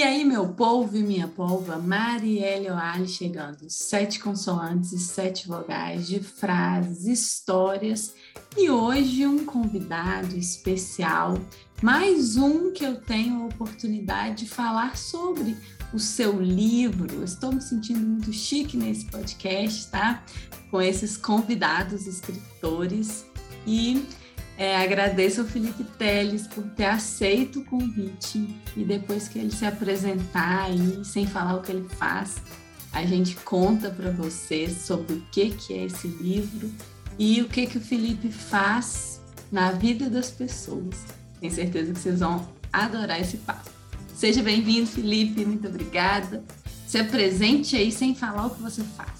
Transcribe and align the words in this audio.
E 0.00 0.02
aí, 0.02 0.24
meu 0.24 0.48
povo 0.48 0.96
e 0.96 1.02
minha 1.02 1.28
polva, 1.28 1.76
Marielle 1.76 2.70
Oali 2.70 3.06
chegando. 3.06 3.68
Sete 3.68 4.18
consoantes 4.18 4.92
e 4.92 4.98
sete 4.98 5.46
vogais 5.46 6.08
de 6.08 6.20
frases, 6.20 7.04
histórias. 7.04 8.14
E 8.56 8.70
hoje 8.70 9.26
um 9.26 9.44
convidado 9.44 10.34
especial, 10.38 11.38
mais 11.82 12.38
um 12.38 12.72
que 12.72 12.82
eu 12.82 12.98
tenho 12.98 13.42
a 13.42 13.46
oportunidade 13.48 14.46
de 14.46 14.50
falar 14.50 14.96
sobre 14.96 15.54
o 15.92 15.98
seu 15.98 16.40
livro. 16.40 17.22
Estou 17.22 17.52
me 17.52 17.60
sentindo 17.60 18.00
muito 18.00 18.32
chique 18.32 18.78
nesse 18.78 19.04
podcast, 19.04 19.90
tá? 19.90 20.24
Com 20.70 20.80
esses 20.80 21.18
convidados 21.18 22.06
escritores. 22.06 23.26
E 23.66 24.02
é, 24.60 24.76
agradeço 24.76 25.40
ao 25.40 25.46
Felipe 25.46 25.82
Teles 25.96 26.46
por 26.46 26.62
ter 26.64 26.84
aceito 26.84 27.60
o 27.60 27.64
convite 27.64 28.60
e 28.76 28.84
depois 28.84 29.26
que 29.26 29.38
ele 29.38 29.50
se 29.50 29.64
apresentar 29.64 30.64
aí, 30.64 31.02
sem 31.02 31.26
falar 31.26 31.56
o 31.56 31.62
que 31.62 31.72
ele 31.72 31.88
faz, 31.88 32.36
a 32.92 33.02
gente 33.06 33.36
conta 33.36 33.88
para 33.88 34.10
vocês 34.10 34.82
sobre 34.82 35.14
o 35.14 35.22
que, 35.32 35.48
que 35.52 35.72
é 35.72 35.86
esse 35.86 36.08
livro 36.08 36.70
e 37.18 37.40
o 37.40 37.48
que, 37.48 37.68
que 37.68 37.78
o 37.78 37.80
Felipe 37.80 38.30
faz 38.30 39.22
na 39.50 39.72
vida 39.72 40.10
das 40.10 40.30
pessoas. 40.30 41.06
Tenho 41.40 41.54
certeza 41.54 41.94
que 41.94 41.98
vocês 41.98 42.20
vão 42.20 42.46
adorar 42.70 43.18
esse 43.18 43.38
papo. 43.38 43.70
Seja 44.14 44.42
bem-vindo, 44.42 44.86
Felipe, 44.86 45.42
muito 45.42 45.68
obrigada. 45.68 46.44
Se 46.86 46.98
apresente 46.98 47.76
aí 47.76 47.90
sem 47.90 48.14
falar 48.14 48.48
o 48.48 48.50
que 48.50 48.60
você 48.60 48.82
faz. 48.82 49.19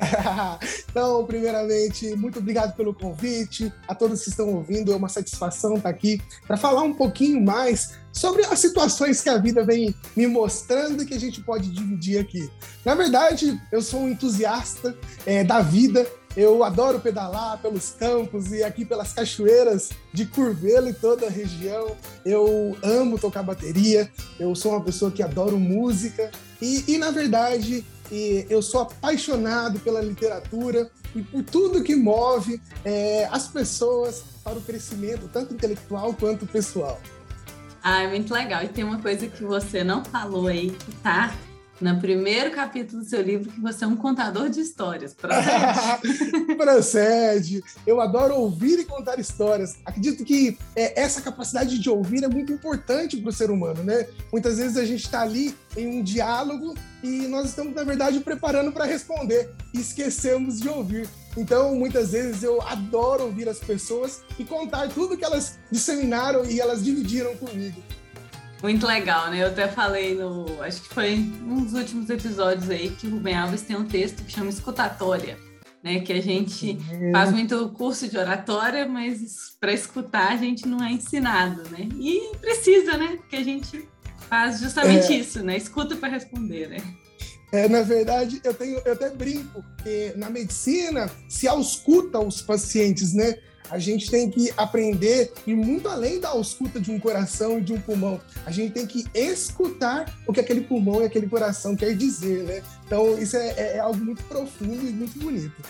então, 0.90 1.24
primeiramente, 1.26 2.14
muito 2.16 2.38
obrigado 2.38 2.74
pelo 2.74 2.94
convite. 2.94 3.72
A 3.86 3.94
todos 3.94 4.22
que 4.22 4.30
estão 4.30 4.48
ouvindo, 4.48 4.92
é 4.92 4.96
uma 4.96 5.08
satisfação 5.08 5.74
estar 5.74 5.88
aqui 5.88 6.20
para 6.46 6.56
falar 6.56 6.82
um 6.82 6.94
pouquinho 6.94 7.40
mais 7.40 7.98
sobre 8.12 8.44
as 8.44 8.58
situações 8.58 9.20
que 9.20 9.28
a 9.28 9.38
vida 9.38 9.64
vem 9.64 9.94
me 10.16 10.26
mostrando 10.26 11.02
e 11.02 11.06
que 11.06 11.14
a 11.14 11.20
gente 11.20 11.40
pode 11.42 11.70
dividir 11.70 12.18
aqui. 12.18 12.50
Na 12.84 12.94
verdade, 12.94 13.60
eu 13.70 13.82
sou 13.82 14.00
um 14.00 14.08
entusiasta 14.08 14.96
é, 15.26 15.44
da 15.44 15.60
vida. 15.60 16.06
Eu 16.36 16.62
adoro 16.62 17.00
pedalar 17.00 17.58
pelos 17.58 17.90
campos 17.90 18.52
e 18.52 18.62
aqui 18.62 18.84
pelas 18.84 19.12
cachoeiras 19.12 19.90
de 20.12 20.24
Curvelo 20.26 20.88
e 20.88 20.94
toda 20.94 21.26
a 21.26 21.30
região. 21.30 21.96
Eu 22.24 22.76
amo 22.82 23.18
tocar 23.18 23.42
bateria. 23.42 24.08
Eu 24.38 24.54
sou 24.54 24.72
uma 24.72 24.80
pessoa 24.80 25.10
que 25.10 25.24
adoro 25.24 25.58
música. 25.58 26.30
E, 26.62 26.84
e 26.86 26.98
na 26.98 27.10
verdade, 27.10 27.84
e 28.10 28.46
eu 28.48 28.60
sou 28.60 28.82
apaixonado 28.82 29.78
pela 29.80 30.00
literatura 30.00 30.90
e 31.14 31.22
por 31.22 31.42
tudo 31.42 31.82
que 31.82 31.94
move 31.94 32.60
é, 32.84 33.28
as 33.30 33.48
pessoas 33.48 34.24
para 34.42 34.58
o 34.58 34.60
crescimento, 34.60 35.28
tanto 35.32 35.54
intelectual 35.54 36.14
quanto 36.14 36.46
pessoal. 36.46 37.00
Ah, 37.82 38.02
é 38.02 38.08
muito 38.08 38.32
legal. 38.32 38.62
E 38.62 38.68
tem 38.68 38.84
uma 38.84 39.00
coisa 39.00 39.26
que 39.26 39.42
você 39.42 39.82
não 39.82 40.04
falou 40.04 40.48
aí, 40.48 40.70
que 40.70 40.92
tá 40.96 41.34
no 41.80 41.98
primeiro 41.98 42.50
capítulo 42.50 43.02
do 43.02 43.08
seu 43.08 43.22
livro, 43.22 43.50
que 43.50 43.60
você 43.60 43.84
é 43.84 43.86
um 43.86 43.96
contador 43.96 44.50
de 44.50 44.60
histórias. 44.60 45.14
Procede. 45.14 46.54
Procede. 46.56 47.64
Eu 47.86 48.00
adoro 48.00 48.34
ouvir 48.34 48.78
e 48.78 48.84
contar 48.84 49.18
histórias. 49.18 49.76
Acredito 49.84 50.24
que 50.24 50.58
é, 50.76 51.00
essa 51.00 51.22
capacidade 51.22 51.78
de 51.78 51.88
ouvir 51.88 52.22
é 52.22 52.28
muito 52.28 52.52
importante 52.52 53.16
para 53.16 53.30
o 53.30 53.32
ser 53.32 53.50
humano, 53.50 53.82
né? 53.82 54.06
Muitas 54.30 54.58
vezes 54.58 54.76
a 54.76 54.84
gente 54.84 55.04
está 55.04 55.22
ali 55.22 55.56
em 55.76 56.00
um 56.00 56.02
diálogo 56.02 56.74
e 57.02 57.26
nós 57.28 57.46
estamos, 57.48 57.74
na 57.74 57.82
verdade, 57.82 58.20
preparando 58.20 58.72
para 58.72 58.84
responder 58.84 59.50
e 59.72 59.80
esquecemos 59.80 60.60
de 60.60 60.68
ouvir. 60.68 61.08
Então, 61.36 61.74
muitas 61.76 62.10
vezes 62.10 62.42
eu 62.42 62.60
adoro 62.62 63.24
ouvir 63.24 63.48
as 63.48 63.58
pessoas 63.58 64.22
e 64.38 64.44
contar 64.44 64.88
tudo 64.88 65.16
que 65.16 65.24
elas 65.24 65.58
disseminaram 65.70 66.44
e 66.44 66.60
elas 66.60 66.84
dividiram 66.84 67.36
comigo. 67.36 67.80
Muito 68.62 68.86
legal, 68.86 69.30
né? 69.30 69.42
Eu 69.42 69.48
até 69.48 69.68
falei 69.68 70.14
no. 70.14 70.62
Acho 70.62 70.82
que 70.82 70.94
foi 70.94 71.14
um 71.14 71.64
dos 71.64 71.72
últimos 71.72 72.10
episódios 72.10 72.68
aí 72.68 72.90
que 72.90 73.06
o 73.06 73.10
Rubem 73.10 73.34
Alves 73.34 73.62
tem 73.62 73.76
um 73.76 73.86
texto 73.86 74.22
que 74.22 74.32
chama 74.32 74.50
Escutatória, 74.50 75.38
né? 75.82 76.00
Que 76.00 76.12
a 76.12 76.20
gente 76.20 76.78
é. 76.90 77.10
faz 77.10 77.32
muito 77.32 77.70
curso 77.70 78.06
de 78.08 78.18
oratória, 78.18 78.86
mas 78.86 79.56
para 79.58 79.72
escutar 79.72 80.32
a 80.32 80.36
gente 80.36 80.68
não 80.68 80.84
é 80.84 80.92
ensinado, 80.92 81.62
né? 81.70 81.88
E 81.98 82.36
precisa, 82.36 82.98
né? 82.98 83.16
Porque 83.16 83.36
a 83.36 83.44
gente 83.44 83.88
faz 84.28 84.60
justamente 84.60 85.12
é. 85.12 85.16
isso, 85.16 85.42
né? 85.42 85.56
Escuta 85.56 85.96
para 85.96 86.10
responder, 86.10 86.68
né? 86.68 86.78
É, 87.52 87.68
na 87.68 87.82
verdade, 87.82 88.40
eu 88.44 88.54
tenho, 88.54 88.80
eu 88.84 88.92
até 88.92 89.10
brinco 89.10 89.64
que 89.82 90.12
na 90.16 90.30
medicina 90.30 91.10
se 91.28 91.48
ausculta 91.48 92.20
os 92.20 92.40
pacientes, 92.40 93.12
né? 93.12 93.36
A 93.70 93.78
gente 93.78 94.10
tem 94.10 94.30
que 94.30 94.52
aprender 94.56 95.32
e 95.46 95.54
muito 95.54 95.88
além 95.88 96.20
da 96.20 96.36
escuta 96.38 96.80
de 96.80 96.90
um 96.90 96.98
coração 96.98 97.58
e 97.58 97.62
de 97.62 97.72
um 97.72 97.80
pulmão. 97.80 98.20
A 98.44 98.50
gente 98.50 98.72
tem 98.72 98.86
que 98.86 99.04
escutar 99.14 100.12
o 100.26 100.32
que 100.32 100.40
aquele 100.40 100.62
pulmão 100.62 101.02
e 101.02 101.06
aquele 101.06 101.28
coração 101.28 101.76
quer 101.76 101.94
dizer, 101.96 102.42
né? 102.44 102.62
Então, 102.86 103.16
isso 103.18 103.36
é, 103.36 103.48
é, 103.50 103.76
é 103.76 103.78
algo 103.78 103.98
muito 104.04 104.22
profundo 104.24 104.86
e 104.86 104.92
muito 104.92 105.18
bonito. 105.18 105.62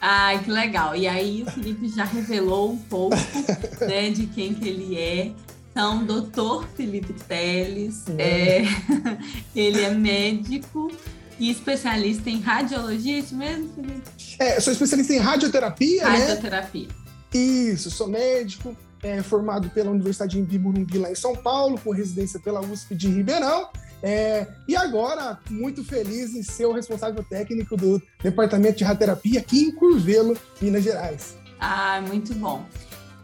Ai, 0.00 0.42
que 0.42 0.50
legal. 0.50 0.94
E 0.94 1.06
aí 1.06 1.42
o 1.42 1.50
Felipe 1.50 1.88
já 1.88 2.04
revelou 2.04 2.72
um 2.72 2.78
pouco 2.78 3.16
né, 3.80 4.10
de 4.10 4.26
quem 4.26 4.52
que 4.52 4.68
ele 4.68 4.98
é. 4.98 5.32
Então, 5.70 6.04
doutor 6.04 6.68
Felipe 6.76 7.14
Teles, 7.26 8.04
é. 8.18 8.62
É, 8.62 8.64
ele 9.56 9.80
é 9.80 9.90
médico 9.90 10.90
e 11.38 11.50
especialista 11.50 12.30
em 12.30 12.40
radiologia, 12.40 13.16
é 13.16 13.18
isso 13.18 13.34
mesmo, 13.34 13.68
Felipe? 13.74 14.02
É, 14.38 14.56
eu 14.56 14.60
sou 14.60 14.72
especialista 14.72 15.14
em 15.14 15.18
radioterapia, 15.18 16.04
radioterapia. 16.04 16.18
né? 16.18 16.34
Radioterapia. 16.34 17.03
Isso, 17.34 17.90
sou 17.90 18.06
médico, 18.06 18.76
é, 19.02 19.22
formado 19.22 19.68
pela 19.70 19.90
Universidade 19.90 20.40
de 20.40 20.58
Morumbi, 20.58 20.98
lá 20.98 21.10
em 21.10 21.16
São 21.16 21.34
Paulo, 21.34 21.78
com 21.82 21.90
residência 21.90 22.38
pela 22.38 22.60
USP 22.60 22.94
de 22.94 23.08
Ribeirão. 23.08 23.68
É, 24.02 24.46
e 24.68 24.76
agora, 24.76 25.40
muito 25.50 25.82
feliz 25.82 26.34
em 26.34 26.42
ser 26.42 26.66
o 26.66 26.72
responsável 26.72 27.24
técnico 27.24 27.76
do 27.76 28.00
Departamento 28.22 28.78
de 28.78 28.84
Radioterapia 28.84 29.40
aqui 29.40 29.64
em 29.64 29.72
Curvelo, 29.72 30.36
Minas 30.60 30.84
Gerais. 30.84 31.36
Ah, 31.58 32.00
muito 32.06 32.34
bom. 32.34 32.64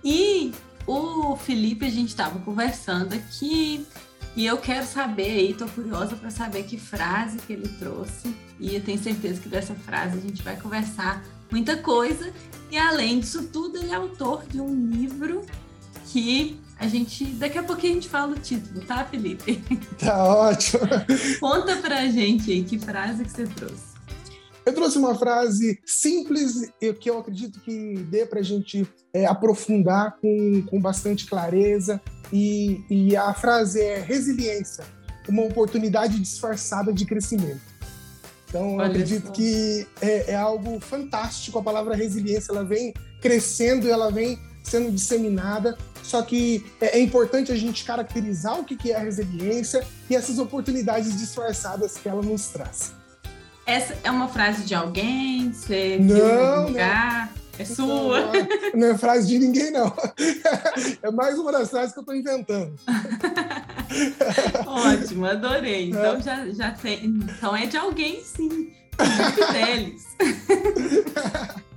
E 0.02 0.52
o 0.86 1.36
Felipe, 1.36 1.86
a 1.86 1.90
gente 1.90 2.08
estava 2.08 2.38
conversando 2.40 3.14
aqui 3.14 3.86
e 4.34 4.46
eu 4.46 4.56
quero 4.58 4.86
saber 4.86 5.30
aí, 5.30 5.54
tô 5.54 5.66
curiosa 5.66 6.16
para 6.16 6.30
saber 6.30 6.62
que 6.64 6.78
frase 6.78 7.38
que 7.38 7.52
ele 7.52 7.68
trouxe. 7.78 8.34
E 8.58 8.74
eu 8.74 8.82
tenho 8.82 8.98
certeza 8.98 9.40
que 9.40 9.48
dessa 9.48 9.74
frase 9.74 10.18
a 10.18 10.20
gente 10.20 10.42
vai 10.42 10.56
conversar 10.56 11.22
muita 11.50 11.76
coisa. 11.76 12.32
E 12.70 12.78
além 12.78 13.20
disso 13.20 13.48
tudo, 13.52 13.78
ele 13.78 13.90
é 13.90 13.94
autor 13.94 14.44
de 14.46 14.60
um 14.60 14.74
livro 14.90 15.42
que 16.06 16.58
a 16.78 16.86
gente. 16.86 17.24
Daqui 17.24 17.58
a 17.58 17.62
pouquinho 17.62 17.92
a 17.92 17.94
gente 17.96 18.08
fala 18.08 18.32
o 18.32 18.38
título, 18.38 18.80
tá, 18.84 19.04
Felipe? 19.04 19.62
Tá 19.98 20.24
ótimo. 20.24 20.82
Conta 21.40 21.76
pra 21.76 22.06
gente 22.08 22.50
aí 22.50 22.64
que 22.64 22.78
frase 22.78 23.24
que 23.24 23.30
você 23.30 23.46
trouxe. 23.46 23.90
Eu 24.64 24.74
trouxe 24.74 24.98
uma 24.98 25.14
frase 25.14 25.80
simples 25.84 26.70
e 26.80 26.92
que 26.92 27.10
eu 27.10 27.18
acredito 27.18 27.60
que 27.60 27.94
dê 28.08 28.24
para 28.24 28.40
a 28.40 28.42
gente 28.42 28.86
é, 29.12 29.26
aprofundar 29.26 30.16
com, 30.20 30.62
com 30.68 30.80
bastante 30.80 31.26
clareza. 31.26 32.00
E, 32.32 32.84
e 32.88 33.16
a 33.16 33.34
frase 33.34 33.80
é 33.80 33.98
resiliência, 34.00 34.84
uma 35.28 35.42
oportunidade 35.42 36.20
disfarçada 36.20 36.92
de 36.92 37.04
crescimento. 37.04 37.69
Então, 38.50 38.72
eu 38.72 38.80
acredito 38.80 39.30
que 39.30 39.86
é, 40.02 40.32
é, 40.32 40.34
algo 40.34 40.80
fantástico. 40.80 41.56
A 41.60 41.62
palavra 41.62 41.94
resiliência 41.94 42.50
ela 42.50 42.64
vem 42.64 42.92
crescendo, 43.20 43.88
ela 43.88 44.10
vem 44.10 44.40
sendo 44.64 44.90
disseminada. 44.90 45.78
Só 46.02 46.20
que 46.22 46.66
é, 46.80 46.98
é 46.98 47.00
importante 47.00 47.52
a 47.52 47.56
gente 47.56 47.84
caracterizar 47.84 48.58
o 48.58 48.64
que 48.64 48.90
é 48.90 48.96
a 48.96 48.98
resiliência 48.98 49.86
e 50.10 50.16
essas 50.16 50.40
oportunidades 50.40 51.16
disfarçadas 51.16 51.96
que 51.96 52.08
ela 52.08 52.22
nos 52.22 52.48
traz. 52.48 52.92
Essa 53.64 53.96
é 54.02 54.10
uma 54.10 54.26
frase 54.26 54.64
de 54.64 54.74
alguém? 54.74 55.52
Você 55.52 55.98
não, 56.00 56.16
viu 56.16 56.26
em 56.26 56.66
lugar? 56.66 57.32
Não. 57.32 57.40
É 57.60 57.64
sua? 57.64 58.20
Não, 58.20 58.80
não 58.80 58.86
é 58.88 58.98
frase 58.98 59.28
de 59.28 59.38
ninguém, 59.38 59.70
não. 59.70 59.94
É 61.02 61.10
mais 61.10 61.38
uma 61.38 61.52
das 61.52 61.70
frases 61.70 61.92
que 61.92 61.98
eu 61.98 62.02
estou 62.02 62.16
inventando. 62.16 62.74
Ótimo, 64.66 65.26
adorei. 65.26 65.90
Então 65.90 66.16
é. 66.16 66.20
já, 66.20 66.50
já 66.50 66.70
tem. 66.70 67.04
Então 67.06 67.56
é 67.56 67.66
de 67.66 67.76
alguém, 67.76 68.22
sim. 68.22 68.72
Fidelis. 69.34 70.06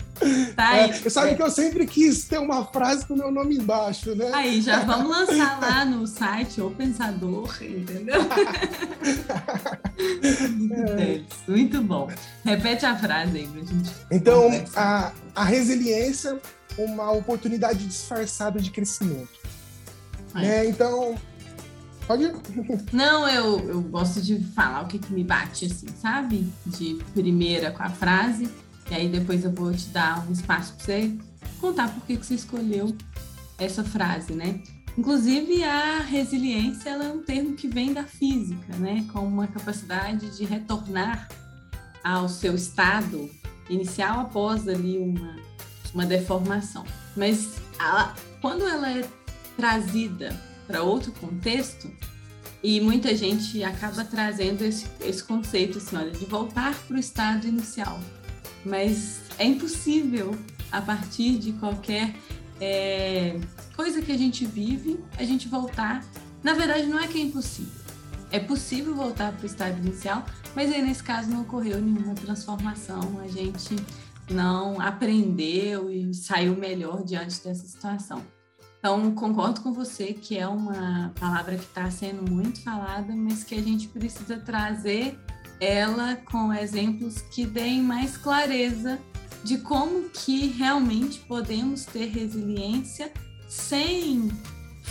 Tá 0.55 0.69
aí. 0.69 0.91
É, 0.91 1.09
sabe 1.09 1.31
é. 1.31 1.35
que 1.35 1.41
eu 1.41 1.49
sempre 1.49 1.85
quis 1.85 2.25
ter 2.25 2.37
uma 2.37 2.65
frase 2.65 3.05
com 3.05 3.13
o 3.13 3.17
meu 3.17 3.31
nome 3.31 3.55
embaixo, 3.57 4.15
né? 4.15 4.31
Aí, 4.33 4.61
já 4.61 4.79
vamos 4.79 5.09
lançar 5.09 5.59
lá 5.59 5.83
no 5.83 6.07
site 6.07 6.61
O 6.61 6.71
Pensador, 6.71 7.53
entendeu? 7.61 8.21
muito, 10.51 10.91
é. 10.91 11.21
muito 11.47 11.81
bom. 11.81 12.09
Repete 12.45 12.85
a 12.85 12.95
frase 12.95 13.37
aí 13.37 13.47
pra 13.47 13.61
gente. 13.61 13.91
Então, 14.11 14.49
a, 14.75 15.11
a 15.35 15.43
resiliência, 15.43 16.39
uma 16.77 17.11
oportunidade 17.11 17.85
disfarçada 17.85 18.61
de 18.61 18.71
crescimento. 18.71 19.43
Né? 20.33 20.67
Então, 20.67 21.15
Pode 22.07 22.23
ir. 22.23 22.33
Não, 22.91 23.27
eu, 23.27 23.59
eu 23.69 23.81
gosto 23.81 24.21
de 24.21 24.39
falar 24.39 24.83
o 24.83 24.87
que, 24.87 24.99
que 24.99 25.13
me 25.13 25.23
bate, 25.23 25.65
assim, 25.65 25.87
sabe? 25.99 26.51
De 26.65 26.95
primeira 27.13 27.71
com 27.71 27.83
a 27.83 27.89
frase 27.89 28.49
e 28.89 28.93
aí 28.93 29.09
depois 29.09 29.43
eu 29.43 29.51
vou 29.51 29.73
te 29.73 29.87
dar 29.87 30.25
um 30.27 30.31
espaço 30.31 30.73
para 30.73 30.85
você 30.85 31.17
contar 31.59 31.89
por 31.89 32.05
que, 32.05 32.17
que 32.17 32.25
você 32.25 32.35
escolheu 32.35 32.95
essa 33.57 33.83
frase, 33.83 34.33
né? 34.33 34.61
Inclusive, 34.97 35.63
a 35.63 35.99
resiliência 35.99 36.91
é 36.91 37.11
um 37.11 37.23
termo 37.23 37.55
que 37.55 37.67
vem 37.67 37.93
da 37.93 38.03
física, 38.03 38.75
né? 38.75 39.05
Com 39.11 39.21
uma 39.21 39.47
capacidade 39.47 40.37
de 40.37 40.45
retornar 40.45 41.27
ao 42.03 42.29
seu 42.29 42.53
estado 42.53 43.29
inicial 43.69 44.19
após 44.19 44.67
ali 44.67 44.99
uma, 44.99 45.35
uma 45.93 46.05
deformação. 46.05 46.83
Mas 47.15 47.55
quando 48.41 48.67
ela 48.67 48.91
é 48.91 49.07
trazida 49.57 50.39
para 50.67 50.83
outro 50.83 51.11
contexto, 51.13 51.91
e 52.63 52.79
muita 52.79 53.13
gente 53.15 53.61
acaba 53.63 54.05
trazendo 54.05 54.63
esse, 54.63 54.87
esse 55.01 55.21
conceito 55.23 55.77
assim, 55.77 55.97
olha, 55.97 56.11
de 56.11 56.25
voltar 56.25 56.73
para 56.87 56.95
o 56.95 56.99
estado 56.99 57.45
inicial. 57.45 57.99
Mas 58.65 59.21
é 59.37 59.45
impossível, 59.45 60.33
a 60.71 60.81
partir 60.81 61.37
de 61.37 61.51
qualquer 61.53 62.15
é, 62.61 63.37
coisa 63.75 64.01
que 64.01 64.11
a 64.11 64.17
gente 64.17 64.45
vive, 64.45 64.97
a 65.17 65.25
gente 65.25 65.49
voltar. 65.49 66.05
Na 66.41 66.53
verdade, 66.53 66.85
não 66.85 66.97
é 66.97 67.07
que 67.07 67.19
é 67.19 67.21
impossível. 67.21 67.83
É 68.31 68.39
possível 68.39 68.95
voltar 68.95 69.33
para 69.33 69.43
o 69.43 69.45
estado 69.45 69.77
inicial, 69.85 70.25
mas 70.55 70.71
aí 70.71 70.81
nesse 70.81 71.03
caso 71.03 71.29
não 71.29 71.41
ocorreu 71.41 71.81
nenhuma 71.81 72.15
transformação. 72.15 73.19
A 73.19 73.27
gente 73.27 73.75
não 74.29 74.79
aprendeu 74.79 75.91
e 75.91 76.13
saiu 76.13 76.55
melhor 76.55 77.03
diante 77.03 77.43
dessa 77.43 77.67
situação. 77.67 78.23
Então, 78.83 79.15
concordo 79.15 79.61
com 79.61 79.71
você 79.71 80.11
que 80.11 80.37
é 80.37 80.45
uma 80.45 81.13
palavra 81.17 81.55
que 81.55 81.63
está 81.63 81.89
sendo 81.89 82.29
muito 82.29 82.61
falada, 82.61 83.15
mas 83.15 83.41
que 83.41 83.55
a 83.55 83.61
gente 83.61 83.87
precisa 83.87 84.37
trazer 84.37 85.17
ela 85.57 86.17
com 86.17 86.51
exemplos 86.51 87.21
que 87.21 87.45
deem 87.45 87.81
mais 87.81 88.17
clareza 88.17 88.99
de 89.41 89.59
como 89.59 90.09
que 90.09 90.47
realmente 90.47 91.21
podemos 91.21 91.85
ter 91.85 92.07
resiliência 92.07 93.09
sem 93.47 94.29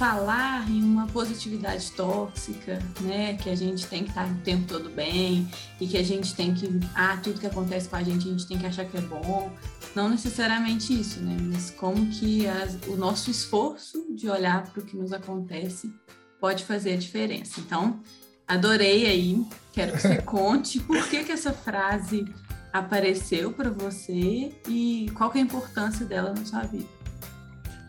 falar 0.02 0.68
em 0.68 0.82
uma 0.82 1.06
positividade 1.06 1.92
tóxica, 1.92 2.76
né? 3.02 3.34
Que 3.34 3.48
a 3.48 3.54
gente 3.54 3.86
tem 3.86 4.02
que 4.02 4.08
estar 4.08 4.28
o 4.28 4.34
tempo 4.38 4.66
todo 4.66 4.90
bem 4.90 5.48
e 5.80 5.86
que 5.86 5.96
a 5.96 6.02
gente 6.02 6.34
tem 6.34 6.52
que, 6.52 6.68
ah, 6.92 7.16
tudo 7.22 7.38
que 7.38 7.46
acontece 7.46 7.88
com 7.88 7.94
a 7.94 8.02
gente, 8.02 8.26
a 8.26 8.32
gente 8.32 8.48
tem 8.48 8.58
que 8.58 8.66
achar 8.66 8.84
que 8.84 8.96
é 8.96 9.00
bom. 9.00 9.52
Não 9.94 10.08
necessariamente 10.08 10.92
isso, 10.92 11.20
né? 11.20 11.36
Mas 11.42 11.70
como 11.70 12.04
que 12.08 12.48
as, 12.48 12.76
o 12.88 12.96
nosso 12.96 13.30
esforço 13.30 14.12
de 14.12 14.28
olhar 14.28 14.72
para 14.72 14.82
o 14.82 14.84
que 14.84 14.96
nos 14.96 15.12
acontece 15.12 15.94
pode 16.40 16.64
fazer 16.64 16.94
a 16.94 16.96
diferença. 16.96 17.60
Então, 17.60 18.00
adorei 18.48 19.06
aí. 19.06 19.46
Quero 19.72 19.92
que 19.92 20.00
você 20.00 20.16
conte 20.26 20.80
por 20.80 21.08
que, 21.08 21.22
que 21.22 21.30
essa 21.30 21.52
frase 21.52 22.24
apareceu 22.72 23.52
para 23.52 23.70
você 23.70 24.52
e 24.66 25.12
qual 25.14 25.30
que 25.30 25.38
é 25.38 25.42
a 25.42 25.44
importância 25.44 26.04
dela 26.04 26.34
na 26.36 26.44
sua 26.44 26.62
vida. 26.62 27.01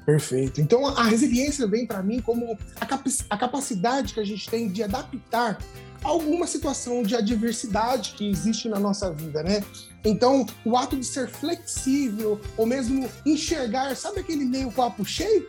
Perfeito. 0.05 0.59
Então 0.59 0.85
a 0.87 1.03
resiliência 1.03 1.65
vem 1.67 1.85
para 1.85 2.03
mim 2.03 2.19
como 2.19 2.57
a, 2.79 2.85
cap 2.85 3.09
a 3.29 3.37
capacidade 3.37 4.13
que 4.13 4.19
a 4.19 4.25
gente 4.25 4.49
tem 4.49 4.69
de 4.69 4.83
adaptar 4.83 5.57
alguma 6.03 6.45
situação 6.45 7.01
de 7.01 7.15
adversidade 7.15 8.13
que 8.17 8.29
existe 8.29 8.67
na 8.67 8.79
nossa 8.79 9.11
vida, 9.11 9.41
né? 9.41 9.63
Então, 10.03 10.45
o 10.65 10.75
ato 10.75 10.97
de 10.97 11.05
ser 11.05 11.29
flexível, 11.29 12.39
ou 12.57 12.65
mesmo 12.65 13.09
enxergar, 13.25 13.95
sabe 13.95 14.19
aquele 14.19 14.43
meio 14.43 14.69
copo 14.71 15.05
cheio? 15.05 15.47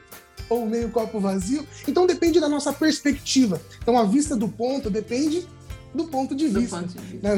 Ou 0.49 0.65
meio 0.65 0.91
copo 0.91 1.19
vazio? 1.19 1.67
Então, 1.89 2.06
depende 2.06 2.39
da 2.39 2.49
nossa 2.49 2.73
perspectiva. 2.73 3.61
Então, 3.83 3.99
a 3.99 4.05
vista 4.05 4.37
do 4.37 4.49
ponto 4.49 4.89
depende 4.89 5.45
do 5.93 6.05
ponto 6.05 6.35
de 6.35 6.49
vista. 6.49 6.79
Ponto 6.79 6.89
de 6.89 6.99
vista. 6.99 7.29
Na, 7.29 7.35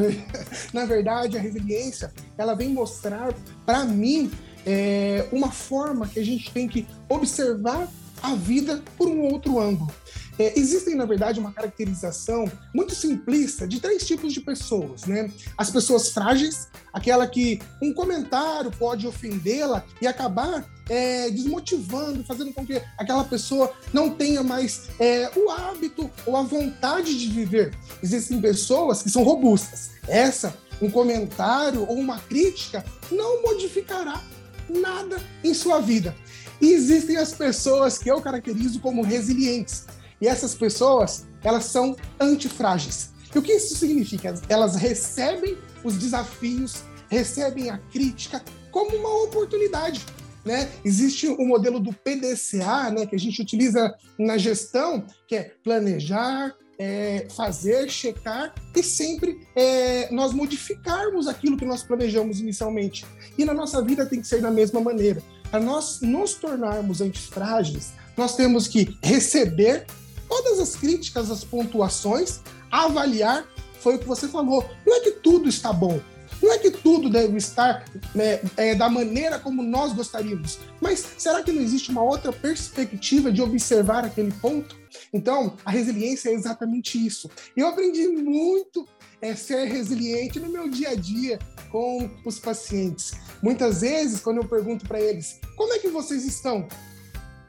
na, 0.80 0.86
verdade, 0.86 1.38
a 1.38 1.40
resiliência, 1.40 2.12
ela 2.36 2.54
vem 2.54 2.70
mostrar 2.70 3.34
para 3.64 3.84
mim 3.84 4.30
é, 4.66 5.28
uma 5.30 5.52
forma 5.52 6.08
que 6.08 6.18
a 6.18 6.24
gente 6.24 6.52
tem 6.52 6.66
que 6.66 6.86
observar 7.08 7.88
a 8.22 8.34
vida 8.34 8.82
por 8.96 9.08
um 9.08 9.20
outro 9.20 9.60
ângulo. 9.60 9.92
É, 10.38 10.58
existem, 10.58 10.94
na 10.94 11.06
verdade, 11.06 11.40
uma 11.40 11.52
caracterização 11.52 12.50
muito 12.74 12.94
simplista 12.94 13.66
de 13.66 13.80
três 13.80 14.06
tipos 14.06 14.34
de 14.34 14.40
pessoas, 14.40 15.06
né? 15.06 15.30
As 15.56 15.70
pessoas 15.70 16.10
frágeis, 16.10 16.68
aquela 16.92 17.26
que 17.26 17.60
um 17.80 17.92
comentário 17.92 18.70
pode 18.70 19.06
ofendê-la 19.06 19.84
e 20.00 20.06
acabar 20.06 20.66
é, 20.90 21.30
desmotivando, 21.30 22.22
fazendo 22.22 22.52
com 22.52 22.66
que 22.66 22.80
aquela 22.98 23.24
pessoa 23.24 23.72
não 23.94 24.10
tenha 24.10 24.42
mais 24.42 24.88
é, 25.00 25.30
o 25.34 25.50
hábito 25.50 26.10
ou 26.26 26.36
a 26.36 26.42
vontade 26.42 27.18
de 27.18 27.28
viver. 27.28 27.74
Existem 28.02 28.40
pessoas 28.40 29.02
que 29.02 29.10
são 29.10 29.22
robustas. 29.22 29.92
Essa, 30.06 30.54
um 30.82 30.90
comentário 30.90 31.86
ou 31.88 31.96
uma 31.96 32.18
crítica 32.18 32.84
não 33.10 33.42
modificará 33.42 34.22
nada 34.68 35.20
em 35.42 35.54
sua 35.54 35.80
vida. 35.80 36.14
E 36.60 36.72
existem 36.72 37.16
as 37.16 37.32
pessoas 37.32 37.98
que 37.98 38.10
eu 38.10 38.20
caracterizo 38.20 38.80
como 38.80 39.02
resilientes. 39.02 39.86
E 40.20 40.26
essas 40.26 40.54
pessoas, 40.54 41.26
elas 41.42 41.64
são 41.64 41.96
antifrágeis. 42.18 43.10
E 43.34 43.38
o 43.38 43.42
que 43.42 43.52
isso 43.52 43.76
significa? 43.76 44.34
Elas 44.48 44.76
recebem 44.76 45.58
os 45.84 45.96
desafios, 45.96 46.82
recebem 47.08 47.70
a 47.70 47.78
crítica 47.78 48.42
como 48.70 48.96
uma 48.96 49.24
oportunidade. 49.24 50.04
Né? 50.44 50.70
Existe 50.84 51.26
o 51.28 51.44
modelo 51.44 51.80
do 51.80 51.92
PDCA, 51.92 52.90
né, 52.90 53.04
que 53.04 53.16
a 53.16 53.18
gente 53.18 53.42
utiliza 53.42 53.94
na 54.18 54.38
gestão, 54.38 55.04
que 55.26 55.34
é 55.34 55.52
planejar, 55.62 56.54
é, 56.78 57.26
fazer, 57.34 57.88
checar 57.90 58.54
e 58.74 58.82
sempre 58.82 59.46
é, 59.54 60.12
nós 60.12 60.32
modificarmos 60.32 61.26
aquilo 61.26 61.56
que 61.56 61.64
nós 61.64 61.82
planejamos 61.82 62.40
inicialmente. 62.40 63.06
E 63.36 63.44
na 63.44 63.54
nossa 63.54 63.82
vida 63.82 64.06
tem 64.06 64.20
que 64.20 64.26
ser 64.26 64.40
da 64.40 64.50
mesma 64.50 64.80
maneira. 64.80 65.22
Para 65.50 65.60
nós 65.60 66.00
nos 66.00 66.34
tornarmos 66.34 67.00
antifrágeis, 67.00 67.92
nós 68.16 68.36
temos 68.36 68.66
que 68.66 68.96
receber 69.02 69.86
todas 70.28 70.58
as 70.58 70.74
críticas, 70.74 71.30
as 71.30 71.44
pontuações, 71.44 72.40
avaliar. 72.70 73.46
Foi 73.80 73.96
o 73.96 73.98
que 73.98 74.06
você 74.06 74.26
falou. 74.26 74.68
Não 74.84 74.96
é 74.96 75.00
que 75.00 75.12
tudo 75.12 75.48
está 75.48 75.72
bom, 75.72 76.00
não 76.42 76.52
é 76.52 76.58
que 76.58 76.70
tudo 76.70 77.08
deve 77.08 77.36
estar 77.36 77.84
né, 78.14 78.40
é, 78.56 78.74
da 78.74 78.88
maneira 78.88 79.38
como 79.38 79.62
nós 79.62 79.92
gostaríamos, 79.92 80.58
mas 80.80 81.04
será 81.18 81.42
que 81.42 81.52
não 81.52 81.62
existe 81.62 81.90
uma 81.90 82.02
outra 82.02 82.32
perspectiva 82.32 83.32
de 83.32 83.42
observar 83.42 84.04
aquele 84.04 84.32
ponto? 84.32 84.76
Então, 85.12 85.56
a 85.64 85.70
resiliência 85.70 86.30
é 86.30 86.32
exatamente 86.32 87.04
isso. 87.04 87.30
Eu 87.56 87.68
aprendi 87.68 88.08
muito 88.08 88.86
é 89.20 89.34
ser 89.34 89.64
resiliente 89.64 90.38
no 90.38 90.48
meu 90.48 90.68
dia 90.68 90.90
a 90.90 90.94
dia 90.94 91.38
com 91.70 92.10
os 92.24 92.38
pacientes. 92.38 93.12
Muitas 93.42 93.80
vezes, 93.80 94.20
quando 94.20 94.38
eu 94.38 94.48
pergunto 94.48 94.86
para 94.86 95.00
eles, 95.00 95.40
como 95.56 95.72
é 95.72 95.78
que 95.78 95.88
vocês 95.88 96.24
estão? 96.24 96.68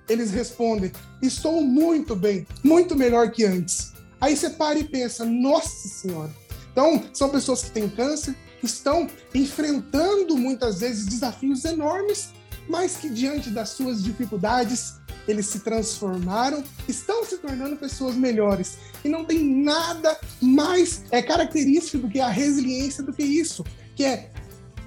Eles 0.09 0.31
respondem, 0.31 0.91
estou 1.21 1.61
muito 1.61 2.15
bem, 2.15 2.47
muito 2.63 2.95
melhor 2.95 3.31
que 3.31 3.43
antes. 3.43 3.91
Aí 4.19 4.35
você 4.35 4.49
para 4.49 4.79
e 4.79 4.83
pensa, 4.83 5.25
nossa 5.25 5.87
senhora. 5.87 6.33
Então, 6.71 7.03
são 7.13 7.29
pessoas 7.29 7.63
que 7.63 7.71
têm 7.71 7.89
câncer, 7.89 8.35
estão 8.71 9.07
enfrentando 9.33 10.37
muitas 10.37 10.79
vezes 10.79 11.05
desafios 11.05 11.65
enormes, 11.65 12.29
mas 12.69 12.97
que 12.97 13.09
diante 13.09 13.49
das 13.49 13.69
suas 13.69 14.03
dificuldades 14.03 14.95
eles 15.27 15.47
se 15.47 15.59
transformaram, 15.59 16.63
estão 16.87 17.25
se 17.25 17.37
tornando 17.37 17.75
pessoas 17.75 18.15
melhores. 18.15 18.77
E 19.03 19.09
não 19.09 19.25
tem 19.25 19.43
nada 19.43 20.17
mais 20.41 21.03
é 21.11 21.21
característico 21.21 22.07
do 22.07 22.09
que 22.09 22.19
a 22.19 22.29
resiliência 22.29 23.03
do 23.03 23.11
que 23.13 23.23
isso, 23.23 23.65
que 23.95 24.03
é 24.03 24.31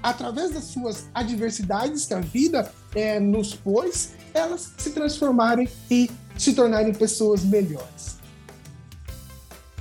através 0.01 0.51
das 0.51 0.65
suas 0.65 1.05
adversidades 1.13 2.05
que 2.05 2.13
a 2.13 2.19
vida 2.19 2.71
é, 2.95 3.19
nos 3.19 3.53
pôs, 3.53 4.11
elas 4.33 4.71
se 4.77 4.89
transformarem 4.91 5.69
e 5.89 6.09
se 6.37 6.53
tornarem 6.53 6.93
pessoas 6.93 7.43
melhores. 7.43 8.20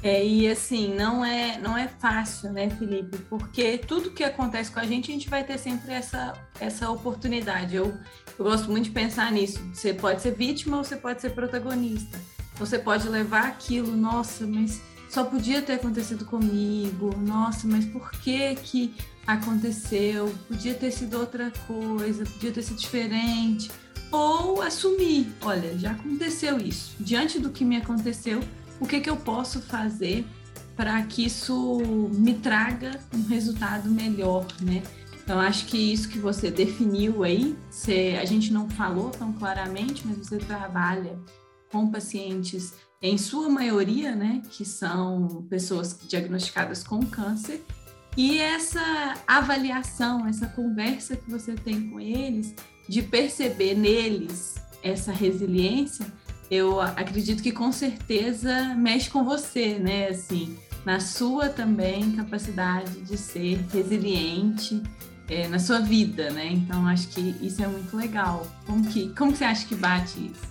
É, 0.03 0.25
e 0.27 0.49
assim, 0.49 0.95
não 0.95 1.23
é, 1.23 1.59
não 1.59 1.77
é 1.77 1.87
fácil, 1.87 2.53
né, 2.53 2.71
Felipe? 2.71 3.19
Porque 3.29 3.77
tudo 3.77 4.11
que 4.11 4.25
acontece 4.25 4.71
com 4.71 4.81
a 4.81 4.85
gente, 4.85 5.11
a 5.11 5.15
gente 5.15 5.29
vai 5.29 5.45
ter 5.45 5.59
sempre 5.59 5.93
essa, 5.93 6.33
essa 6.59 6.91
oportunidade. 6.91 7.77
Eu, 7.77 7.95
eu 8.39 8.45
gosto 8.45 8.71
muito 8.71 8.85
de 8.85 8.91
pensar 8.91 9.31
nisso. 9.31 9.61
Você 9.75 9.93
pode 9.93 10.23
ser 10.23 10.33
vítima 10.35 10.79
ou 10.79 10.85
você 10.85 10.97
pode 10.97 11.21
ser 11.21 11.31
protagonista. 11.31 12.19
Você 12.57 12.79
pode 12.79 13.09
levar 13.09 13.47
aquilo, 13.47 13.95
nossa, 13.95 14.47
mas 14.47 14.81
só 15.11 15.25
podia 15.25 15.61
ter 15.61 15.75
acontecido 15.75 16.25
comigo. 16.25 17.15
Nossa, 17.19 17.67
mas 17.67 17.85
por 17.85 18.11
que 18.11 18.55
que 18.55 18.95
aconteceu? 19.27 20.35
Podia 20.49 20.73
ter 20.73 20.91
sido 20.93 21.19
outra 21.19 21.53
coisa, 21.67 22.25
podia 22.25 22.53
ter 22.53 22.63
sido 22.63 22.79
diferente. 22.79 23.71
Ou 24.11 24.61
assumir, 24.61 25.33
olha, 25.43 25.79
já 25.79 25.93
aconteceu 25.93 26.59
isso. 26.59 26.97
Diante 26.99 27.39
do 27.39 27.51
que 27.51 27.65
me 27.65 27.77
aconteceu, 27.77 28.41
o 28.81 28.87
que, 28.87 29.01
que 29.01 29.11
eu 29.11 29.17
posso 29.17 29.61
fazer 29.61 30.27
para 30.75 31.03
que 31.03 31.27
isso 31.27 31.79
me 32.13 32.35
traga 32.35 32.99
um 33.15 33.27
resultado 33.27 33.91
melhor, 33.91 34.47
né? 34.63 34.83
Então, 35.23 35.39
acho 35.39 35.67
que 35.67 35.77
isso 35.77 36.09
que 36.09 36.19
você 36.19 36.51
definiu 36.51 37.23
aí, 37.23 37.57
você, 37.71 38.19
a 38.21 38.25
gente 38.25 38.53
não 38.53 38.69
falou 38.71 39.11
tão 39.11 39.33
claramente, 39.33 40.03
mas 40.05 40.17
você 40.17 40.39
trabalha 40.39 41.17
com 41.71 41.89
pacientes, 41.91 42.75
em 43.01 43.17
sua 43.17 43.49
maioria, 43.49 44.17
né, 44.17 44.43
que 44.51 44.65
são 44.65 45.47
pessoas 45.49 45.97
diagnosticadas 46.09 46.83
com 46.83 47.01
câncer, 47.07 47.63
e 48.17 48.39
essa 48.39 49.15
avaliação, 49.27 50.27
essa 50.27 50.47
conversa 50.49 51.17
que 51.17 51.31
você 51.31 51.55
tem 51.55 51.89
com 51.91 52.01
eles, 52.01 52.55
de 52.89 53.01
perceber 53.01 53.75
neles 53.75 54.57
essa 54.83 55.13
resiliência, 55.13 56.07
eu 56.51 56.81
acredito 56.81 57.43
que 57.43 57.53
com 57.53 57.71
certeza 57.71 58.75
mexe 58.75 59.09
com 59.09 59.25
você, 59.25 59.79
né? 59.79 60.09
Assim, 60.09 60.57
na 60.85 60.99
sua 60.99 61.49
também 61.49 62.13
capacidade 62.13 63.01
de 63.03 63.17
ser 63.17 63.61
resiliente 63.73 64.83
é, 65.29 65.47
na 65.47 65.59
sua 65.59 65.81
vida, 65.81 66.31
né? 66.31 66.47
Então 66.47 66.87
acho 66.87 67.09
que 67.09 67.37
isso 67.41 67.63
é 67.63 67.67
muito 67.67 67.97
legal. 67.97 68.47
Como 68.67 68.85
que, 68.87 69.09
como 69.11 69.33
que 69.33 69.39
você 69.39 69.45
acha 69.45 69.67
que 69.67 69.77
bate 69.77 70.19
isso? 70.19 70.51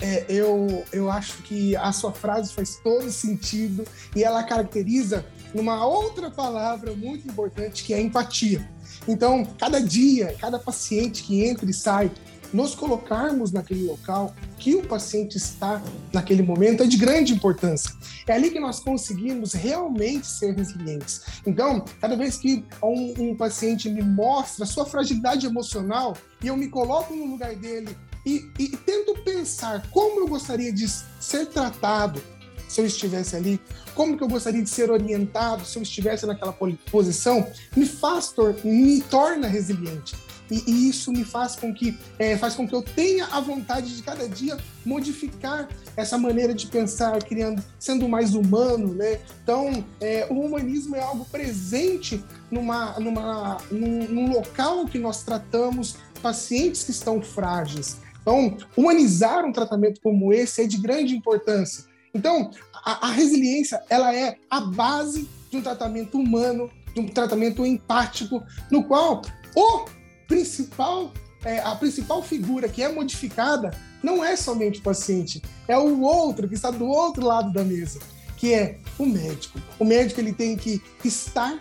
É, 0.00 0.24
eu, 0.28 0.84
eu 0.92 1.10
acho 1.10 1.42
que 1.42 1.76
a 1.76 1.92
sua 1.92 2.12
frase 2.12 2.54
faz 2.54 2.76
todo 2.82 3.10
sentido 3.10 3.84
e 4.16 4.24
ela 4.24 4.42
caracteriza 4.42 5.26
numa 5.52 5.84
outra 5.84 6.30
palavra 6.30 6.94
muito 6.94 7.28
importante 7.28 7.84
que 7.84 7.92
é 7.92 8.00
empatia. 8.00 8.66
Então, 9.06 9.44
cada 9.58 9.80
dia, 9.80 10.34
cada 10.40 10.58
paciente 10.58 11.22
que 11.22 11.44
entra 11.44 11.68
e 11.68 11.74
sai 11.74 12.10
nos 12.52 12.74
colocarmos 12.74 13.52
naquele 13.52 13.86
local 13.86 14.34
que 14.58 14.74
o 14.74 14.86
paciente 14.86 15.36
está 15.36 15.82
naquele 16.12 16.42
momento 16.42 16.82
é 16.82 16.86
de 16.86 16.96
grande 16.96 17.32
importância. 17.32 17.94
É 18.26 18.32
ali 18.32 18.50
que 18.50 18.60
nós 18.60 18.80
conseguimos 18.80 19.52
realmente 19.52 20.26
ser 20.26 20.54
resilientes. 20.54 21.22
Então, 21.46 21.84
cada 22.00 22.16
vez 22.16 22.36
que 22.36 22.64
um, 22.82 23.30
um 23.30 23.36
paciente 23.36 23.88
me 23.88 24.02
mostra 24.02 24.66
sua 24.66 24.84
fragilidade 24.84 25.46
emocional 25.46 26.16
e 26.42 26.48
eu 26.48 26.56
me 26.56 26.68
coloco 26.68 27.14
no 27.14 27.26
lugar 27.26 27.54
dele 27.54 27.96
e, 28.26 28.50
e, 28.58 28.64
e 28.64 28.76
tento 28.76 29.14
pensar 29.24 29.88
como 29.90 30.20
eu 30.20 30.28
gostaria 30.28 30.72
de 30.72 30.86
ser 30.88 31.46
tratado 31.46 32.22
se 32.68 32.80
eu 32.80 32.86
estivesse 32.86 33.34
ali, 33.34 33.60
como 33.96 34.16
que 34.16 34.22
eu 34.22 34.28
gostaria 34.28 34.62
de 34.62 34.70
ser 34.70 34.92
orientado 34.92 35.64
se 35.64 35.76
eu 35.76 35.82
estivesse 35.82 36.24
naquela 36.24 36.56
posição, 36.90 37.44
me 37.76 37.84
faz, 37.84 38.32
me 38.62 39.00
torna 39.00 39.48
resiliente 39.48 40.14
e, 40.50 40.62
e 40.66 40.88
isso 40.88 41.12
me 41.12 41.24
faz 41.24 41.54
com 41.54 41.72
que 41.72 41.96
é, 42.18 42.36
faz 42.36 42.54
com 42.54 42.66
que 42.66 42.74
eu 42.74 42.82
tenha 42.82 43.26
a 43.26 43.40
vontade 43.40 43.96
de 43.96 44.02
cada 44.02 44.28
dia 44.28 44.58
modificar 44.84 45.68
essa 45.96 46.18
maneira 46.18 46.52
de 46.52 46.66
pensar, 46.66 47.22
criando, 47.22 47.62
sendo 47.78 48.08
mais 48.08 48.34
humano, 48.34 48.94
né? 48.94 49.20
Então, 49.42 49.84
é, 50.00 50.26
o 50.30 50.40
humanismo 50.40 50.96
é 50.96 51.00
algo 51.00 51.24
presente 51.26 52.22
numa, 52.50 52.98
numa, 52.98 53.58
num, 53.70 54.08
num 54.08 54.32
local 54.32 54.86
que 54.86 54.98
nós 54.98 55.22
tratamos 55.22 55.96
pacientes 56.22 56.84
que 56.84 56.90
estão 56.90 57.22
frágeis. 57.22 57.98
Então, 58.20 58.56
humanizar 58.76 59.44
um 59.44 59.52
tratamento 59.52 60.00
como 60.00 60.32
esse 60.32 60.62
é 60.62 60.66
de 60.66 60.78
grande 60.78 61.14
importância. 61.14 61.84
Então, 62.14 62.50
a, 62.84 63.08
a, 63.08 63.12
resiliência 63.12 63.82
ela 63.88 64.14
é 64.14 64.36
a 64.50 64.60
base 64.60 65.28
de 65.50 65.56
um 65.56 65.62
tratamento 65.62 66.18
humano, 66.18 66.70
de 66.94 67.00
um 67.00 67.06
tratamento 67.06 67.64
empático, 67.64 68.42
no 68.70 68.84
qual 68.84 69.22
o 69.54 69.84
principal, 70.30 71.12
é, 71.44 71.58
a 71.58 71.74
principal 71.74 72.22
figura 72.22 72.68
que 72.68 72.84
é 72.84 72.88
modificada 72.88 73.76
não 74.00 74.24
é 74.24 74.36
somente 74.36 74.78
o 74.78 74.82
paciente, 74.82 75.42
é 75.66 75.76
o 75.76 76.02
outro 76.02 76.48
que 76.48 76.54
está 76.54 76.70
do 76.70 76.86
outro 76.86 77.26
lado 77.26 77.52
da 77.52 77.64
mesa, 77.64 77.98
que 78.36 78.54
é 78.54 78.78
o 78.96 79.04
médico. 79.04 79.60
O 79.76 79.84
médico 79.84 80.20
ele 80.20 80.32
tem 80.32 80.56
que 80.56 80.80
estar 81.04 81.60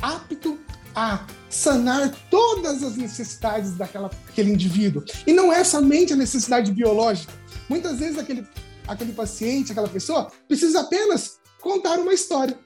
apto 0.00 0.58
a 0.96 1.26
sanar 1.50 2.10
todas 2.30 2.82
as 2.82 2.96
necessidades 2.96 3.76
daquela, 3.76 4.08
daquele 4.26 4.50
indivíduo. 4.50 5.04
E 5.26 5.32
não 5.34 5.52
é 5.52 5.62
somente 5.62 6.14
a 6.14 6.16
necessidade 6.16 6.72
biológica. 6.72 7.32
Muitas 7.68 7.98
vezes 7.98 8.18
aquele, 8.18 8.46
aquele 8.88 9.12
paciente, 9.12 9.72
aquela 9.72 9.88
pessoa, 9.88 10.32
precisa 10.48 10.80
apenas 10.80 11.38
contar 11.60 11.98
uma 11.98 12.14
história. 12.14 12.58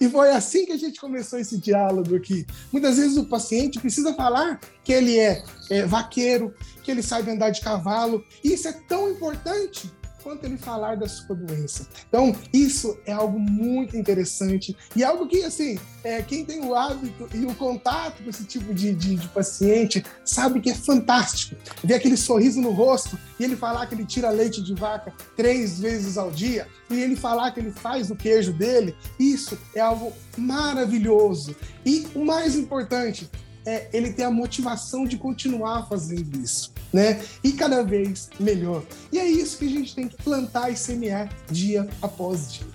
E 0.00 0.08
foi 0.08 0.30
assim 0.30 0.66
que 0.66 0.72
a 0.72 0.76
gente 0.76 1.00
começou 1.00 1.38
esse 1.38 1.58
diálogo 1.58 2.16
aqui. 2.16 2.46
Muitas 2.72 2.96
vezes 2.96 3.16
o 3.16 3.26
paciente 3.26 3.80
precisa 3.80 4.14
falar 4.14 4.60
que 4.82 4.92
ele 4.92 5.18
é, 5.18 5.44
é 5.68 5.84
vaqueiro, 5.84 6.54
que 6.82 6.90
ele 6.90 7.02
sabe 7.02 7.30
andar 7.30 7.50
de 7.50 7.60
cavalo. 7.60 8.24
E 8.42 8.52
isso 8.52 8.68
é 8.68 8.72
tão 8.72 9.10
importante 9.10 9.90
quanto 10.22 10.44
ele 10.44 10.56
falar 10.56 10.96
da 10.96 11.08
sua 11.08 11.34
doença. 11.34 11.86
Então, 12.08 12.34
isso 12.52 12.98
é 13.06 13.12
algo 13.12 13.38
muito 13.38 13.96
interessante 13.96 14.76
e 14.94 15.02
algo 15.02 15.26
que, 15.26 15.42
assim, 15.42 15.78
é, 16.02 16.22
quem 16.22 16.44
tem 16.44 16.64
o 16.64 16.74
hábito 16.74 17.28
e 17.34 17.44
o 17.44 17.54
contato 17.54 18.22
com 18.22 18.30
esse 18.30 18.44
tipo 18.44 18.72
de, 18.72 18.94
de, 18.94 19.16
de, 19.16 19.28
paciente 19.28 20.04
sabe 20.24 20.60
que 20.60 20.70
é 20.70 20.74
fantástico. 20.74 21.56
Ver 21.82 21.94
aquele 21.94 22.16
sorriso 22.16 22.60
no 22.60 22.70
rosto 22.70 23.18
e 23.38 23.44
ele 23.44 23.56
falar 23.56 23.86
que 23.86 23.94
ele 23.94 24.04
tira 24.04 24.30
leite 24.30 24.62
de 24.62 24.74
vaca 24.74 25.12
três 25.36 25.78
vezes 25.78 26.16
ao 26.16 26.30
dia 26.30 26.66
e 26.88 27.00
ele 27.00 27.16
falar 27.16 27.50
que 27.52 27.60
ele 27.60 27.70
faz 27.70 28.10
o 28.10 28.16
queijo 28.16 28.52
dele, 28.52 28.94
isso 29.18 29.58
é 29.74 29.80
algo 29.80 30.12
maravilhoso. 30.36 31.54
E 31.84 32.06
o 32.14 32.24
mais 32.24 32.56
importante, 32.56 33.30
é 33.70 33.88
ele 33.92 34.12
ter 34.12 34.24
a 34.24 34.30
motivação 34.30 35.04
de 35.04 35.16
continuar 35.16 35.88
fazendo 35.88 36.38
isso, 36.38 36.72
né? 36.92 37.22
E 37.42 37.52
cada 37.52 37.82
vez 37.82 38.28
melhor. 38.38 38.82
E 39.12 39.18
é 39.18 39.26
isso 39.26 39.58
que 39.58 39.66
a 39.66 39.70
gente 39.70 39.94
tem 39.94 40.08
que 40.08 40.16
plantar 40.22 40.70
e 40.70 40.76
semear 40.76 41.28
dia 41.50 41.88
após 42.02 42.52
dia. 42.52 42.66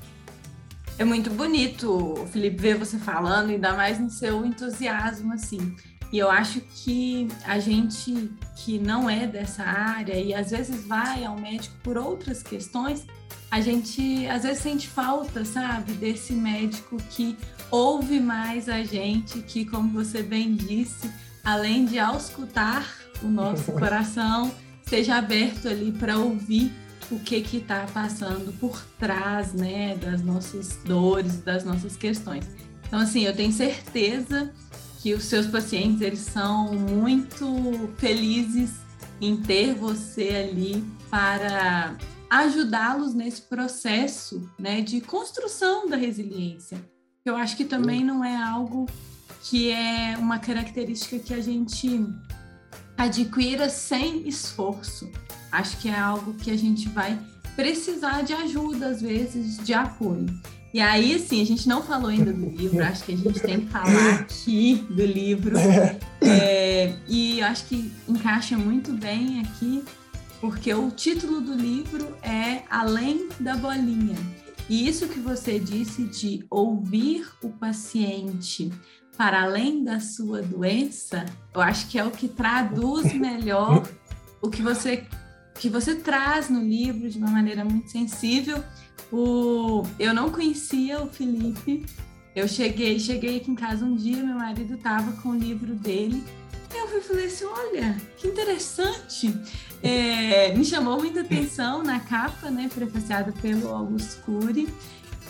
É 0.97 1.03
muito 1.03 1.29
bonito, 1.29 2.25
Felipe, 2.31 2.61
ver 2.61 2.77
você 2.77 2.97
falando, 2.97 3.49
ainda 3.49 3.73
mais 3.73 3.99
no 3.99 4.09
seu 4.09 4.45
entusiasmo, 4.45 5.33
assim. 5.33 5.75
E 6.11 6.17
eu 6.17 6.31
acho 6.31 6.61
que 6.61 7.27
a 7.45 7.59
gente 7.59 8.31
que 8.55 8.79
não 8.79 9.09
é 9.09 9.27
dessa 9.27 9.63
área 9.63 10.17
e 10.17 10.33
às 10.33 10.51
vezes 10.51 10.85
vai 10.85 11.25
ao 11.25 11.37
médico 11.37 11.75
por 11.83 11.97
outras 11.97 12.41
questões, 12.41 13.05
a 13.49 13.61
gente 13.61 14.25
às 14.27 14.43
vezes 14.43 14.61
sente 14.61 14.87
falta, 14.87 15.45
sabe, 15.45 15.93
desse 15.93 16.33
médico 16.33 16.97
que 17.11 17.37
ouve 17.71 18.19
mais 18.19 18.67
a 18.69 18.83
gente, 18.83 19.39
que, 19.41 19.65
como 19.65 19.91
você 19.91 20.21
bem 20.21 20.55
disse, 20.55 21.09
além 21.43 21.85
de 21.85 21.99
auscultar 21.99 22.87
o 23.21 23.27
nosso 23.27 23.71
coração, 23.73 24.51
seja 24.83 25.15
aberto 25.17 25.67
ali 25.67 25.91
para 25.91 26.17
ouvir 26.17 26.71
o 27.11 27.19
que 27.19 27.41
que 27.41 27.57
está 27.57 27.85
passando 27.93 28.51
por 28.59 28.83
trás, 28.99 29.53
né, 29.53 29.95
das 29.97 30.21
nossas 30.21 30.79
dores, 30.83 31.37
das 31.37 31.63
nossas 31.63 31.95
questões. 31.95 32.45
Então, 32.87 32.99
assim, 32.99 33.25
eu 33.25 33.35
tenho 33.35 33.51
certeza 33.51 34.51
que 35.01 35.13
os 35.13 35.23
seus 35.23 35.45
pacientes 35.45 36.01
eles 36.01 36.19
são 36.19 36.73
muito 36.73 37.89
felizes 37.97 38.71
em 39.21 39.37
ter 39.37 39.75
você 39.75 40.49
ali 40.49 40.83
para 41.09 41.95
ajudá-los 42.29 43.13
nesse 43.13 43.41
processo, 43.43 44.49
né, 44.59 44.81
de 44.81 45.01
construção 45.01 45.87
da 45.87 45.95
resiliência 45.95 46.77
eu 47.25 47.35
acho 47.35 47.57
que 47.57 47.65
também 47.65 48.03
não 48.03 48.23
é 48.23 48.35
algo 48.35 48.85
que 49.41 49.71
é 49.71 50.15
uma 50.17 50.37
característica 50.37 51.17
que 51.17 51.33
a 51.33 51.41
gente 51.41 52.05
adquira 52.95 53.67
sem 53.67 54.27
esforço. 54.27 55.11
Acho 55.51 55.77
que 55.77 55.89
é 55.89 55.97
algo 55.97 56.35
que 56.35 56.51
a 56.51 56.57
gente 56.57 56.87
vai 56.89 57.17
precisar 57.55 58.21
de 58.21 58.33
ajuda, 58.33 58.89
às 58.89 59.01
vezes, 59.01 59.57
de 59.57 59.73
apoio. 59.73 60.27
E 60.71 60.79
aí, 60.79 61.15
assim, 61.15 61.41
a 61.41 61.45
gente 61.45 61.67
não 61.67 61.81
falou 61.81 62.09
ainda 62.09 62.31
do 62.31 62.47
livro, 62.47 62.83
acho 62.83 63.03
que 63.03 63.13
a 63.13 63.17
gente 63.17 63.39
tem 63.39 63.61
que 63.61 63.71
falar 63.71 64.15
aqui 64.19 64.85
do 64.89 65.05
livro. 65.05 65.57
É, 65.57 65.97
é 66.21 66.99
e 67.07 67.41
acho 67.41 67.65
que 67.65 67.91
encaixa 68.07 68.55
muito 68.55 68.91
bem 68.91 69.41
aqui, 69.41 69.83
porque 70.39 70.73
o 70.73 70.91
título 70.91 71.41
do 71.41 71.53
livro 71.53 72.15
é 72.21 72.63
Além 72.69 73.29
da 73.39 73.55
Bolinha. 73.55 74.15
E 74.69 74.87
isso 74.87 75.07
que 75.07 75.19
você 75.19 75.59
disse 75.59 76.03
de 76.03 76.45
ouvir 76.49 77.27
o 77.41 77.49
paciente 77.49 78.71
para 79.17 79.43
além 79.43 79.83
da 79.83 79.99
sua 79.99 80.41
doença, 80.41 81.25
eu 81.53 81.61
acho 81.61 81.87
que 81.87 81.97
é 81.97 82.03
o 82.03 82.11
que 82.11 82.27
traduz 82.27 83.13
melhor 83.15 83.87
o 84.41 84.49
que 84.49 84.61
você 84.61 85.05
que 85.57 85.69
você 85.69 85.95
traz 85.95 86.49
no 86.49 86.61
livro 86.61 87.09
de 87.09 87.17
uma 87.17 87.31
maneira 87.31 87.63
muito 87.63 87.89
sensível. 87.89 88.61
O, 89.09 89.83
eu 89.97 90.13
não 90.13 90.29
conhecia 90.29 91.01
o 91.01 91.07
Felipe. 91.07 91.85
Eu 92.35 92.45
cheguei, 92.45 92.99
cheguei 92.99 93.37
aqui 93.37 93.49
em 93.49 93.55
casa 93.55 93.85
um 93.85 93.95
dia, 93.95 94.21
meu 94.21 94.35
marido 94.35 94.73
estava 94.73 95.13
com 95.21 95.29
o 95.29 95.37
livro 95.37 95.73
dele 95.75 96.21
eu 96.95 97.01
falei 97.01 97.25
assim, 97.25 97.45
olha, 97.45 97.97
que 98.17 98.27
interessante. 98.27 99.37
É, 99.81 100.55
me 100.55 100.65
chamou 100.65 100.99
muita 100.99 101.21
atenção 101.21 101.83
na 101.83 101.99
capa, 101.99 102.49
né, 102.49 102.69
prefaciada 102.73 103.31
pelo 103.41 103.69
Augusto 103.69 104.21
Cury. 104.23 104.67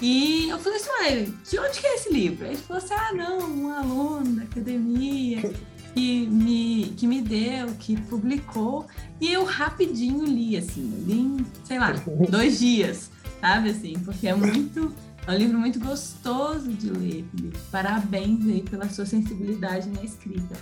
E 0.01 0.49
eu 0.49 0.59
falei 0.59 0.79
assim, 0.79 0.89
ué, 1.01 1.27
de 1.49 1.59
onde 1.59 1.79
que 1.79 1.87
é 1.87 1.95
esse 1.95 2.11
livro? 2.11 2.45
Ele 2.45 2.57
falou 2.57 2.83
assim, 2.83 2.93
ah, 2.93 3.13
não, 3.13 3.39
um 3.49 3.69
aluno 3.71 4.35
da 4.35 4.43
academia 4.43 5.53
que 5.93 6.27
me, 6.27 6.93
que 6.97 7.07
me 7.07 7.21
deu, 7.21 7.67
que 7.79 7.99
publicou. 8.01 8.85
E 9.21 9.31
eu 9.31 9.45
rapidinho 9.45 10.25
li, 10.25 10.57
assim, 10.57 11.03
li 11.05 11.19
em, 11.19 11.45
sei 11.63 11.79
lá, 11.79 11.93
dois 12.29 12.59
dias, 12.59 13.09
sabe, 13.39 13.69
assim, 13.69 13.93
porque 14.03 14.27
é 14.27 14.35
muito... 14.35 14.93
É 15.27 15.31
um 15.31 15.37
livro 15.37 15.57
muito 15.57 15.79
gostoso 15.79 16.71
de 16.71 16.91
ler, 16.91 17.25
Felipe. 17.31 17.57
Parabéns 17.71 18.45
aí 18.45 18.61
pela 18.61 18.87
sua 18.89 19.07
sensibilidade 19.07 19.89
na 19.89 20.03
escrita. 20.03 20.55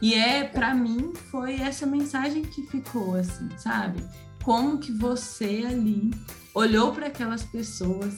E 0.00 0.14
é, 0.14 0.44
para 0.44 0.74
mim, 0.74 1.12
foi 1.30 1.60
essa 1.60 1.86
mensagem 1.86 2.42
que 2.42 2.62
ficou, 2.66 3.14
assim, 3.14 3.48
sabe? 3.56 4.04
Como 4.42 4.78
que 4.78 4.92
você 4.92 5.64
ali 5.66 6.10
olhou 6.54 6.92
para 6.92 7.06
aquelas 7.06 7.42
pessoas 7.42 8.14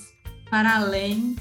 para 0.51 0.77
além 0.77 1.37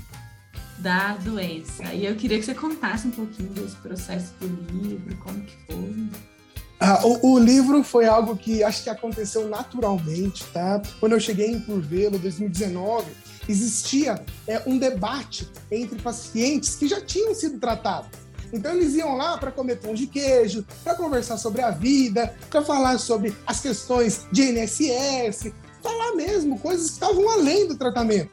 da 0.78 1.16
doença. 1.18 1.94
E 1.94 2.06
eu 2.06 2.16
queria 2.16 2.38
que 2.38 2.46
você 2.46 2.54
contasse 2.54 3.08
um 3.08 3.12
pouquinho 3.12 3.50
desse 3.50 3.76
processo 3.78 4.34
do 4.40 4.48
livro, 4.74 5.16
como 5.18 5.42
que 5.42 5.56
foi. 5.68 6.10
Ah, 6.80 7.00
o, 7.06 7.34
o, 7.34 7.40
livro 7.40 7.84
foi 7.84 8.06
algo 8.06 8.36
que 8.36 8.62
acho 8.62 8.84
que 8.84 8.90
aconteceu 8.90 9.48
naturalmente, 9.48 10.44
tá? 10.54 10.82
Quando 11.00 11.14
eu 11.14 11.20
cheguei 11.20 11.48
em 11.48 11.60
Curvelo, 11.62 12.20
2019, 12.20 13.10
existia 13.48 14.22
é, 14.46 14.62
um 14.68 14.78
debate 14.78 15.48
entre 15.72 15.98
pacientes 16.02 16.76
que 16.76 16.88
já 16.88 17.00
tinham 17.00 17.34
sido 17.34 17.60
tratados. 17.60 18.25
Então 18.54 18.74
eles 18.74 18.96
iam 18.96 19.16
lá 19.16 19.38
para 19.38 19.52
comer 19.52 19.78
pão 19.78 19.94
de 19.94 20.08
queijo, 20.08 20.66
para 20.84 20.96
conversar 20.96 21.38
sobre 21.38 21.62
a 21.62 21.72
vida, 21.72 22.34
para 22.50 22.62
falar 22.62 22.98
sobre 22.98 23.36
as 23.46 23.60
questões 23.60 24.26
de 24.32 24.44
INSS, 24.44 25.52
falar 25.82 26.14
mesmo 26.14 26.60
coisas 26.60 26.88
que 26.88 26.94
estavam 26.94 27.30
além 27.30 27.68
do 27.68 27.76
tratamento. 27.76 28.30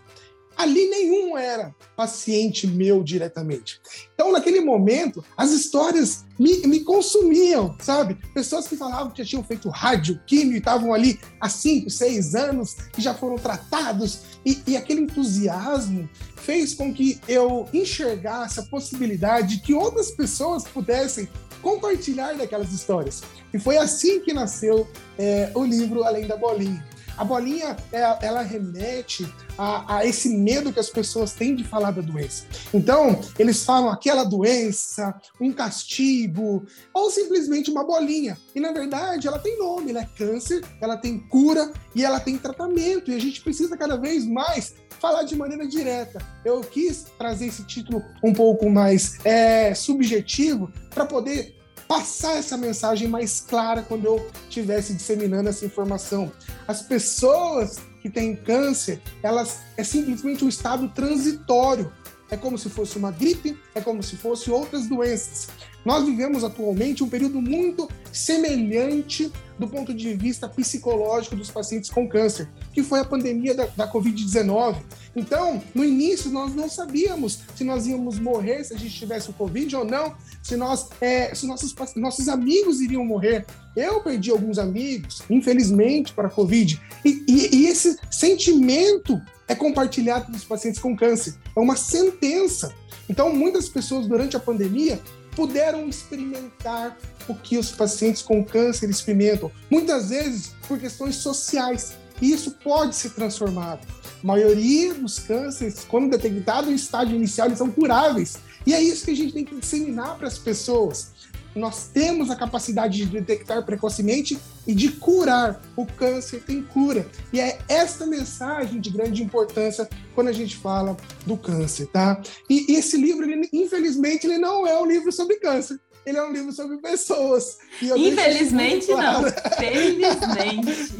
Ali 0.56 0.88
nenhum 0.88 1.36
era 1.36 1.74
paciente 1.96 2.66
meu 2.66 3.02
diretamente. 3.02 3.80
Então, 4.14 4.32
naquele 4.32 4.60
momento, 4.60 5.24
as 5.36 5.50
histórias 5.50 6.24
me, 6.38 6.58
me 6.66 6.80
consumiam, 6.80 7.76
sabe? 7.80 8.16
Pessoas 8.34 8.68
que 8.68 8.76
falavam 8.76 9.10
que 9.10 9.22
já 9.22 9.30
tinham 9.30 9.44
feito 9.44 9.68
rádio, 9.68 10.20
químio, 10.26 10.54
e 10.54 10.58
estavam 10.58 10.92
ali 10.92 11.18
há 11.40 11.48
cinco, 11.48 11.90
seis 11.90 12.34
anos, 12.34 12.74
que 12.92 13.00
já 13.00 13.14
foram 13.14 13.36
tratados. 13.36 14.20
E, 14.44 14.62
e 14.66 14.76
aquele 14.76 15.02
entusiasmo 15.02 16.08
fez 16.36 16.74
com 16.74 16.92
que 16.92 17.20
eu 17.28 17.68
enxergasse 17.72 18.60
a 18.60 18.64
possibilidade 18.64 19.56
de 19.56 19.62
que 19.62 19.74
outras 19.74 20.10
pessoas 20.10 20.64
pudessem 20.64 21.28
compartilhar 21.62 22.34
daquelas 22.34 22.72
histórias. 22.72 23.22
E 23.54 23.58
foi 23.58 23.78
assim 23.78 24.20
que 24.20 24.32
nasceu 24.32 24.88
é, 25.16 25.50
o 25.54 25.64
livro 25.64 26.02
Além 26.02 26.26
da 26.26 26.36
Bolinha. 26.36 26.84
A 27.16 27.24
bolinha, 27.24 27.76
ela 27.92 28.42
remete 28.42 29.26
a, 29.56 29.96
a, 29.96 30.06
esse 30.06 30.28
medo 30.30 30.72
que 30.72 30.80
as 30.80 30.88
pessoas 30.88 31.32
têm 31.32 31.54
de 31.54 31.64
falar 31.64 31.90
da 31.90 32.00
doença. 32.00 32.44
Então, 32.72 33.20
eles 33.38 33.64
falam 33.64 33.90
aquela 33.90 34.24
doença, 34.24 35.14
um 35.40 35.52
castigo, 35.52 36.64
ou 36.92 37.10
simplesmente 37.10 37.70
uma 37.70 37.84
bolinha. 37.84 38.38
E, 38.54 38.60
na 38.60 38.72
verdade, 38.72 39.28
ela 39.28 39.38
tem 39.38 39.58
nome, 39.58 39.92
é 39.92 40.08
câncer, 40.16 40.64
ela 40.80 40.96
tem 40.96 41.18
cura 41.18 41.72
e 41.94 42.04
ela 42.04 42.18
tem 42.18 42.38
tratamento. 42.38 43.10
E 43.10 43.14
a 43.14 43.20
gente 43.20 43.40
precisa 43.40 43.76
cada 43.76 43.96
vez 43.96 44.26
mais 44.26 44.74
falar 44.98 45.24
de 45.24 45.36
maneira 45.36 45.66
direta. 45.66 46.20
Eu 46.44 46.60
quis 46.60 47.06
trazer 47.18 47.46
esse 47.46 47.64
título 47.64 48.02
um 48.22 48.32
pouco 48.32 48.70
mais 48.70 49.18
é, 49.24 49.74
subjetivo 49.74 50.72
para 50.90 51.04
poder 51.04 51.56
passar 51.92 52.38
essa 52.38 52.56
mensagem 52.56 53.06
mais 53.06 53.42
clara 53.46 53.82
quando 53.82 54.06
eu 54.06 54.30
estivesse 54.48 54.94
disseminando 54.94 55.50
essa 55.50 55.66
informação. 55.66 56.32
As 56.66 56.80
pessoas 56.80 57.80
que 58.00 58.08
têm 58.08 58.34
câncer, 58.34 58.98
elas 59.22 59.58
é 59.76 59.84
simplesmente 59.84 60.42
um 60.42 60.48
estado 60.48 60.88
transitório. 60.88 61.92
É 62.30 62.36
como 62.36 62.56
se 62.56 62.70
fosse 62.70 62.96
uma 62.96 63.10
gripe, 63.10 63.58
é 63.74 63.80
como 63.82 64.02
se 64.02 64.16
fosse 64.16 64.50
outras 64.50 64.86
doenças. 64.86 65.48
Nós 65.84 66.04
vivemos 66.04 66.44
atualmente 66.44 67.02
um 67.02 67.08
período 67.08 67.40
muito 67.40 67.88
semelhante 68.12 69.32
do 69.58 69.68
ponto 69.68 69.92
de 69.94 70.14
vista 70.14 70.48
psicológico 70.48 71.36
dos 71.36 71.50
pacientes 71.50 71.90
com 71.90 72.08
câncer, 72.08 72.48
que 72.72 72.82
foi 72.82 73.00
a 73.00 73.04
pandemia 73.04 73.54
da, 73.54 73.66
da 73.66 73.90
Covid-19. 73.90 74.76
Então, 75.14 75.62
no 75.74 75.84
início, 75.84 76.30
nós 76.30 76.54
não 76.54 76.68
sabíamos 76.68 77.40
se 77.54 77.62
nós 77.64 77.86
íamos 77.86 78.18
morrer 78.18 78.64
se 78.64 78.74
a 78.74 78.78
gente 78.78 78.94
tivesse 78.94 79.30
o 79.30 79.32
Covid 79.32 79.76
ou 79.76 79.84
não, 79.84 80.14
se, 80.42 80.56
nós, 80.56 80.88
é, 81.00 81.34
se 81.34 81.46
nossos, 81.46 81.74
nossos 81.96 82.28
amigos 82.28 82.80
iriam 82.80 83.04
morrer. 83.04 83.44
Eu 83.76 84.00
perdi 84.02 84.30
alguns 84.30 84.58
amigos, 84.58 85.22
infelizmente, 85.30 86.12
para 86.12 86.28
a 86.28 86.30
Covid. 86.30 86.80
E, 87.04 87.24
e, 87.28 87.56
e 87.56 87.66
esse 87.66 87.98
sentimento 88.10 89.20
é 89.46 89.54
compartilhado 89.54 90.26
pelos 90.26 90.44
pacientes 90.44 90.80
com 90.80 90.96
câncer. 90.96 91.34
É 91.54 91.60
uma 91.60 91.76
sentença. 91.76 92.74
Então, 93.08 93.34
muitas 93.34 93.68
pessoas 93.68 94.06
durante 94.06 94.36
a 94.36 94.40
pandemia 94.40 95.00
puderam 95.34 95.88
experimentar 95.88 96.96
o 97.28 97.34
que 97.34 97.58
os 97.58 97.70
pacientes 97.70 98.22
com 98.22 98.44
câncer 98.44 98.88
experimentam, 98.88 99.50
muitas 99.70 100.10
vezes 100.10 100.54
por 100.66 100.78
questões 100.78 101.16
sociais. 101.16 101.94
E 102.20 102.30
isso 102.30 102.52
pode 102.62 102.94
ser 102.94 103.10
transformado. 103.10 103.86
A 104.22 104.26
maioria 104.26 104.94
dos 104.94 105.18
cânceres, 105.18 105.84
quando 105.84 106.10
detectado 106.10 106.70
em 106.70 106.74
estágio 106.74 107.16
inicial, 107.16 107.48
eles 107.48 107.58
são 107.58 107.70
curáveis. 107.70 108.36
E 108.64 108.72
é 108.72 108.80
isso 108.80 109.04
que 109.04 109.10
a 109.10 109.16
gente 109.16 109.32
tem 109.32 109.44
que 109.44 109.58
disseminar 109.58 110.16
para 110.16 110.28
as 110.28 110.38
pessoas 110.38 111.10
nós 111.54 111.88
temos 111.92 112.30
a 112.30 112.36
capacidade 112.36 112.98
de 112.98 113.06
detectar 113.06 113.64
precocemente 113.64 114.38
e 114.66 114.74
de 114.74 114.90
curar. 114.92 115.60
O 115.76 115.86
câncer 115.86 116.42
tem 116.42 116.62
cura. 116.62 117.06
E 117.32 117.40
é 117.40 117.58
esta 117.68 118.06
mensagem 118.06 118.80
de 118.80 118.90
grande 118.90 119.22
importância 119.22 119.88
quando 120.14 120.28
a 120.28 120.32
gente 120.32 120.56
fala 120.56 120.96
do 121.26 121.36
câncer, 121.36 121.86
tá? 121.86 122.20
E, 122.48 122.72
e 122.72 122.76
esse 122.76 122.96
livro, 122.96 123.24
ele, 123.24 123.48
infelizmente, 123.52 124.26
ele 124.26 124.38
não 124.38 124.66
é 124.66 124.80
um 124.80 124.86
livro 124.86 125.12
sobre 125.12 125.36
câncer 125.36 125.78
ele 126.04 126.18
é 126.18 126.22
um 126.22 126.32
livro 126.32 126.52
sobre 126.52 126.76
pessoas. 126.78 127.58
Infelizmente 127.80 128.86
claro. 128.86 129.22
não, 129.22 129.30
felizmente. 129.56 130.92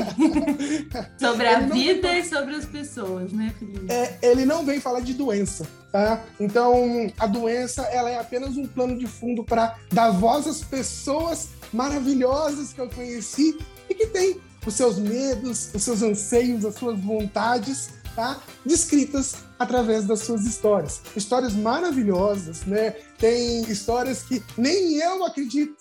sobre 1.19 1.47
a 1.47 1.61
ele 1.61 1.73
vida 1.73 2.09
não... 2.09 2.19
e 2.19 2.25
sobre 2.25 2.55
as 2.55 2.65
pessoas, 2.65 3.33
né, 3.33 3.55
Felipe? 3.59 3.93
É, 3.93 4.19
ele 4.23 4.45
não 4.45 4.65
vem 4.65 4.81
falar 4.81 5.01
de 5.01 5.15
doença, 5.15 5.67
tá? 5.91 6.23
Então, 6.39 7.13
a 7.19 7.27
doença, 7.27 7.83
ela 7.83 8.11
é 8.11 8.19
apenas 8.19 8.57
um 8.57 8.67
plano 8.67 8.99
de 8.99 9.07
fundo 9.07 9.45
para 9.45 9.77
dar 9.93 10.11
voz 10.11 10.47
às 10.47 10.63
pessoas 10.63 11.49
maravilhosas 11.73 12.73
que 12.73 12.81
eu 12.81 12.89
conheci 12.89 13.59
e 13.89 13.95
que 13.95 14.07
têm 14.07 14.41
os 14.65 14.75
seus 14.75 14.99
medos, 14.99 15.71
os 15.75 15.83
seus 15.83 16.03
anseios, 16.03 16.65
as 16.65 16.77
suas 16.77 16.99
vontades, 17.01 17.91
tá? 18.15 18.41
Descritas 18.65 19.37
através 19.59 20.05
das 20.05 20.21
suas 20.21 20.45
histórias. 20.45 21.01
Histórias 21.17 21.55
maravilhosas, 21.55 22.65
né? 22.65 22.91
Tem 23.19 23.63
histórias 23.63 24.23
que 24.23 24.43
nem 24.57 24.97
eu 24.97 25.25
acredito 25.25 25.77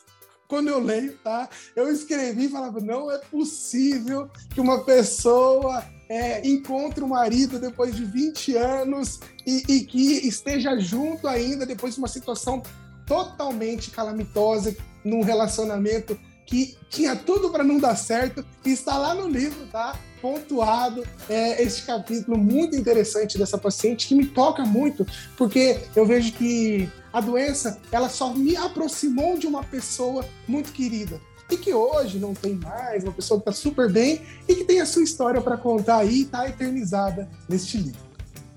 quando 0.48 0.68
eu 0.68 0.80
leio, 0.80 1.18
tá? 1.24 1.48
Eu 1.76 1.90
escrevi 1.90 2.46
e 2.46 2.50
falava, 2.50 2.82
não 2.82 3.10
é 3.10 3.18
possível 3.18 4.30
que 4.54 4.60
uma 4.60 4.84
pessoa 4.84 5.82
é, 6.10 6.46
encontre 6.46 7.02
o 7.02 7.06
um 7.06 7.10
marido 7.10 7.58
depois 7.58 7.96
de 7.96 8.04
20 8.04 8.58
anos 8.58 9.22
e, 9.48 9.64
e 9.70 9.80
que 9.86 10.28
esteja 10.28 10.78
junto 10.78 11.26
ainda 11.26 11.66
depois 11.66 11.94
de 11.94 12.00
uma 12.00 12.08
situação 12.10 12.62
totalmente 13.08 13.92
calamitosa 13.92 14.76
num 15.06 15.22
relacionamento 15.22 16.20
que 16.52 16.78
tinha 16.90 17.16
tudo 17.16 17.50
para 17.50 17.64
não 17.64 17.80
dar 17.80 17.96
certo 17.96 18.46
está 18.66 18.98
lá 18.98 19.16
no 19.16 19.30
livro, 19.30 19.66
tá? 19.72 19.98
Pontuado 20.22 21.02
é, 21.30 21.64
esse 21.64 21.84
capítulo 21.84 22.38
muito 22.38 22.76
interessante 22.76 23.38
dessa 23.38 23.58
paciente 23.58 24.06
que 24.06 24.14
me 24.14 24.28
toca 24.28 24.66
muito, 24.66 25.08
porque 25.38 25.80
eu 25.96 26.06
vejo 26.06 26.34
que 26.34 26.90
a 27.14 27.22
doença 27.22 27.80
ela 27.90 28.10
só 28.10 28.34
me 28.34 28.58
aproximou 28.58 29.38
de 29.38 29.48
uma 29.48 29.64
pessoa 29.64 30.26
muito 30.46 30.74
querida 30.74 31.22
e 31.50 31.56
que 31.56 31.74
hoje 31.74 32.20
não 32.20 32.34
tem 32.34 32.56
mais, 32.56 33.04
uma 33.04 33.14
pessoa 33.14 33.40
que 33.40 33.50
está 33.50 33.54
super 33.54 33.90
bem 33.90 34.22
e 34.46 34.54
que 34.54 34.66
tem 34.66 34.82
a 34.82 34.86
sua 34.86 35.04
história 35.04 35.40
para 35.40 35.56
contar 35.56 36.00
aí 36.00 36.20
e 36.20 36.22
está 36.24 36.48
eternizada 36.50 37.30
neste 37.48 37.78
livro. 37.78 38.12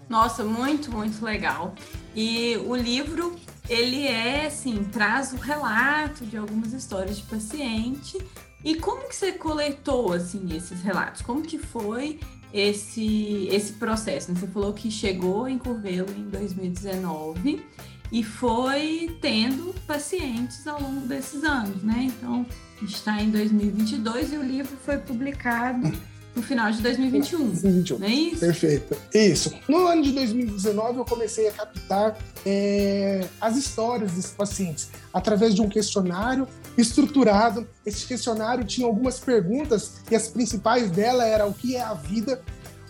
Nossa, 0.08 0.42
muito, 0.42 0.90
muito 0.90 1.24
legal. 1.24 1.74
E 2.14 2.56
o 2.66 2.74
livro 2.74 3.36
ele 3.68 4.06
é 4.06 4.46
assim, 4.46 4.84
traz 4.84 5.32
o 5.32 5.36
relato 5.36 6.24
de 6.26 6.36
algumas 6.36 6.72
histórias 6.72 7.18
de 7.18 7.22
paciente. 7.24 8.18
E 8.62 8.76
como 8.76 9.08
que 9.08 9.16
você 9.16 9.32
coletou 9.32 10.12
assim 10.12 10.46
esses 10.54 10.82
relatos? 10.82 11.22
Como 11.22 11.42
que 11.42 11.58
foi 11.58 12.18
esse 12.52 13.48
esse 13.50 13.74
processo? 13.74 14.34
Você 14.34 14.46
falou 14.46 14.72
que 14.72 14.90
chegou 14.90 15.48
em 15.48 15.58
Curvelo 15.58 16.10
em 16.10 16.28
2019 16.28 17.64
e 18.12 18.22
foi 18.22 19.16
tendo 19.20 19.74
pacientes 19.86 20.66
ao 20.66 20.80
longo 20.80 21.06
desses 21.06 21.42
anos, 21.42 21.82
né? 21.82 22.10
Então, 22.10 22.46
está 22.82 23.20
em 23.20 23.30
2022 23.30 24.32
e 24.32 24.36
o 24.36 24.42
livro 24.42 24.76
foi 24.84 24.98
publicado 24.98 25.90
no 26.34 26.42
final 26.42 26.70
de 26.70 26.82
2021. 26.82 27.38
2021. 27.48 27.98
Não 27.98 28.06
é 28.06 28.10
isso? 28.10 28.40
Perfeito. 28.40 28.96
Isso. 29.12 29.54
No 29.68 29.86
ano 29.86 30.02
de 30.02 30.12
2019, 30.12 30.98
eu 30.98 31.04
comecei 31.04 31.48
a 31.48 31.52
captar 31.52 32.18
é, 32.44 33.26
as 33.40 33.56
histórias 33.56 34.12
desses 34.12 34.32
pacientes 34.32 34.88
através 35.12 35.54
de 35.54 35.62
um 35.62 35.68
questionário 35.68 36.48
estruturado. 36.76 37.66
Esse 37.86 38.06
questionário 38.06 38.64
tinha 38.64 38.86
algumas 38.86 39.20
perguntas 39.20 39.94
e 40.10 40.16
as 40.16 40.28
principais 40.28 40.90
dela 40.90 41.24
era 41.24 41.46
o 41.46 41.54
que 41.54 41.76
é 41.76 41.80
a 41.80 41.94
vida, 41.94 42.42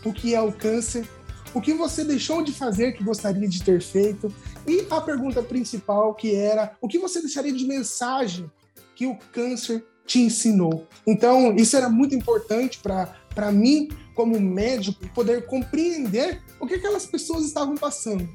o 0.05 0.13
que 0.13 0.35
é 0.35 0.41
o 0.41 0.53
câncer, 0.53 1.07
o 1.53 1.61
que 1.61 1.75
você 1.75 2.03
deixou 2.03 2.43
de 2.43 2.53
fazer 2.53 2.93
que 2.93 3.05
gostaria 3.05 3.49
de 3.49 3.63
ter 3.63 3.81
feito 3.81 4.35
e 4.67 4.87
a 4.91 5.01
pergunta 5.01 5.43
principal 5.43 6.15
que 6.15 6.35
era 6.35 6.75
o 6.81 6.89
que 6.89 6.99
você 6.99 7.21
deixaria 7.21 7.53
de 7.53 7.65
mensagem 7.65 8.51
que 8.95 9.07
o 9.07 9.17
câncer 9.33 9.85
te 10.07 10.21
ensinou. 10.21 10.87
Então, 11.07 11.55
isso 11.57 11.77
era 11.77 11.89
muito 11.89 12.15
importante 12.15 12.79
para 12.81 13.53
mim, 13.53 13.89
como 14.15 14.39
médico, 14.39 15.07
poder 15.15 15.47
compreender 15.47 16.43
o 16.61 16.67
que 16.67 16.75
aquelas 16.75 17.07
pessoas 17.07 17.45
estavam 17.45 17.75
passando. 17.75 18.29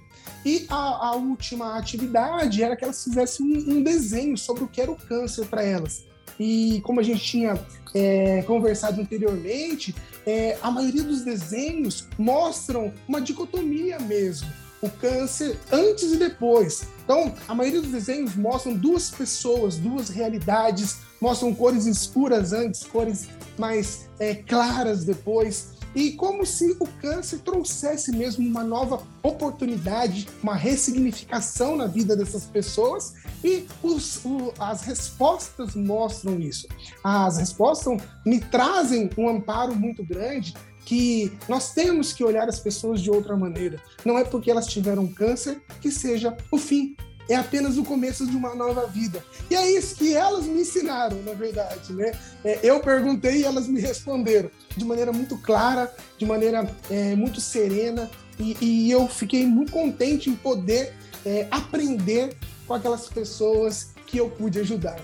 E 0.46 0.66
a, 0.70 1.08
a 1.08 1.16
última 1.16 1.78
atividade 1.78 2.64
era 2.64 2.76
que 2.76 2.84
elas 2.84 3.04
fizessem 3.04 3.46
um, 3.46 3.78
um 3.78 3.84
desenho 3.84 4.38
sobre 4.38 4.64
o 4.64 4.68
que 4.68 4.82
era 4.82 4.92
o 4.92 4.96
câncer 4.96 5.46
para 5.46 5.64
elas. 5.64 6.06
E 6.40 6.82
como 6.86 7.00
a 7.00 7.04
gente 7.04 7.22
tinha 7.22 7.60
é, 7.94 8.42
conversado 8.44 9.02
anteriormente, 9.02 9.94
é, 10.26 10.58
a 10.62 10.72
maioria 10.72 11.04
dos 11.04 11.24
desenhos 11.24 12.08
mostram 12.18 12.94
uma 13.08 13.20
dicotomia 13.20 14.00
mesmo. 14.00 14.48
O 14.82 14.90
câncer 14.90 15.58
antes 15.72 16.14
e 16.14 16.18
depois. 16.18 16.84
Então, 17.04 17.34
a 17.48 17.56
maioria 17.56 17.82
dos 17.82 17.92
desenhos 17.92 18.36
mostram 18.36 18.74
duas 18.74 19.10
pessoas, 19.10 19.78
duas 19.78 20.10
realidades 20.10 20.98
mostram 21.22 21.54
cores 21.54 21.86
escuras 21.86 22.54
antes, 22.54 22.84
cores 22.84 23.28
mais 23.58 24.10
é, 24.20 24.36
claras 24.36 25.04
depois. 25.04 25.80
E 25.96 26.12
como 26.12 26.46
se 26.46 26.78
o 26.80 26.86
câncer 27.02 27.40
trouxesse 27.40 28.12
mesmo 28.12 28.48
uma 28.48 28.64
nova 28.64 29.02
oportunidade, 29.24 30.28
uma 30.42 30.56
ressignificação 30.56 31.76
na 31.76 31.88
vida 31.88 32.16
dessas 32.16 32.46
pessoas, 32.46 33.16
e 33.44 33.66
os, 33.82 34.24
o, 34.24 34.54
as 34.60 34.84
respostas 34.84 35.76
mostram 35.76 36.40
isso. 36.40 36.68
As 37.04 37.38
respostas 37.40 38.00
me 38.24 38.40
trazem 38.40 39.10
um 39.18 39.28
amparo 39.28 39.76
muito 39.76 40.06
grande 40.06 40.54
que 40.90 41.32
nós 41.48 41.72
temos 41.72 42.12
que 42.12 42.24
olhar 42.24 42.50
as 42.50 42.60
pessoas 42.60 43.00
de 43.00 43.12
outra 43.12 43.38
maneira. 43.38 43.80
Não 44.04 44.18
é 44.18 44.24
porque 44.24 44.50
elas 44.50 44.66
tiveram 44.66 45.06
câncer 45.06 45.62
que 45.80 45.92
seja 45.92 46.36
o 46.50 46.58
fim 46.58 46.96
é 47.30 47.36
apenas 47.36 47.78
o 47.78 47.84
começo 47.84 48.26
de 48.26 48.36
uma 48.36 48.56
nova 48.56 48.88
vida. 48.88 49.24
E 49.52 49.56
é 49.56 49.72
isso 49.78 49.96
que 49.98 50.16
elas 50.16 50.46
me 50.46 50.62
ensinaram, 50.62 51.22
na 51.22 51.34
verdade, 51.34 51.94
né? 51.94 52.12
É, 52.44 52.60
eu 52.64 52.80
perguntei 52.80 53.42
e 53.42 53.44
elas 53.44 53.68
me 53.68 53.80
responderam 53.80 54.50
de 54.76 54.84
maneira 54.84 55.14
muito 55.14 55.38
clara, 55.38 55.94
de 56.18 56.26
maneira 56.26 56.68
é, 56.90 57.16
muito 57.16 57.40
serena, 57.40 58.10
e, 58.40 58.58
e, 58.60 58.90
eu 58.90 59.08
fiquei 59.08 59.46
muito 59.46 59.72
contente 59.72 60.28
em 60.28 60.36
poder 60.36 60.92
é, 61.24 61.48
aprender 61.52 62.36
com 62.66 62.74
aquelas 62.74 63.08
pessoas 63.08 63.90
que 64.08 64.18
eu 64.18 64.28
pude 64.28 64.58
ajudar. 64.58 65.00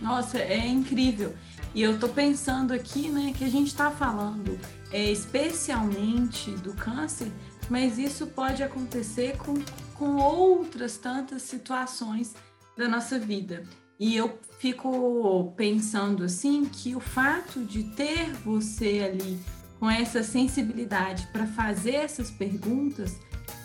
Nossa, 0.00 0.38
é 0.38 0.66
incrível. 0.66 1.34
E 1.74 1.82
eu 1.82 1.98
tô 1.98 2.08
pensando 2.08 2.72
aqui, 2.72 3.10
né, 3.10 3.34
que 3.36 3.44
a 3.44 3.50
gente 3.50 3.66
está 3.66 3.90
falando 3.90 4.58
é, 4.92 5.10
especialmente 5.10 6.50
do 6.50 6.72
câncer, 6.74 7.30
mas 7.68 7.98
isso 7.98 8.26
pode 8.28 8.62
acontecer 8.62 9.36
com 9.38 9.54
com 9.98 10.16
outras 10.16 10.96
tantas 10.96 11.42
situações 11.42 12.34
da 12.76 12.88
nossa 12.88 13.18
vida. 13.18 13.64
E 13.98 14.14
eu 14.14 14.38
fico 14.58 15.52
pensando 15.56 16.24
assim 16.24 16.66
que 16.66 16.94
o 16.94 17.00
fato 17.00 17.64
de 17.64 17.82
ter 17.82 18.32
você 18.44 19.10
ali 19.10 19.38
com 19.78 19.90
essa 19.90 20.22
sensibilidade 20.22 21.26
para 21.28 21.46
fazer 21.46 21.94
essas 21.94 22.30
perguntas 22.30 23.16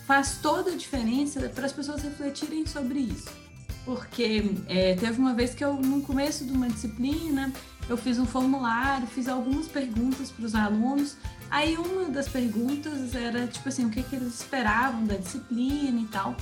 faz 0.05 0.39
toda 0.41 0.71
a 0.71 0.75
diferença 0.75 1.49
para 1.49 1.65
as 1.65 1.73
pessoas 1.73 2.01
refletirem 2.01 2.65
sobre 2.65 2.99
isso. 2.99 3.29
Porque 3.83 4.43
é, 4.67 4.95
teve 4.95 5.19
uma 5.19 5.33
vez 5.33 5.53
que 5.53 5.63
eu, 5.63 5.73
no 5.73 6.01
começo 6.01 6.45
de 6.45 6.51
uma 6.51 6.69
disciplina, 6.69 7.51
eu 7.89 7.97
fiz 7.97 8.19
um 8.19 8.25
formulário, 8.25 9.07
fiz 9.07 9.27
algumas 9.27 9.67
perguntas 9.67 10.29
para 10.31 10.45
os 10.45 10.55
alunos 10.55 11.17
Aí 11.51 11.77
uma 11.77 12.05
das 12.05 12.29
perguntas 12.29 13.13
era, 13.13 13.45
tipo 13.45 13.67
assim, 13.67 13.85
o 13.85 13.89
que, 13.89 14.01
que 14.01 14.15
eles 14.15 14.35
esperavam 14.35 15.03
da 15.03 15.17
disciplina 15.17 15.99
e 15.99 16.05
tal. 16.05 16.33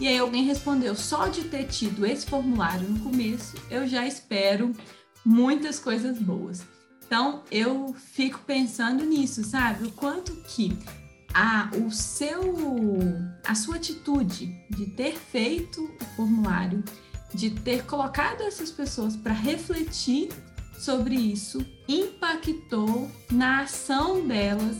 E 0.00 0.08
aí 0.08 0.18
alguém 0.18 0.42
respondeu, 0.42 0.96
só 0.96 1.28
de 1.28 1.44
ter 1.44 1.68
tido 1.68 2.04
esse 2.04 2.26
formulário 2.26 2.86
no 2.88 2.98
começo, 2.98 3.54
eu 3.70 3.86
já 3.86 4.04
espero 4.04 4.72
muitas 5.24 5.78
coisas 5.78 6.18
boas. 6.18 6.64
Então 7.06 7.44
eu 7.48 7.94
fico 7.94 8.40
pensando 8.40 9.04
nisso, 9.04 9.44
sabe? 9.44 9.86
O 9.86 9.92
quanto 9.92 10.34
que 10.48 10.76
a, 11.32 11.70
o 11.86 11.90
seu, 11.92 12.42
a 13.46 13.54
sua 13.54 13.76
atitude 13.76 14.52
de 14.68 14.86
ter 14.86 15.16
feito 15.16 15.80
o 15.80 16.04
formulário, 16.16 16.82
de 17.32 17.50
ter 17.50 17.84
colocado 17.84 18.42
essas 18.42 18.72
pessoas 18.72 19.14
para 19.14 19.32
refletir 19.32 20.28
sobre 20.78 21.14
isso 21.14 21.64
impactou 21.88 23.10
na 23.30 23.62
ação 23.62 24.26
delas 24.26 24.76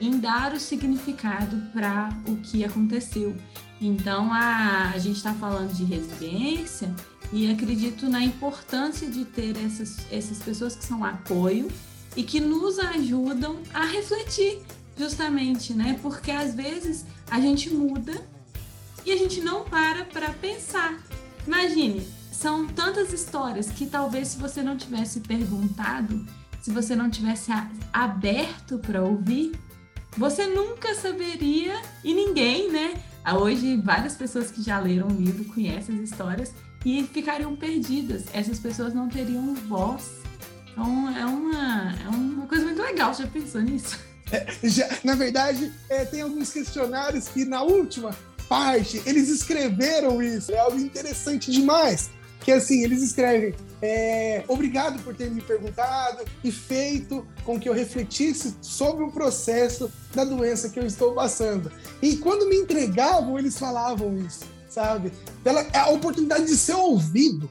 em 0.00 0.18
dar 0.18 0.52
o 0.52 0.60
significado 0.60 1.56
para 1.72 2.08
o 2.26 2.36
que 2.36 2.64
aconteceu. 2.64 3.34
Então, 3.80 4.32
a, 4.32 4.90
a 4.94 4.98
gente 4.98 5.16
está 5.16 5.34
falando 5.34 5.72
de 5.72 5.84
resiliência 5.84 6.94
e 7.32 7.50
acredito 7.50 8.08
na 8.08 8.22
importância 8.22 9.08
de 9.08 9.24
ter 9.24 9.56
essas, 9.56 9.98
essas 10.10 10.38
pessoas 10.38 10.76
que 10.76 10.84
são 10.84 11.04
apoio 11.04 11.68
e 12.16 12.22
que 12.22 12.40
nos 12.40 12.78
ajudam 12.78 13.58
a 13.72 13.84
refletir, 13.84 14.62
justamente, 14.96 15.74
né? 15.74 15.98
Porque 16.00 16.30
às 16.30 16.54
vezes 16.54 17.04
a 17.30 17.40
gente 17.40 17.70
muda 17.70 18.26
e 19.04 19.12
a 19.12 19.16
gente 19.16 19.40
não 19.40 19.64
para 19.64 20.04
para 20.04 20.30
pensar. 20.30 20.98
Imagine, 21.46 22.06
são 22.34 22.66
tantas 22.66 23.12
histórias 23.12 23.70
que 23.70 23.86
talvez 23.86 24.28
se 24.28 24.38
você 24.38 24.62
não 24.62 24.76
tivesse 24.76 25.20
perguntado, 25.20 26.26
se 26.60 26.70
você 26.70 26.96
não 26.96 27.08
tivesse 27.08 27.52
aberto 27.92 28.78
para 28.78 29.02
ouvir, 29.02 29.52
você 30.16 30.46
nunca 30.46 30.94
saberia 30.94 31.80
e 32.02 32.12
ninguém, 32.12 32.70
né? 32.70 32.94
Hoje 33.40 33.76
várias 33.76 34.14
pessoas 34.16 34.50
que 34.50 34.62
já 34.62 34.80
leram 34.80 35.08
o 35.08 35.12
livro 35.12 35.44
conhecem 35.44 35.96
as 35.96 36.10
histórias 36.10 36.52
e 36.84 37.04
ficariam 37.04 37.54
perdidas. 37.54 38.24
Essas 38.32 38.58
pessoas 38.58 38.92
não 38.92 39.08
teriam 39.08 39.54
voz. 39.54 40.10
Então 40.72 41.16
é 41.16 41.24
uma, 41.24 41.94
é 42.04 42.08
uma 42.08 42.46
coisa 42.46 42.64
muito 42.64 42.82
legal. 42.82 43.14
Já 43.14 43.26
pensou 43.26 43.60
nisso? 43.60 43.98
É, 44.32 44.46
já, 44.64 44.88
na 45.04 45.14
verdade, 45.14 45.70
é, 45.88 46.06
tem 46.06 46.22
alguns 46.22 46.50
questionários 46.50 47.28
que 47.28 47.44
na 47.44 47.62
última 47.62 48.16
parte 48.48 49.00
eles 49.04 49.28
escreveram 49.28 50.20
isso. 50.20 50.50
É 50.50 50.58
algo 50.58 50.78
interessante 50.78 51.52
demais 51.52 52.10
que 52.44 52.52
assim, 52.52 52.84
eles 52.84 53.02
escrevem 53.02 53.54
é, 53.80 54.44
obrigado 54.48 55.02
por 55.02 55.14
ter 55.14 55.30
me 55.30 55.40
perguntado 55.40 56.24
e 56.42 56.52
feito 56.52 57.26
com 57.44 57.58
que 57.58 57.68
eu 57.68 57.72
refletisse 57.72 58.54
sobre 58.60 59.02
o 59.02 59.10
processo 59.10 59.90
da 60.14 60.24
doença 60.24 60.68
que 60.68 60.78
eu 60.78 60.86
estou 60.86 61.14
passando. 61.14 61.72
E 62.02 62.16
quando 62.16 62.48
me 62.48 62.56
entregavam, 62.56 63.38
eles 63.38 63.58
falavam 63.58 64.16
isso, 64.18 64.44
sabe? 64.68 65.10
Pela 65.42 65.66
a 65.72 65.90
oportunidade 65.90 66.46
de 66.46 66.56
ser 66.56 66.74
ouvido. 66.74 67.50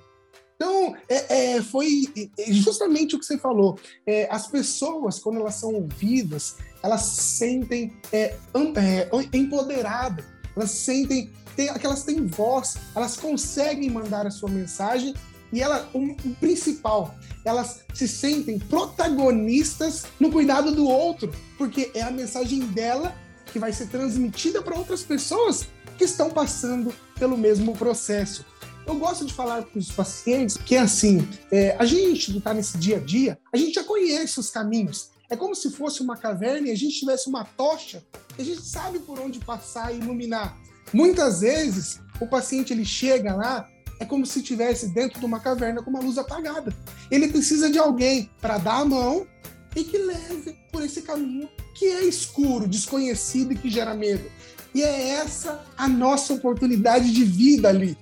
Então, 0.56 0.96
é, 1.10 1.56
é, 1.56 1.62
foi 1.62 2.08
justamente 2.48 3.16
o 3.16 3.20
que 3.20 3.26
você 3.26 3.38
falou. 3.38 3.78
É, 4.06 4.28
as 4.32 4.48
pessoas, 4.48 5.20
quando 5.20 5.40
elas 5.40 5.56
são 5.56 5.74
ouvidas, 5.74 6.56
elas 6.82 7.02
se 7.02 7.22
sentem 7.22 7.96
é, 8.12 8.36
é, 8.76 9.10
empoderadas, 9.34 10.24
elas 10.56 10.72
se 10.72 10.86
sentem 10.86 11.32
tem, 11.56 11.74
que 11.74 11.86
elas 11.86 12.04
têm 12.04 12.26
voz, 12.26 12.78
elas 12.96 13.16
conseguem 13.18 13.90
mandar 13.90 14.26
a 14.28 14.32
sua 14.32 14.50
mensagem 14.50 15.14
e 15.54 15.62
ela, 15.62 15.88
o, 15.94 16.00
o, 16.00 16.36
principal, 16.40 17.16
elas 17.46 17.82
se 17.94 18.08
sentem 18.08 18.58
protagonistas 18.58 20.06
no 20.20 20.32
cuidado 20.32 20.72
do 20.72 20.88
outro, 20.88 21.32
porque 21.60 21.92
é 21.94 22.02
a 22.02 22.10
mensagem 22.10 22.62
dela 22.62 23.16
que 23.52 23.60
vai 23.60 23.72
ser 23.72 23.88
transmitida 23.88 24.64
para 24.64 24.76
outras 24.76 25.04
pessoas 25.04 25.68
que 25.96 26.06
estão 26.06 26.32
passando 26.32 26.92
pelo 27.20 27.38
mesmo 27.38 27.78
processo. 27.78 28.44
Eu 28.86 28.96
gosto 28.96 29.26
de 29.26 29.34
falar 29.34 29.62
para 29.62 29.78
os 29.78 29.92
pacientes 29.92 30.58
que 30.58 30.76
é 30.76 30.80
assim, 30.80 31.28
é, 31.52 31.76
a 31.78 31.86
gente 31.86 32.32
que 32.32 32.40
está 32.40 32.52
nesse 32.52 32.78
dia 32.80 32.98
a 32.98 33.00
dia, 33.00 33.40
a 33.54 33.58
gente 33.58 33.76
já 33.76 33.84
conhece 33.84 34.40
os 34.40 34.50
caminhos. 34.50 35.12
É 35.30 35.36
como 35.36 35.56
se 35.56 35.72
fosse 35.72 36.02
uma 36.02 36.18
caverna 36.18 36.68
e 36.68 36.72
a 36.72 36.76
gente 36.76 37.00
tivesse 37.00 37.30
uma 37.30 37.46
tocha, 37.46 38.04
e 38.38 38.42
a 38.42 38.46
gente 38.46 38.62
sabe 38.62 39.00
por 39.00 39.20
onde 39.20 39.40
passar 39.40 39.94
e 39.94 40.00
iluminar. 40.00 40.58
Muitas 40.92 41.42
vezes, 41.42 42.00
o 42.20 42.28
paciente 42.28 42.74
ele 42.74 42.86
chega 42.86 43.36
lá, 43.36 43.70
é 44.00 44.06
como 44.06 44.26
se 44.26 44.40
estivesse 44.40 44.90
dentro 44.90 45.20
de 45.20 45.26
uma 45.26 45.40
caverna 45.40 45.82
com 45.82 45.90
uma 45.90 46.00
luz 46.00 46.18
apagada. 46.18 46.74
Ele 47.10 47.28
precisa 47.28 47.70
de 47.70 47.78
alguém 47.78 48.30
para 48.42 48.58
dar 48.58 48.80
a 48.80 48.86
mão 48.86 49.28
e 49.76 49.84
que 49.84 49.98
leve 49.98 50.58
por 50.72 50.84
esse 50.84 51.02
caminho 51.02 51.50
que 51.74 51.86
é 51.86 52.04
escuro, 52.04 52.68
desconhecido 52.68 53.54
e 53.54 53.58
que 53.58 53.70
gera 53.70 53.94
medo. 53.94 54.30
E 54.74 54.82
é 54.82 55.10
essa 55.10 55.64
a 55.78 55.88
nossa 55.88 56.34
oportunidade 56.34 57.12
de 57.12 57.24
vida 57.24 57.70
ali. 57.70 57.98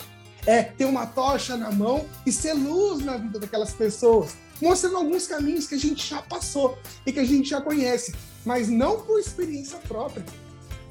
É 0.45 0.63
ter 0.63 0.85
uma 0.85 1.05
tocha 1.05 1.55
na 1.55 1.71
mão 1.71 2.05
e 2.25 2.31
ser 2.31 2.53
luz 2.53 3.03
na 3.03 3.17
vida 3.17 3.39
daquelas 3.39 3.73
pessoas, 3.73 4.35
mostrando 4.61 4.97
alguns 4.97 5.27
caminhos 5.27 5.67
que 5.67 5.75
a 5.75 5.79
gente 5.79 6.07
já 6.07 6.21
passou 6.21 6.77
e 7.05 7.11
que 7.11 7.19
a 7.19 7.23
gente 7.23 7.49
já 7.49 7.61
conhece, 7.61 8.13
mas 8.43 8.67
não 8.67 9.01
por 9.01 9.19
experiência 9.19 9.77
própria, 9.79 10.25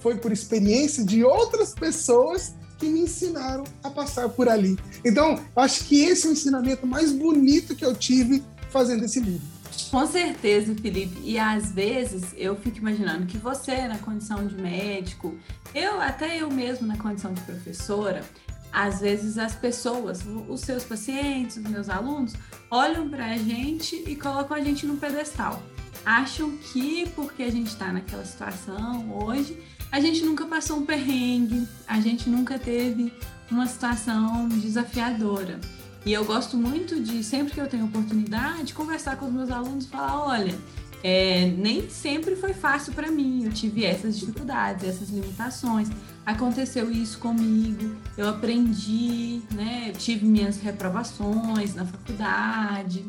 foi 0.00 0.16
por 0.16 0.32
experiência 0.32 1.04
de 1.04 1.22
outras 1.22 1.74
pessoas 1.74 2.54
que 2.78 2.86
me 2.86 3.00
ensinaram 3.00 3.64
a 3.84 3.90
passar 3.90 4.28
por 4.30 4.48
ali. 4.48 4.78
Então, 5.04 5.38
acho 5.54 5.84
que 5.84 6.02
esse 6.02 6.26
é 6.26 6.30
o 6.30 6.32
ensinamento 6.32 6.86
mais 6.86 7.12
bonito 7.12 7.76
que 7.76 7.84
eu 7.84 7.94
tive 7.94 8.42
fazendo 8.70 9.04
esse 9.04 9.20
livro. 9.20 9.46
Com 9.90 10.06
certeza, 10.06 10.74
Felipe. 10.74 11.20
E 11.22 11.38
às 11.38 11.72
vezes 11.72 12.34
eu 12.36 12.56
fico 12.56 12.78
imaginando 12.78 13.26
que 13.26 13.36
você, 13.36 13.86
na 13.88 13.98
condição 13.98 14.46
de 14.46 14.54
médico, 14.54 15.36
eu, 15.74 16.00
até 16.00 16.40
eu 16.40 16.50
mesmo, 16.50 16.86
na 16.86 16.96
condição 16.96 17.32
de 17.32 17.40
professora, 17.42 18.24
às 18.72 19.00
vezes 19.00 19.36
as 19.36 19.54
pessoas, 19.54 20.20
os 20.48 20.60
seus 20.60 20.84
pacientes, 20.84 21.56
os 21.56 21.64
meus 21.64 21.88
alunos, 21.88 22.34
olham 22.70 23.08
para 23.08 23.26
a 23.26 23.36
gente 23.36 23.96
e 24.06 24.14
colocam 24.14 24.56
a 24.56 24.60
gente 24.60 24.86
num 24.86 24.96
pedestal. 24.96 25.62
Acham 26.04 26.56
que 26.56 27.08
porque 27.10 27.42
a 27.42 27.50
gente 27.50 27.68
está 27.68 27.92
naquela 27.92 28.24
situação 28.24 29.24
hoje, 29.24 29.58
a 29.90 30.00
gente 30.00 30.22
nunca 30.24 30.46
passou 30.46 30.78
um 30.78 30.86
perrengue, 30.86 31.66
a 31.86 32.00
gente 32.00 32.28
nunca 32.28 32.58
teve 32.58 33.12
uma 33.50 33.66
situação 33.66 34.48
desafiadora. 34.48 35.58
E 36.06 36.12
eu 36.12 36.24
gosto 36.24 36.56
muito 36.56 37.00
de, 37.00 37.22
sempre 37.22 37.52
que 37.52 37.60
eu 37.60 37.66
tenho 37.66 37.84
oportunidade, 37.84 38.72
conversar 38.72 39.16
com 39.16 39.26
os 39.26 39.32
meus 39.32 39.50
alunos 39.50 39.84
e 39.84 39.88
falar: 39.88 40.24
olha, 40.24 40.58
é, 41.02 41.46
nem 41.46 41.88
sempre 41.90 42.36
foi 42.36 42.52
fácil 42.52 42.92
para 42.92 43.10
mim. 43.10 43.44
Eu 43.44 43.52
tive 43.52 43.84
essas 43.84 44.18
dificuldades, 44.18 44.88
essas 44.88 45.10
limitações. 45.10 45.88
Aconteceu 46.24 46.90
isso 46.90 47.18
comigo, 47.18 47.96
eu 48.16 48.28
aprendi, 48.28 49.42
né? 49.54 49.86
Eu 49.88 49.92
tive 49.94 50.24
minhas 50.24 50.58
reprovações 50.58 51.74
na 51.74 51.84
faculdade. 51.84 53.04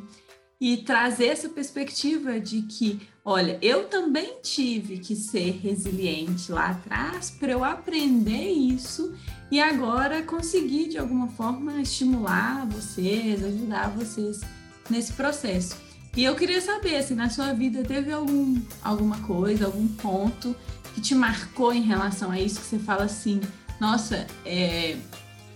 E 0.59 0.77
trazer 0.77 1.27
essa 1.27 1.49
perspectiva 1.49 2.39
de 2.39 2.61
que, 2.63 3.01
olha, 3.23 3.57
eu 3.61 3.87
também 3.87 4.37
tive 4.41 4.97
que 4.97 5.15
ser 5.15 5.59
resiliente 5.61 6.51
lá 6.51 6.71
atrás 6.71 7.29
para 7.29 7.51
eu 7.51 7.63
aprender 7.63 8.49
isso 8.49 9.13
e 9.51 9.59
agora 9.59 10.23
conseguir, 10.23 10.89
de 10.89 10.97
alguma 10.97 11.27
forma, 11.27 11.81
estimular 11.81 12.65
vocês, 12.67 13.43
ajudar 13.43 13.89
vocês 13.89 14.41
nesse 14.89 15.13
processo. 15.13 15.75
E 16.15 16.23
eu 16.23 16.35
queria 16.35 16.59
saber 16.59 17.01
se 17.03 17.13
na 17.13 17.29
sua 17.29 17.53
vida 17.53 17.83
teve 17.83 18.11
algum, 18.11 18.59
alguma 18.83 19.17
coisa, 19.19 19.65
algum 19.65 19.87
ponto 19.87 20.55
que 20.93 20.99
te 20.99 21.15
marcou 21.15 21.73
em 21.73 21.81
relação 21.81 22.31
a 22.31 22.39
isso, 22.39 22.59
que 22.59 22.65
você 22.65 22.79
fala 22.79 23.05
assim, 23.05 23.39
nossa, 23.79 24.27
é, 24.45 24.97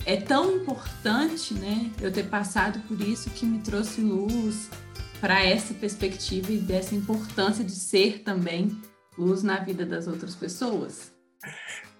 é 0.06 0.16
tão 0.16 0.56
importante, 0.56 1.54
né, 1.54 1.92
eu 2.02 2.12
ter 2.12 2.28
passado 2.28 2.80
por 2.88 3.02
isso 3.02 3.30
que 3.32 3.46
me 3.46 3.60
trouxe 3.60 4.00
luz 4.00 4.70
para 5.26 5.44
essa 5.44 5.74
perspectiva 5.74 6.52
e 6.52 6.58
dessa 6.58 6.94
importância 6.94 7.64
de 7.64 7.72
ser 7.72 8.20
também 8.20 8.80
luz 9.18 9.42
na 9.42 9.58
vida 9.58 9.84
das 9.84 10.06
outras 10.06 10.36
pessoas? 10.36 11.12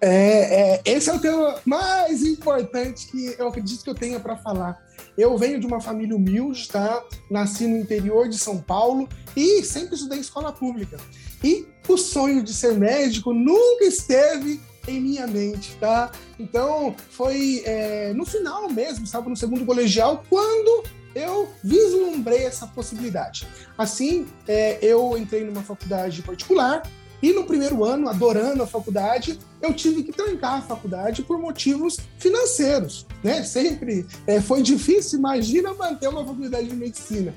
É, 0.00 0.74
é, 0.76 0.82
esse 0.84 1.10
é 1.10 1.12
o 1.12 1.18
tema 1.18 1.60
mais 1.64 2.22
importante 2.22 3.08
que 3.08 3.34
eu 3.36 3.48
acredito 3.48 3.82
que 3.82 3.90
eu 3.90 3.96
tenha 3.96 4.20
para 4.20 4.36
falar. 4.36 4.80
Eu 5.18 5.36
venho 5.36 5.58
de 5.58 5.66
uma 5.66 5.80
família 5.80 6.14
humilde, 6.14 6.68
tá? 6.68 7.02
Nasci 7.28 7.66
no 7.66 7.76
interior 7.78 8.28
de 8.28 8.38
São 8.38 8.58
Paulo 8.58 9.08
e 9.34 9.64
sempre 9.64 9.96
estudei 9.96 10.20
escola 10.20 10.52
pública. 10.52 10.96
E 11.42 11.66
o 11.88 11.96
sonho 11.96 12.44
de 12.44 12.54
ser 12.54 12.74
médico 12.74 13.32
nunca 13.32 13.86
esteve 13.86 14.60
em 14.86 15.00
minha 15.00 15.26
mente, 15.26 15.76
tá? 15.80 16.12
Então, 16.38 16.94
foi 17.10 17.64
é, 17.64 18.12
no 18.14 18.24
final 18.24 18.70
mesmo, 18.70 19.04
estava 19.04 19.28
no 19.28 19.36
segundo 19.36 19.66
colegial, 19.66 20.22
quando 20.30 20.84
eu 21.16 21.48
vislumbrei 21.64 22.44
essa 22.44 22.66
possibilidade. 22.66 23.48
Assim, 23.76 24.26
é, 24.46 24.78
eu 24.82 25.16
entrei 25.16 25.42
numa 25.44 25.62
faculdade 25.62 26.20
particular, 26.20 26.82
e 27.22 27.32
no 27.32 27.44
primeiro 27.44 27.82
ano, 27.82 28.10
adorando 28.10 28.62
a 28.62 28.66
faculdade, 28.66 29.38
eu 29.62 29.72
tive 29.72 30.02
que 30.02 30.12
trancar 30.12 30.58
a 30.58 30.62
faculdade 30.62 31.22
por 31.22 31.38
motivos 31.38 31.96
financeiros, 32.18 33.06
né? 33.24 33.42
Sempre 33.42 34.06
é, 34.26 34.38
foi 34.38 34.62
difícil, 34.62 35.18
imagina 35.18 35.72
manter 35.72 36.08
uma 36.08 36.24
faculdade 36.24 36.68
de 36.68 36.76
medicina. 36.76 37.34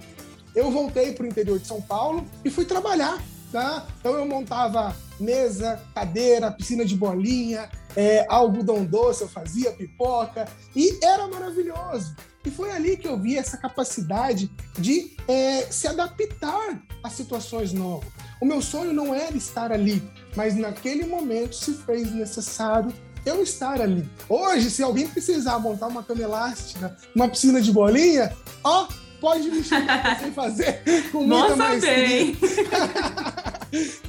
Eu 0.53 0.69
voltei 0.69 1.13
para 1.13 1.23
o 1.23 1.27
interior 1.27 1.57
de 1.57 1.65
São 1.65 1.81
Paulo 1.81 2.25
e 2.43 2.49
fui 2.49 2.65
trabalhar, 2.65 3.23
tá? 3.51 3.85
Então 3.99 4.13
eu 4.13 4.25
montava 4.25 4.95
mesa, 5.19 5.79
cadeira, 5.93 6.51
piscina 6.51 6.85
de 6.85 6.95
bolinha, 6.95 7.69
é, 7.95 8.25
algodão 8.29 8.85
doce, 8.85 9.21
eu 9.21 9.29
fazia 9.29 9.71
pipoca 9.71 10.47
e 10.75 11.03
era 11.03 11.27
maravilhoso. 11.27 12.15
E 12.45 12.49
foi 12.49 12.71
ali 12.71 12.95
que 12.95 13.07
eu 13.07 13.19
vi 13.19 13.37
essa 13.37 13.57
capacidade 13.57 14.49
de 14.77 15.11
é, 15.27 15.67
se 15.69 15.87
adaptar 15.87 16.81
a 17.03 17.09
situações 17.09 17.73
novas. 17.73 18.09
O 18.41 18.45
meu 18.45 18.61
sonho 18.61 18.93
não 18.93 19.13
era 19.13 19.35
estar 19.35 19.71
ali, 19.71 20.01
mas 20.35 20.55
naquele 20.55 21.05
momento 21.05 21.53
se 21.53 21.73
fez 21.73 22.11
necessário 22.13 22.93
eu 23.25 23.43
estar 23.43 23.81
ali. 23.81 24.09
Hoje, 24.29 24.71
se 24.71 24.81
alguém 24.81 25.07
precisar 25.07 25.59
montar 25.59 25.87
uma 25.87 26.01
cama 26.01 26.21
elástica, 26.21 26.95
uma 27.13 27.27
piscina 27.27 27.61
de 27.61 27.71
bolinha, 27.71 28.33
ó, 28.63 28.87
pode 29.19 29.49
me 29.49 29.61
chamar 29.61 30.01
para 30.01 30.31
fazer 30.31 30.81
com 31.11 31.19
muita 31.19 31.49
Nossa, 31.49 31.55
maestria. 31.57 32.33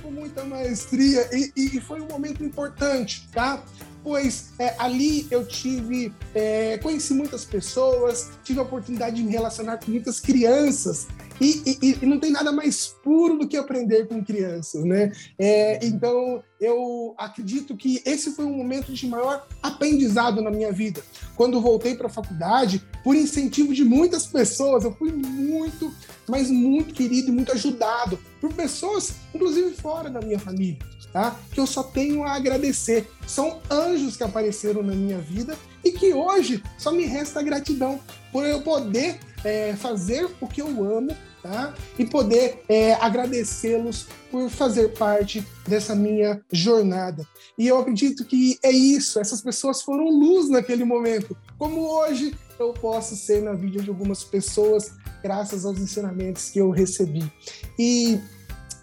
com 0.02 0.10
muita 0.10 0.44
maestria. 0.44 1.28
E, 1.32 1.52
e, 1.56 1.80
foi 1.80 2.00
um 2.00 2.06
momento 2.06 2.42
importante, 2.44 3.28
tá? 3.32 3.62
pois 4.02 4.52
é, 4.58 4.74
ali 4.78 5.26
eu 5.30 5.46
tive, 5.46 6.12
é, 6.34 6.78
conheci 6.78 7.12
muitas 7.12 7.44
pessoas, 7.44 8.30
tive 8.42 8.58
a 8.58 8.62
oportunidade 8.62 9.16
de 9.16 9.22
me 9.22 9.32
relacionar 9.32 9.78
com 9.78 9.90
muitas 9.90 10.18
crianças 10.20 11.06
e, 11.40 11.78
e, 11.82 11.98
e, 12.02 12.06
não 12.06 12.18
tem 12.18 12.30
nada 12.30 12.52
mais 12.52 12.94
puro 13.02 13.38
do 13.38 13.48
que 13.48 13.56
aprender 13.56 14.06
com 14.06 14.24
crianças, 14.24 14.84
né? 14.84 15.12
É, 15.38 15.84
então, 15.84 16.42
eu 16.60 17.14
acredito 17.16 17.76
que 17.76 18.02
esse 18.04 18.32
foi 18.32 18.44
um 18.44 18.56
momento 18.56 18.92
de 18.92 19.06
maior 19.06 19.46
aprendizado 19.62 20.42
na 20.42 20.50
minha 20.50 20.70
vida. 20.70 21.02
Quando 21.36 21.60
voltei 21.60 21.94
para 21.94 22.08
a 22.08 22.10
faculdade, 22.10 22.82
por 23.02 23.16
incentivo 23.16 23.72
de 23.72 23.84
muitas 23.84 24.26
pessoas, 24.26 24.84
eu 24.84 24.92
fui 24.92 25.12
muito, 25.12 25.92
mas 26.28 26.50
muito 26.50 26.92
querido 26.92 27.28
e 27.28 27.32
muito 27.32 27.52
ajudado 27.52 28.18
por 28.40 28.52
pessoas, 28.52 29.14
inclusive 29.34 29.70
fora 29.70 30.10
da 30.10 30.20
minha 30.20 30.38
família 30.38 30.78
tá? 31.12 31.36
Que 31.52 31.60
eu 31.60 31.66
só 31.66 31.82
tenho 31.82 32.24
a 32.24 32.34
agradecer. 32.34 33.08
São 33.26 33.60
anjos 33.70 34.16
que 34.16 34.24
apareceram 34.24 34.82
na 34.82 34.94
minha 34.94 35.18
vida 35.18 35.56
e 35.84 35.92
que 35.92 36.12
hoje 36.12 36.62
só 36.78 36.92
me 36.92 37.04
resta 37.04 37.42
gratidão 37.42 38.00
por 38.32 38.44
eu 38.44 38.62
poder 38.62 39.18
é, 39.44 39.74
fazer 39.76 40.28
o 40.40 40.46
que 40.46 40.60
eu 40.60 40.68
amo, 40.68 41.16
tá? 41.42 41.74
E 41.98 42.04
poder 42.04 42.62
é, 42.68 42.94
agradecê-los 42.94 44.06
por 44.30 44.48
fazer 44.50 44.96
parte 44.96 45.46
dessa 45.66 45.94
minha 45.94 46.40
jornada. 46.52 47.26
E 47.58 47.66
eu 47.66 47.78
acredito 47.78 48.24
que 48.24 48.58
é 48.62 48.70
isso. 48.70 49.18
Essas 49.18 49.40
pessoas 49.40 49.82
foram 49.82 50.08
luz 50.08 50.48
naquele 50.48 50.84
momento, 50.84 51.36
como 51.58 51.80
hoje 51.80 52.34
eu 52.58 52.72
posso 52.74 53.16
ser 53.16 53.42
na 53.42 53.54
vida 53.54 53.82
de 53.82 53.88
algumas 53.88 54.22
pessoas 54.22 54.92
graças 55.22 55.64
aos 55.64 55.78
ensinamentos 55.78 56.50
que 56.50 56.58
eu 56.58 56.70
recebi. 56.70 57.30
E 57.78 58.20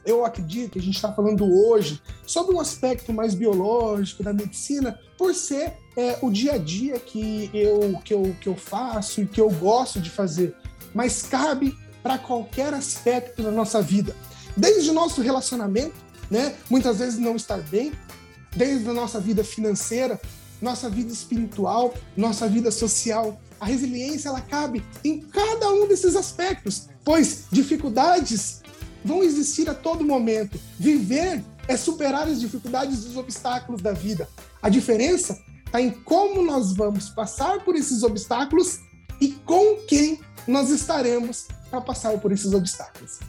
eu 0.05 0.25
acredito 0.25 0.71
que 0.71 0.79
a 0.79 0.81
gente 0.81 0.95
está 0.95 1.11
falando 1.11 1.43
hoje 1.43 2.01
sobre 2.25 2.55
um 2.55 2.59
aspecto 2.59 3.11
mais 3.11 3.33
biológico 3.33 4.23
da 4.23 4.33
medicina, 4.33 4.97
por 5.17 5.33
ser 5.35 5.73
é, 5.97 6.17
o 6.21 6.31
dia 6.31 6.53
a 6.53 6.57
dia 6.57 6.97
que 6.97 7.49
eu, 7.53 7.99
que, 8.03 8.13
eu, 8.13 8.35
que 8.39 8.47
eu 8.47 8.55
faço 8.55 9.21
e 9.21 9.25
que 9.25 9.41
eu 9.41 9.49
gosto 9.49 9.99
de 9.99 10.09
fazer, 10.09 10.55
mas 10.93 11.23
cabe 11.23 11.75
para 12.07 12.17
qualquer 12.17 12.73
aspecto 12.73 13.43
da 13.43 13.51
nossa 13.51 13.81
vida, 13.81 14.15
desde 14.55 14.89
o 14.89 14.93
nosso 14.93 15.21
relacionamento, 15.21 15.93
né? 16.31 16.55
muitas 16.69 16.99
vezes 16.99 17.19
não 17.19 17.35
estar 17.35 17.57
bem, 17.57 17.91
desde 18.55 18.87
a 18.87 18.93
nossa 18.93 19.19
vida 19.19 19.43
financeira, 19.43 20.17
nossa 20.61 20.89
vida 20.89 21.11
espiritual, 21.11 21.93
nossa 22.15 22.47
vida 22.47 22.71
social. 22.71 23.37
A 23.59 23.65
resiliência 23.65 24.29
ela 24.29 24.39
cabe 24.39 24.85
em 25.03 25.19
cada 25.19 25.69
um 25.73 25.85
desses 25.85 26.15
aspectos, 26.15 26.87
pois 27.03 27.43
dificuldades 27.51 28.61
vão 29.03 29.21
existir 29.21 29.69
a 29.69 29.73
todo 29.73 30.05
momento. 30.05 30.57
Viver 30.79 31.43
é 31.67 31.75
superar 31.75 32.25
as 32.25 32.39
dificuldades 32.39 33.03
e 33.03 33.07
os 33.09 33.17
obstáculos 33.17 33.81
da 33.81 33.91
vida. 33.91 34.29
A 34.61 34.69
diferença 34.69 35.37
está 35.65 35.81
em 35.81 35.91
como 35.91 36.41
nós 36.41 36.73
vamos 36.73 37.09
passar 37.09 37.65
por 37.65 37.75
esses 37.75 38.01
obstáculos 38.01 38.79
e 39.19 39.31
com 39.45 39.75
quem 39.89 40.21
nós 40.47 40.69
estaremos 40.69 41.47
para 41.69 41.81
passar 41.81 42.17
por 42.19 42.31
esses 42.31 42.53
obstáculos. 42.53 43.19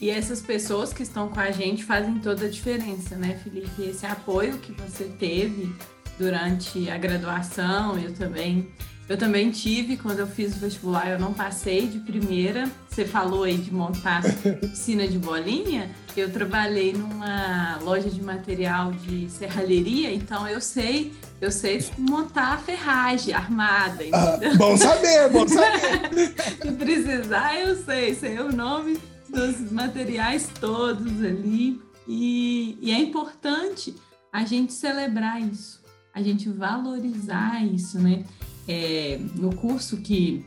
E 0.00 0.10
essas 0.10 0.40
pessoas 0.40 0.92
que 0.92 1.02
estão 1.02 1.28
com 1.28 1.40
a 1.40 1.50
gente 1.50 1.84
fazem 1.84 2.18
toda 2.18 2.46
a 2.46 2.48
diferença, 2.48 3.16
né, 3.16 3.40
Felipe? 3.42 3.82
Esse 3.82 4.04
apoio 4.04 4.58
que 4.58 4.72
você 4.72 5.04
teve 5.04 5.74
durante 6.18 6.90
a 6.90 6.98
graduação, 6.98 7.98
eu 7.98 8.12
também 8.14 8.70
eu 9.08 9.16
também 9.16 9.52
tive, 9.52 9.96
quando 9.96 10.18
eu 10.18 10.26
fiz 10.26 10.56
o 10.56 10.58
vestibular, 10.58 11.08
eu 11.08 11.18
não 11.18 11.32
passei 11.32 11.86
de 11.86 12.00
primeira. 12.00 12.68
Você 12.90 13.04
falou 13.04 13.44
aí 13.44 13.56
de 13.56 13.72
montar 13.72 14.22
piscina 14.60 15.06
de 15.06 15.16
bolinha. 15.16 15.94
Eu 16.20 16.32
trabalhei 16.32 16.92
numa 16.92 17.78
loja 17.82 18.08
de 18.10 18.22
material 18.22 18.92
de 18.92 19.28
serralheria, 19.30 20.12
então 20.12 20.46
eu 20.48 20.60
sei, 20.60 21.12
eu 21.40 21.50
sei 21.50 21.84
montar 21.98 22.58
ferragem 22.60 23.34
armada. 23.34 24.04
Ah, 24.12 24.38
bom 24.56 24.76
saber, 24.76 25.28
bom 25.30 25.46
saber. 25.48 26.34
Se 26.62 26.72
precisar, 26.72 27.54
eu 27.60 27.76
sei, 27.84 28.14
sei 28.14 28.38
o 28.38 28.50
nome 28.50 28.98
dos 29.28 29.70
materiais 29.70 30.48
todos 30.60 31.22
ali. 31.22 31.80
E, 32.08 32.78
e 32.80 32.92
é 32.92 32.98
importante 32.98 33.94
a 34.32 34.44
gente 34.44 34.72
celebrar 34.72 35.40
isso, 35.40 35.82
a 36.14 36.22
gente 36.22 36.48
valorizar 36.48 37.64
isso, 37.64 37.98
né? 37.98 38.24
é, 38.68 39.18
no 39.34 39.54
curso 39.54 39.98
que 39.98 40.44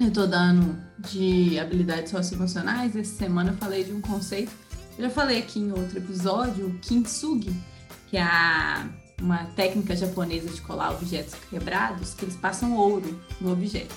eu 0.00 0.08
estou 0.08 0.26
dando 0.26 0.76
de 0.98 1.58
habilidades 1.58 2.10
socioemocionais, 2.10 2.96
essa 2.96 3.14
semana 3.14 3.52
eu 3.52 3.56
falei 3.56 3.84
de 3.84 3.92
um 3.92 4.00
conceito, 4.00 4.52
eu 4.96 5.04
já 5.04 5.10
falei 5.10 5.38
aqui 5.38 5.58
em 5.58 5.72
outro 5.72 5.98
episódio, 5.98 6.66
o 6.66 6.78
kintsugi, 6.78 7.54
que 8.08 8.16
é 8.16 8.24
uma 9.20 9.44
técnica 9.56 9.96
japonesa 9.96 10.48
de 10.48 10.60
colar 10.60 10.92
objetos 10.92 11.34
quebrados, 11.50 12.14
que 12.14 12.24
eles 12.24 12.36
passam 12.36 12.76
ouro 12.76 13.20
no 13.40 13.52
objeto. 13.52 13.94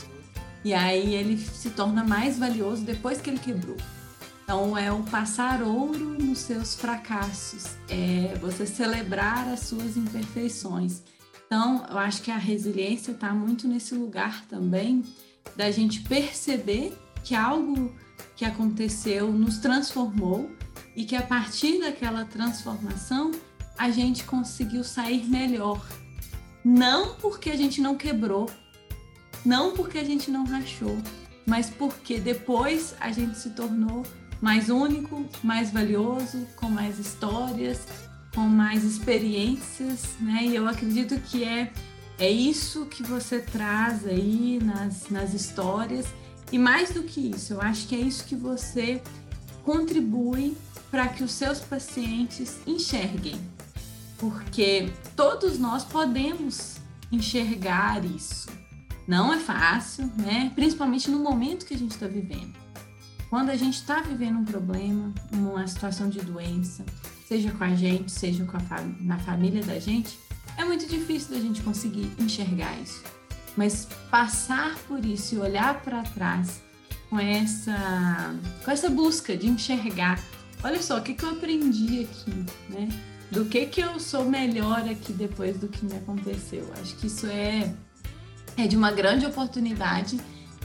E 0.63 0.73
aí 0.73 1.15
ele 1.15 1.37
se 1.37 1.69
torna 1.69 2.03
mais 2.03 2.37
valioso 2.37 2.83
depois 2.83 3.21
que 3.21 3.29
ele 3.29 3.39
quebrou. 3.39 3.77
Então 4.43 4.77
é 4.77 4.91
o 4.91 5.03
passar 5.03 5.61
ouro 5.61 6.17
nos 6.17 6.39
seus 6.39 6.73
fracassos, 6.75 7.75
é 7.89 8.37
você 8.39 8.65
celebrar 8.65 9.47
as 9.49 9.61
suas 9.61 9.97
imperfeições. 9.97 11.03
Então, 11.45 11.85
eu 11.89 11.97
acho 11.97 12.21
que 12.21 12.29
a 12.29 12.37
resiliência 12.37 13.11
está 13.11 13.33
muito 13.33 13.67
nesse 13.67 13.95
lugar 13.95 14.45
também 14.47 15.03
da 15.55 15.71
gente 15.71 16.01
perceber 16.01 16.93
que 17.23 17.33
algo 17.33 17.95
que 18.35 18.43
aconteceu 18.43 19.31
nos 19.31 19.57
transformou 19.57 20.51
e 20.97 21.05
que 21.05 21.15
a 21.15 21.21
partir 21.21 21.79
daquela 21.79 22.25
transformação 22.25 23.29
a 23.77 23.91
gente 23.91 24.23
conseguiu 24.23 24.83
sair 24.83 25.23
melhor. 25.29 25.87
Não 26.65 27.13
porque 27.13 27.51
a 27.51 27.55
gente 27.55 27.79
não 27.79 27.95
quebrou, 27.95 28.49
não 29.45 29.73
porque 29.73 29.99
a 29.99 30.03
gente 30.03 30.31
não 30.31 30.43
rachou, 30.43 30.97
mas 31.45 31.69
porque 31.69 32.19
depois 32.19 32.95
a 32.99 33.11
gente 33.11 33.37
se 33.37 33.51
tornou 33.51 34.03
mais 34.41 34.69
único, 34.69 35.23
mais 35.43 35.71
valioso, 35.71 36.47
com 36.55 36.67
mais 36.67 36.97
histórias, 36.97 37.85
com 38.33 38.41
mais 38.41 38.83
experiências, 38.83 40.15
né? 40.19 40.45
E 40.45 40.55
eu 40.55 40.67
acredito 40.67 41.19
que 41.21 41.43
é, 41.43 41.71
é 42.17 42.29
isso 42.29 42.87
que 42.87 43.03
você 43.03 43.39
traz 43.39 44.05
aí 44.05 44.59
nas, 44.63 45.09
nas 45.09 45.33
histórias. 45.35 46.07
E 46.51 46.57
mais 46.57 46.89
do 46.91 47.03
que 47.03 47.31
isso, 47.31 47.53
eu 47.53 47.61
acho 47.61 47.87
que 47.87 47.95
é 47.95 47.99
isso 47.99 48.25
que 48.25 48.35
você 48.35 49.01
contribui 49.63 50.57
para 50.89 51.07
que 51.07 51.23
os 51.23 51.31
seus 51.31 51.59
pacientes 51.59 52.57
enxerguem. 52.65 53.39
Porque 54.17 54.89
todos 55.15 55.59
nós 55.59 55.83
podemos 55.83 56.77
enxergar 57.11 58.03
isso. 58.03 58.47
Não 59.07 59.33
é 59.33 59.39
fácil, 59.39 60.11
né? 60.17 60.51
Principalmente 60.55 61.09
no 61.09 61.19
momento 61.19 61.65
que 61.65 61.73
a 61.73 61.77
gente 61.77 61.91
está 61.91 62.07
vivendo. 62.07 62.53
Quando 63.29 63.49
a 63.49 63.55
gente 63.55 63.75
está 63.75 64.01
vivendo 64.01 64.39
um 64.39 64.45
problema, 64.45 65.13
uma 65.31 65.67
situação 65.67 66.09
de 66.09 66.19
doença, 66.21 66.85
seja 67.27 67.51
com 67.51 67.63
a 67.63 67.75
gente, 67.75 68.11
seja 68.11 68.45
com 68.45 68.57
a 68.57 68.61
na 69.01 69.19
família 69.19 69.63
da 69.63 69.79
gente, 69.79 70.17
é 70.57 70.63
muito 70.65 70.87
difícil 70.87 71.35
da 71.35 71.39
gente 71.39 71.61
conseguir 71.61 72.11
enxergar 72.17 72.77
isso. 72.81 73.03
Mas 73.55 73.87
passar 74.09 74.75
por 74.87 75.03
isso 75.05 75.35
e 75.35 75.37
olhar 75.37 75.81
para 75.81 76.03
trás 76.03 76.61
com 77.09 77.19
essa, 77.19 78.35
com 78.63 78.71
essa 78.71 78.89
busca 78.89 79.35
de 79.35 79.47
enxergar, 79.47 80.19
olha 80.63 80.81
só, 80.81 80.97
o 80.97 81.01
que, 81.01 81.13
que 81.13 81.23
eu 81.23 81.29
aprendi 81.29 82.01
aqui, 82.01 82.45
né? 82.69 82.89
Do 83.31 83.45
que, 83.45 83.65
que 83.65 83.81
eu 83.81 83.99
sou 83.99 84.25
melhor 84.25 84.79
aqui 84.89 85.11
depois 85.11 85.57
do 85.57 85.67
que 85.67 85.85
me 85.85 85.97
aconteceu. 85.97 86.65
Acho 86.81 86.95
que 86.95 87.07
isso 87.07 87.27
é, 87.27 87.73
é 88.55 88.67
de 88.67 88.77
uma 88.77 88.91
grande 88.91 89.25
oportunidade 89.25 90.17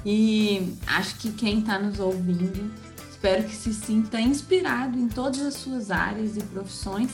e 0.04 0.76
acho 0.86 1.18
que 1.18 1.32
quem 1.32 1.60
está 1.60 1.78
nos 1.78 2.00
ouvindo, 2.00 2.72
espero 3.10 3.44
que 3.44 3.54
se 3.54 3.72
sinta 3.72 4.20
inspirado 4.20 4.98
em 4.98 5.08
todas 5.08 5.40
as 5.40 5.54
suas 5.54 5.90
áreas 5.90 6.36
e 6.36 6.42
profissões 6.42 7.10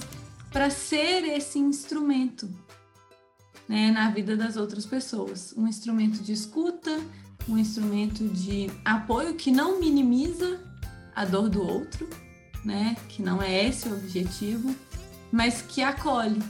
para 0.50 0.70
ser 0.70 1.24
esse 1.24 1.58
instrumento 1.58 2.48
né, 3.68 3.90
na 3.90 4.10
vida 4.10 4.36
das 4.36 4.56
outras 4.56 4.86
pessoas. 4.86 5.52
Um 5.56 5.68
instrumento 5.68 6.22
de 6.22 6.32
escuta, 6.32 6.98
um 7.46 7.58
instrumento 7.58 8.26
de 8.28 8.70
apoio 8.84 9.34
que 9.34 9.50
não 9.50 9.78
minimiza 9.78 10.60
a 11.14 11.24
dor 11.24 11.50
do 11.50 11.62
outro, 11.62 12.08
né, 12.68 12.96
que 13.08 13.22
não 13.22 13.42
é 13.42 13.64
esse 13.66 13.88
o 13.88 13.94
objetivo, 13.94 14.76
mas 15.32 15.62
que 15.62 15.82
acolhe 15.82 16.42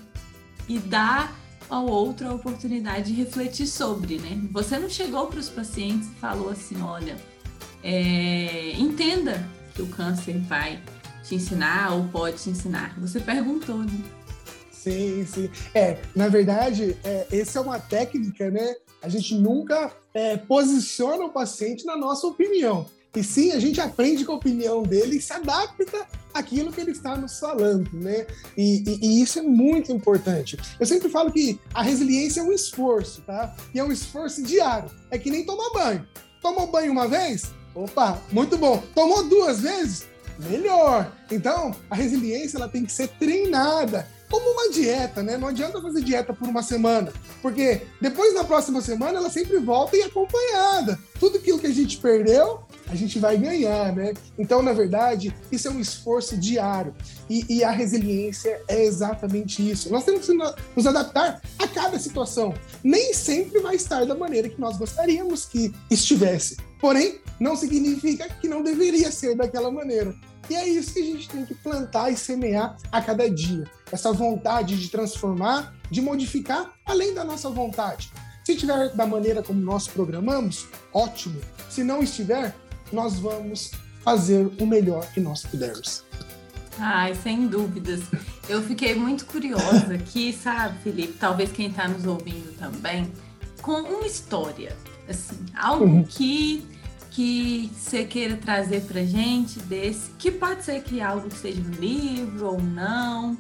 e 0.69 0.77
dá 0.79 1.33
ao 1.71 1.87
outro 1.87 2.29
a 2.29 2.35
oportunidade 2.35 3.13
de 3.13 3.23
refletir 3.23 3.69
sobre, 3.69 4.19
né? 4.19 4.41
Você 4.51 4.79
não 4.79 4.89
chegou 4.89 5.29
para 5.29 5.39
os 5.39 5.49
pacientes 5.49 6.09
e 6.09 6.15
falou 6.17 6.51
assim, 6.51 6.83
olha, 6.83 7.17
é, 7.85 8.73
entenda 8.73 9.47
que 9.75 9.83
o 9.83 9.87
câncer 9.87 10.39
vai 10.41 10.83
te 11.23 11.37
ensinar 11.37 11.93
ou 11.93 12.09
pode 12.09 12.43
te 12.43 12.51
ensinar. 12.51 12.99
Você 12.99 13.21
perguntou, 13.21 13.79
né? 13.79 14.03
Sim, 14.73 15.25
sim. 15.25 15.51
É, 15.73 15.99
na 16.17 16.29
verdade, 16.29 16.97
é, 17.05 17.29
essa 17.31 17.61
é 17.61 17.63
uma 17.63 17.79
técnica, 17.79 18.51
né? 18.51 18.75
A 19.01 19.09
gente 19.09 19.37
nunca 19.37 19.93
é, 20.13 20.37
posiciona 20.37 21.27
o 21.27 21.31
paciente 21.31 21.85
na 21.87 21.97
nossa 21.97 22.27
opinião. 22.27 22.87
E 23.17 23.25
sim, 23.25 23.53
a 23.53 23.59
gente 23.59 23.81
aprende 23.81 24.25
com 24.25 24.33
a 24.33 24.37
opinião 24.37 24.83
dele 24.83 25.17
e 25.17 25.21
se 25.21 25.33
adapta 25.33 26.07
àquilo 26.33 26.73
que 26.73 26.81
ele 26.81 26.93
está 26.93 27.17
nos 27.17 27.39
falando, 27.39 27.91
né? 27.93 28.27
E, 28.57 28.85
e, 28.87 28.99
e, 29.03 29.23
isso 29.23 29.39
é 29.39 29.43
muito 29.43 29.91
importante. 29.91 30.59
Eu 30.79 30.87
sempre 30.87 31.09
falo 31.09 31.33
que 31.33 31.59
a 31.73 31.83
resiliência 31.83 32.41
é 32.41 32.45
um 32.45 32.53
esforço, 32.53 33.23
tá? 33.23 33.57
E 33.75 33.79
é 33.79 33.85
um 33.85 33.91
esforço 33.91 34.43
diário. 34.43 34.91
É 35.11 35.19
que 35.19 35.31
nem 35.31 35.45
tomar 35.45 35.71
banho. 35.71 36.07
Tomou 36.43 36.67
banho 36.67 36.93
uma 36.93 37.09
vez? 37.09 37.51
Opa, 37.75 38.21
muito 38.31 38.57
bom. 38.59 38.83
Tomou 38.95 39.29
duas 39.29 39.61
vezes? 39.61 40.07
Melhor. 40.39 41.13
Então, 41.31 41.75
a 41.91 41.95
resiliência 41.95 42.59
ela 42.59 42.69
tem 42.69 42.85
que 42.85 42.93
ser 42.93 43.09
treinada 43.09 44.07
como 44.31 44.51
uma 44.51 44.71
dieta, 44.71 45.23
né? 45.23 45.37
Não 45.37 45.49
adianta 45.49 45.81
fazer 45.81 46.03
dieta 46.03 46.33
por 46.33 46.49
uma 46.49 46.63
semana, 46.63 47.13
porque 47.41 47.83
depois 48.01 48.35
na 48.35 48.45
próxima 48.45 48.81
semana 48.81 49.19
ela 49.19 49.31
sempre 49.31 49.59
volta 49.59 49.97
e 49.97 50.01
é 50.01 50.05
acompanhada. 50.05 50.99
Tudo 51.19 51.39
aquilo 51.39 51.59
que 51.59 51.67
a 51.67 51.73
gente 51.73 51.99
perdeu, 51.99 52.61
a 52.89 52.95
gente 52.95 53.19
vai 53.19 53.37
ganhar, 53.37 53.95
né? 53.95 54.15
Então, 54.39 54.63
na 54.63 54.73
verdade, 54.73 55.35
isso 55.51 55.69
é 55.69 55.71
um 55.71 55.81
esforço 55.81 56.37
diário. 56.37 56.95
E, 57.29 57.45
e, 57.49 57.65
a 57.65 57.71
resiliência 57.71 58.63
é 58.69 58.85
exatamente 58.85 59.69
isso. 59.69 59.91
Nós 59.91 60.05
temos 60.05 60.27
que 60.27 60.33
nos 60.33 60.87
adaptar 60.87 61.43
a 61.59 61.69
cada 61.69 61.99
situação. 61.99 62.55
Nem 62.83 63.13
sempre 63.13 63.61
vai 63.61 63.77
estar 63.77 64.07
da 64.07 64.15
maneira 64.15 64.49
que 64.49 64.61
nós 64.61 64.79
gostaríamos 64.79 65.45
que 65.45 65.75
estivesse. 65.91 66.57
Porém, 66.81 67.21
não 67.39 67.57
significa 67.57 68.29
que 68.29 68.49
não 68.49 68.63
deveria 68.63 69.11
ser 69.11 69.37
daquela 69.37 69.71
maneira. 69.71 70.15
E 70.49 70.55
é 70.55 70.67
isso 70.67 70.95
que 70.95 71.01
a 71.01 71.05
gente 71.05 71.29
tem 71.29 71.45
que 71.45 71.55
plantar 71.55 72.11
e 72.11 72.17
semear 72.17 72.77
a 72.91 73.03
cada 73.03 73.29
dia. 73.29 73.65
Essa 73.91 74.13
vontade 74.13 74.77
de 74.77 74.89
transformar, 74.89 75.75
de 75.91 76.01
modificar, 76.01 76.73
além 76.85 77.15
da 77.15 77.25
nossa 77.25 77.49
vontade. 77.51 78.11
Se 78.45 78.53
estiver 78.53 78.95
da 78.95 79.07
maneira 79.07 79.43
como 79.43 79.61
nós 79.61 79.87
programamos, 79.87 80.67
ótimo. 80.93 81.41
Se 81.69 81.85
não 81.85 82.03
estiver, 82.03 82.55
nós 82.93 83.19
vamos 83.19 83.73
fazer 84.03 84.51
o 84.61 84.67
melhor 84.67 85.07
que 85.13 85.21
nós 85.21 85.43
pudermos. 85.43 86.03
Ai, 86.79 87.15
sem 87.15 87.47
dúvidas. 87.47 88.01
Eu 88.49 88.63
fiquei 88.63 88.95
muito 88.95 89.27
curiosa 89.27 89.95
aqui, 89.95 90.33
sabe, 90.33 90.79
Felipe? 90.83 91.15
Talvez 91.15 91.53
quem 91.53 91.67
está 91.69 91.89
nos 91.89 92.07
ouvindo 92.07 92.57
também, 92.57 93.11
com 93.61 93.73
uma 93.73 94.07
história, 94.07 94.77
assim, 95.09 95.37
algo 95.55 95.85
uhum. 95.85 96.05
que 96.05 96.67
que 97.11 97.69
você 97.75 98.05
queira 98.05 98.37
trazer 98.37 98.83
para 98.83 99.05
gente 99.05 99.59
desse, 99.61 100.11
que 100.21 100.31
pode 100.31 100.65
ser 100.65 100.85
que 100.85 101.01
algo 101.01 101.29
seja 101.35 101.61
um 101.61 101.71
livro 101.73 102.47
ou 102.47 102.63
não, 102.63 103.37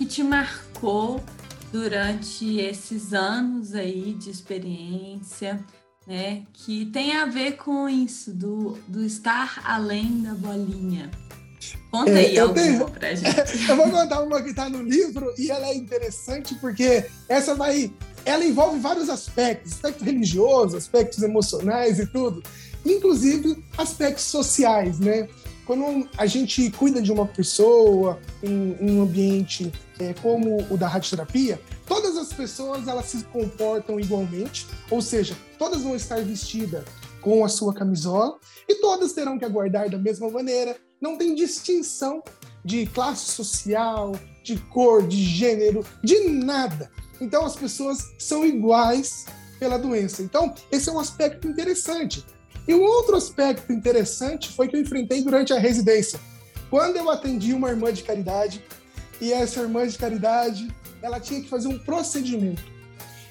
que 0.00 0.06
te 0.06 0.22
marcou 0.22 1.22
durante 1.70 2.58
esses 2.58 3.12
anos 3.12 3.74
aí 3.74 4.14
de 4.14 4.30
experiência, 4.30 5.62
né? 6.06 6.44
Que 6.54 6.86
tem 6.86 7.14
a 7.14 7.26
ver 7.26 7.58
com 7.58 7.86
isso, 7.86 8.32
do, 8.32 8.78
do 8.88 9.04
estar 9.04 9.60
além 9.62 10.22
da 10.22 10.32
bolinha. 10.32 11.10
Conta 11.90 12.12
é, 12.12 12.16
aí 12.16 12.38
alguma 12.38 12.62
tenho, 12.62 12.90
pra 12.90 13.12
gente. 13.14 13.68
eu 13.68 13.76
vou 13.76 13.90
contar 13.90 14.22
uma 14.22 14.42
que 14.42 14.48
está 14.48 14.70
no 14.70 14.82
livro 14.82 15.34
e 15.36 15.50
ela 15.50 15.66
é 15.66 15.74
interessante 15.74 16.54
porque 16.54 17.04
essa 17.28 17.54
vai. 17.54 17.92
Ela 18.24 18.46
envolve 18.46 18.78
vários 18.78 19.10
aspectos, 19.10 19.72
aspectos 19.72 20.02
religiosos, 20.02 20.76
aspectos 20.76 21.22
emocionais 21.22 21.98
e 21.98 22.06
tudo 22.06 22.42
inclusive 22.84 23.62
aspectos 23.76 24.24
sociais, 24.24 24.98
né? 24.98 25.28
Quando 25.70 26.08
a 26.18 26.26
gente 26.26 26.68
cuida 26.72 27.00
de 27.00 27.12
uma 27.12 27.24
pessoa 27.24 28.18
em, 28.42 28.76
em 28.80 28.98
um 28.98 29.02
ambiente 29.02 29.72
é, 30.00 30.12
como 30.14 30.66
o 30.68 30.76
da 30.76 30.88
radioterapia, 30.88 31.60
todas 31.86 32.16
as 32.16 32.32
pessoas 32.32 32.88
elas 32.88 33.06
se 33.06 33.22
comportam 33.26 34.00
igualmente, 34.00 34.66
ou 34.90 35.00
seja, 35.00 35.36
todas 35.60 35.82
vão 35.82 35.94
estar 35.94 36.20
vestidas 36.24 36.82
com 37.20 37.44
a 37.44 37.48
sua 37.48 37.72
camisola 37.72 38.36
e 38.68 38.80
todas 38.80 39.12
terão 39.12 39.38
que 39.38 39.44
aguardar 39.44 39.88
da 39.88 39.96
mesma 39.96 40.28
maneira. 40.28 40.76
Não 41.00 41.16
tem 41.16 41.36
distinção 41.36 42.20
de 42.64 42.86
classe 42.86 43.30
social, 43.30 44.10
de 44.42 44.56
cor, 44.56 45.06
de 45.06 45.22
gênero, 45.22 45.86
de 46.02 46.30
nada. 46.30 46.90
Então 47.20 47.46
as 47.46 47.54
pessoas 47.54 48.12
são 48.18 48.44
iguais 48.44 49.24
pela 49.60 49.78
doença. 49.78 50.20
Então, 50.20 50.52
esse 50.72 50.88
é 50.88 50.92
um 50.92 50.98
aspecto 50.98 51.46
interessante. 51.46 52.24
E 52.70 52.74
um 52.74 52.84
outro 52.84 53.16
aspecto 53.16 53.72
interessante 53.72 54.52
foi 54.52 54.68
que 54.68 54.76
eu 54.76 54.80
enfrentei 54.80 55.24
durante 55.24 55.52
a 55.52 55.58
residência. 55.58 56.20
Quando 56.70 56.94
eu 56.98 57.10
atendi 57.10 57.52
uma 57.52 57.68
irmã 57.68 57.92
de 57.92 58.04
caridade, 58.04 58.64
e 59.20 59.32
essa 59.32 59.58
irmã 59.58 59.84
de 59.88 59.98
caridade, 59.98 60.72
ela 61.02 61.18
tinha 61.18 61.40
que 61.40 61.48
fazer 61.48 61.66
um 61.66 61.76
procedimento. 61.80 62.62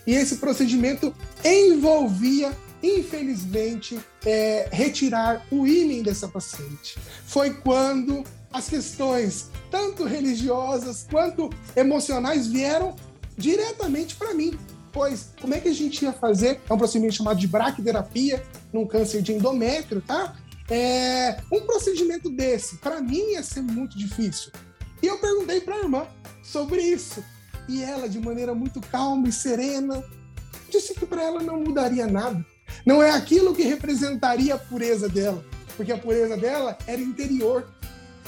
E 0.05 0.13
esse 0.13 0.35
procedimento 0.39 1.15
envolvia, 1.41 2.51
infelizmente, 2.83 3.97
é, 4.25 4.67
retirar 4.73 5.47
o 5.49 5.65
ímã 5.65 6.03
dessa 6.03 6.27
paciente. 6.27 6.99
Foi 7.25 7.53
quando 7.53 8.25
as 8.51 8.67
questões, 8.67 9.47
tanto 9.71 10.03
religiosas 10.03 11.07
quanto 11.09 11.49
emocionais, 11.77 12.45
vieram 12.45 12.93
diretamente 13.37 14.15
para 14.15 14.33
mim. 14.33 14.59
Pois, 14.91 15.29
como 15.39 15.53
é 15.53 15.59
que 15.59 15.69
a 15.69 15.73
gente 15.73 16.03
ia 16.03 16.13
fazer? 16.13 16.59
É 16.69 16.73
um 16.73 16.77
procedimento 16.77 17.15
chamado 17.15 17.39
de 17.39 17.47
braquiterapia, 17.47 18.43
num 18.73 18.85
câncer 18.85 19.21
de 19.21 19.33
endométrio, 19.33 20.01
tá? 20.01 20.35
É, 20.69 21.41
um 21.51 21.61
procedimento 21.61 22.29
desse, 22.29 22.77
para 22.77 23.01
mim, 23.01 23.31
ia 23.31 23.43
ser 23.43 23.61
muito 23.61 23.97
difícil. 23.97 24.51
E 25.01 25.07
eu 25.07 25.17
perguntei 25.17 25.61
para 25.61 25.75
a 25.75 25.79
irmã 25.79 26.07
sobre 26.43 26.81
isso. 26.81 27.23
E 27.67 27.83
ela, 27.83 28.09
de 28.09 28.19
maneira 28.19 28.53
muito 28.53 28.81
calma 28.81 29.27
e 29.27 29.31
serena, 29.31 30.03
disse 30.69 30.93
que 30.93 31.05
para 31.05 31.23
ela 31.23 31.41
não 31.41 31.59
mudaria 31.59 32.07
nada. 32.07 32.43
Não 32.85 33.01
é 33.01 33.11
aquilo 33.11 33.53
que 33.53 33.63
representaria 33.63 34.55
a 34.55 34.57
pureza 34.57 35.09
dela, 35.09 35.43
porque 35.75 35.91
a 35.91 35.97
pureza 35.97 36.37
dela 36.37 36.77
era 36.87 37.01
interior. 37.01 37.67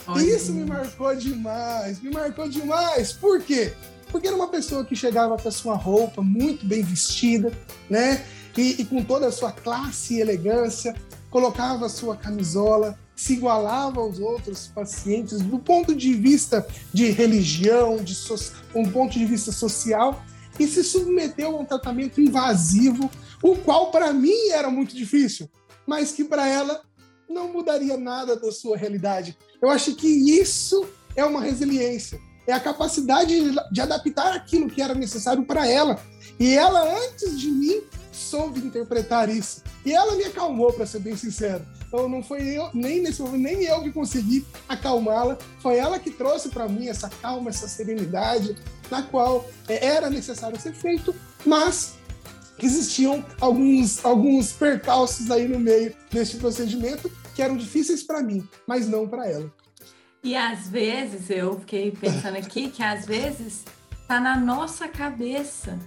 Olha. 0.07 0.23
Isso 0.23 0.51
me 0.51 0.65
marcou 0.65 1.15
demais, 1.15 2.01
me 2.01 2.09
marcou 2.09 2.49
demais. 2.49 3.13
Por 3.13 3.41
quê? 3.41 3.73
Porque 4.11 4.27
era 4.27 4.35
uma 4.35 4.47
pessoa 4.47 4.85
que 4.85 4.95
chegava 4.95 5.37
com 5.37 5.47
a 5.47 5.51
sua 5.51 5.75
roupa 5.75 6.21
muito 6.21 6.65
bem 6.65 6.83
vestida, 6.83 7.51
né? 7.89 8.25
E, 8.57 8.81
e 8.81 8.85
com 8.85 9.03
toda 9.03 9.27
a 9.27 9.31
sua 9.31 9.51
classe 9.51 10.15
e 10.15 10.21
elegância, 10.21 10.93
colocava 11.29 11.85
a 11.85 11.89
sua 11.89 12.17
camisola, 12.17 12.99
se 13.15 13.33
igualava 13.33 14.01
aos 14.01 14.19
outros 14.19 14.67
pacientes 14.67 15.41
do 15.41 15.57
ponto 15.57 15.95
de 15.95 16.13
vista 16.13 16.67
de 16.93 17.09
religião, 17.11 17.97
de 17.97 18.13
so 18.13 18.35
um 18.75 18.89
ponto 18.89 19.17
de 19.17 19.25
vista 19.25 19.51
social, 19.51 20.23
e 20.59 20.67
se 20.67 20.83
submeteu 20.83 21.55
a 21.55 21.59
um 21.61 21.65
tratamento 21.65 22.19
invasivo, 22.19 23.09
o 23.41 23.55
qual 23.55 23.91
para 23.91 24.11
mim 24.11 24.49
era 24.49 24.69
muito 24.69 24.95
difícil, 24.95 25.49
mas 25.87 26.11
que 26.11 26.23
para 26.23 26.47
ela 26.47 26.81
não 27.29 27.51
mudaria 27.51 27.95
nada 27.95 28.35
da 28.35 28.51
sua 28.51 28.75
realidade. 28.75 29.37
Eu 29.61 29.69
acho 29.69 29.95
que 29.95 30.07
isso 30.07 30.85
é 31.15 31.23
uma 31.23 31.41
resiliência, 31.41 32.19
é 32.47 32.53
a 32.53 32.59
capacidade 32.59 33.33
de 33.71 33.81
adaptar 33.81 34.33
aquilo 34.33 34.69
que 34.69 34.81
era 34.81 34.93
necessário 34.93 35.43
para 35.43 35.67
ela. 35.67 35.99
E 36.39 36.55
ela, 36.55 36.83
antes 36.97 37.39
de 37.39 37.49
mim, 37.49 37.81
soube 38.11 38.59
interpretar 38.59 39.29
isso. 39.29 39.63
E 39.85 39.93
ela 39.93 40.15
me 40.15 40.23
acalmou, 40.23 40.73
para 40.73 40.85
ser 40.85 40.99
bem 40.99 41.15
sincero. 41.15 41.65
Então 41.87 42.07
não 42.07 42.23
foi 42.23 42.41
eu, 42.43 42.69
nem 42.73 43.01
nesse 43.01 43.21
momento, 43.21 43.41
nem 43.41 43.63
eu 43.63 43.81
que 43.81 43.91
consegui 43.91 44.45
acalmá-la. 44.67 45.37
Foi 45.59 45.77
ela 45.77 45.99
que 45.99 46.09
trouxe 46.09 46.49
para 46.49 46.67
mim 46.67 46.87
essa 46.87 47.09
calma, 47.09 47.49
essa 47.49 47.67
serenidade, 47.67 48.55
na 48.89 49.01
qual 49.03 49.45
é, 49.67 49.85
era 49.85 50.09
necessário 50.09 50.59
ser 50.59 50.73
feito, 50.73 51.13
mas 51.45 51.95
existiam 52.61 53.25
alguns, 53.39 54.03
alguns 54.05 54.51
percalços 54.51 55.29
aí 55.31 55.47
no 55.47 55.59
meio 55.59 55.93
deste 56.11 56.37
procedimento 56.37 57.11
que 57.35 57.41
eram 57.41 57.57
difíceis 57.57 58.03
para 58.03 58.21
mim, 58.21 58.47
mas 58.67 58.87
não 58.87 59.07
para 59.07 59.27
ela. 59.27 59.51
E 60.23 60.35
às 60.35 60.69
vezes, 60.69 61.29
eu 61.29 61.59
fiquei 61.59 61.91
pensando 61.91 62.37
aqui 62.37 62.69
que 62.69 62.83
às 62.83 63.05
vezes 63.05 63.65
tá 64.07 64.19
na 64.19 64.37
nossa 64.37 64.87
cabeça. 64.87 65.79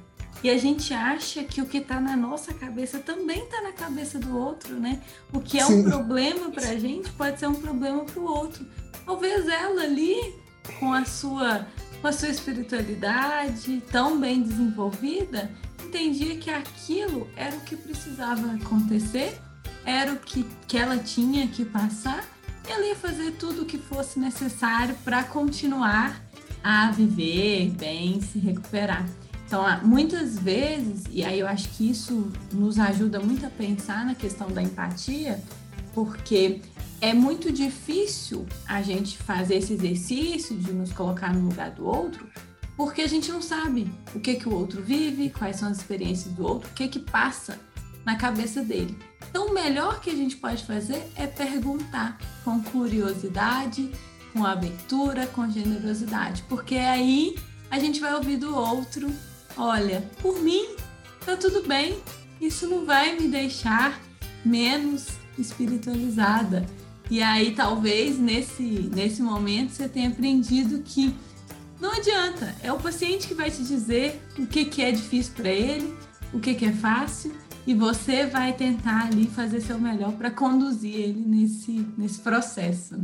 E 0.42 0.50
a 0.50 0.58
gente 0.58 0.92
acha 0.92 1.44
que 1.44 1.62
o 1.62 1.66
que 1.66 1.78
está 1.78 2.00
na 2.00 2.16
nossa 2.16 2.52
cabeça 2.52 2.98
também 2.98 3.44
está 3.44 3.62
na 3.62 3.72
cabeça 3.72 4.18
do 4.18 4.36
outro, 4.36 4.74
né? 4.74 5.00
O 5.32 5.40
que 5.40 5.58
é 5.58 5.64
Sim. 5.64 5.80
um 5.80 5.84
problema 5.84 6.50
para 6.50 6.70
a 6.70 6.78
gente 6.78 7.10
pode 7.12 7.38
ser 7.38 7.46
um 7.46 7.54
problema 7.54 8.04
para 8.04 8.20
o 8.20 8.24
outro. 8.24 8.66
Talvez 9.06 9.48
ela 9.48 9.82
ali, 9.82 10.34
com 10.78 10.92
a 10.92 11.04
sua 11.04 11.66
com 12.02 12.08
a 12.08 12.12
sua 12.12 12.28
espiritualidade 12.28 13.82
tão 13.90 14.20
bem 14.20 14.42
desenvolvida, 14.42 15.50
entendia 15.82 16.36
que 16.36 16.50
aquilo 16.50 17.26
era 17.34 17.56
o 17.56 17.60
que 17.60 17.74
precisava 17.74 18.52
acontecer, 18.52 19.40
era 19.86 20.12
o 20.12 20.18
que, 20.18 20.44
que 20.68 20.76
ela 20.76 20.98
tinha 20.98 21.48
que 21.48 21.64
passar 21.64 22.33
ela 22.72 22.86
ia 22.86 22.96
fazer 22.96 23.32
tudo 23.32 23.62
o 23.62 23.66
que 23.66 23.78
fosse 23.78 24.18
necessário 24.18 24.96
para 25.04 25.22
continuar 25.24 26.22
a 26.62 26.90
viver 26.90 27.70
bem, 27.70 28.20
se 28.20 28.38
recuperar. 28.38 29.06
Então, 29.46 29.62
muitas 29.82 30.38
vezes, 30.38 31.04
e 31.10 31.22
aí 31.22 31.40
eu 31.40 31.46
acho 31.46 31.68
que 31.70 31.88
isso 31.88 32.32
nos 32.52 32.78
ajuda 32.78 33.20
muito 33.20 33.44
a 33.44 33.50
pensar 33.50 34.04
na 34.04 34.14
questão 34.14 34.48
da 34.48 34.62
empatia, 34.62 35.42
porque 35.92 36.62
é 37.00 37.12
muito 37.12 37.52
difícil 37.52 38.46
a 38.66 38.80
gente 38.80 39.18
fazer 39.18 39.56
esse 39.56 39.74
exercício 39.74 40.56
de 40.56 40.72
nos 40.72 40.92
colocar 40.92 41.34
no 41.34 41.48
lugar 41.48 41.70
do 41.70 41.86
outro, 41.86 42.26
porque 42.76 43.02
a 43.02 43.06
gente 43.06 43.30
não 43.30 43.42
sabe 43.42 43.92
o 44.14 44.20
que 44.20 44.34
que 44.34 44.48
o 44.48 44.54
outro 44.54 44.82
vive, 44.82 45.30
quais 45.30 45.56
são 45.56 45.68
as 45.68 45.78
experiências 45.78 46.32
do 46.34 46.44
outro, 46.44 46.70
o 46.70 46.74
que 46.74 46.88
que 46.88 46.98
passa 46.98 47.58
na 48.04 48.16
cabeça 48.16 48.62
dele. 48.62 48.96
Então, 49.28 49.48
o 49.48 49.54
melhor 49.54 50.00
que 50.00 50.10
a 50.10 50.14
gente 50.14 50.36
pode 50.36 50.64
fazer 50.64 51.02
é 51.16 51.26
perguntar 51.26 52.18
com 52.44 52.62
curiosidade, 52.62 53.90
com 54.32 54.44
abertura, 54.44 55.26
com 55.28 55.48
generosidade, 55.50 56.44
porque 56.48 56.76
aí 56.76 57.36
a 57.70 57.78
gente 57.78 58.00
vai 58.00 58.14
ouvir 58.14 58.36
do 58.36 58.54
outro: 58.54 59.10
olha, 59.56 60.08
por 60.20 60.40
mim 60.40 60.76
tá 61.24 61.36
tudo 61.36 61.66
bem, 61.66 61.98
isso 62.40 62.68
não 62.68 62.84
vai 62.84 63.18
me 63.18 63.28
deixar 63.28 64.00
menos 64.44 65.06
espiritualizada. 65.38 66.66
E 67.10 67.22
aí, 67.22 67.54
talvez 67.54 68.18
nesse, 68.18 68.90
nesse 68.94 69.22
momento 69.22 69.72
você 69.72 69.88
tenha 69.88 70.08
aprendido 70.08 70.82
que 70.82 71.14
não 71.80 71.92
adianta, 71.92 72.54
é 72.62 72.72
o 72.72 72.78
paciente 72.78 73.28
que 73.28 73.34
vai 73.34 73.50
te 73.50 73.62
dizer 73.62 74.22
o 74.38 74.46
que, 74.46 74.64
que 74.64 74.82
é 74.82 74.90
difícil 74.90 75.34
para 75.34 75.50
ele, 75.50 75.94
o 76.32 76.40
que, 76.40 76.54
que 76.54 76.64
é 76.64 76.72
fácil 76.72 77.34
e 77.66 77.74
você 77.74 78.26
vai 78.26 78.52
tentar 78.52 79.06
ali 79.06 79.26
fazer 79.26 79.60
seu 79.60 79.78
melhor 79.78 80.12
para 80.12 80.30
conduzir 80.30 80.94
ele 80.94 81.24
nesse, 81.26 81.86
nesse 81.96 82.18
processo. 82.20 82.96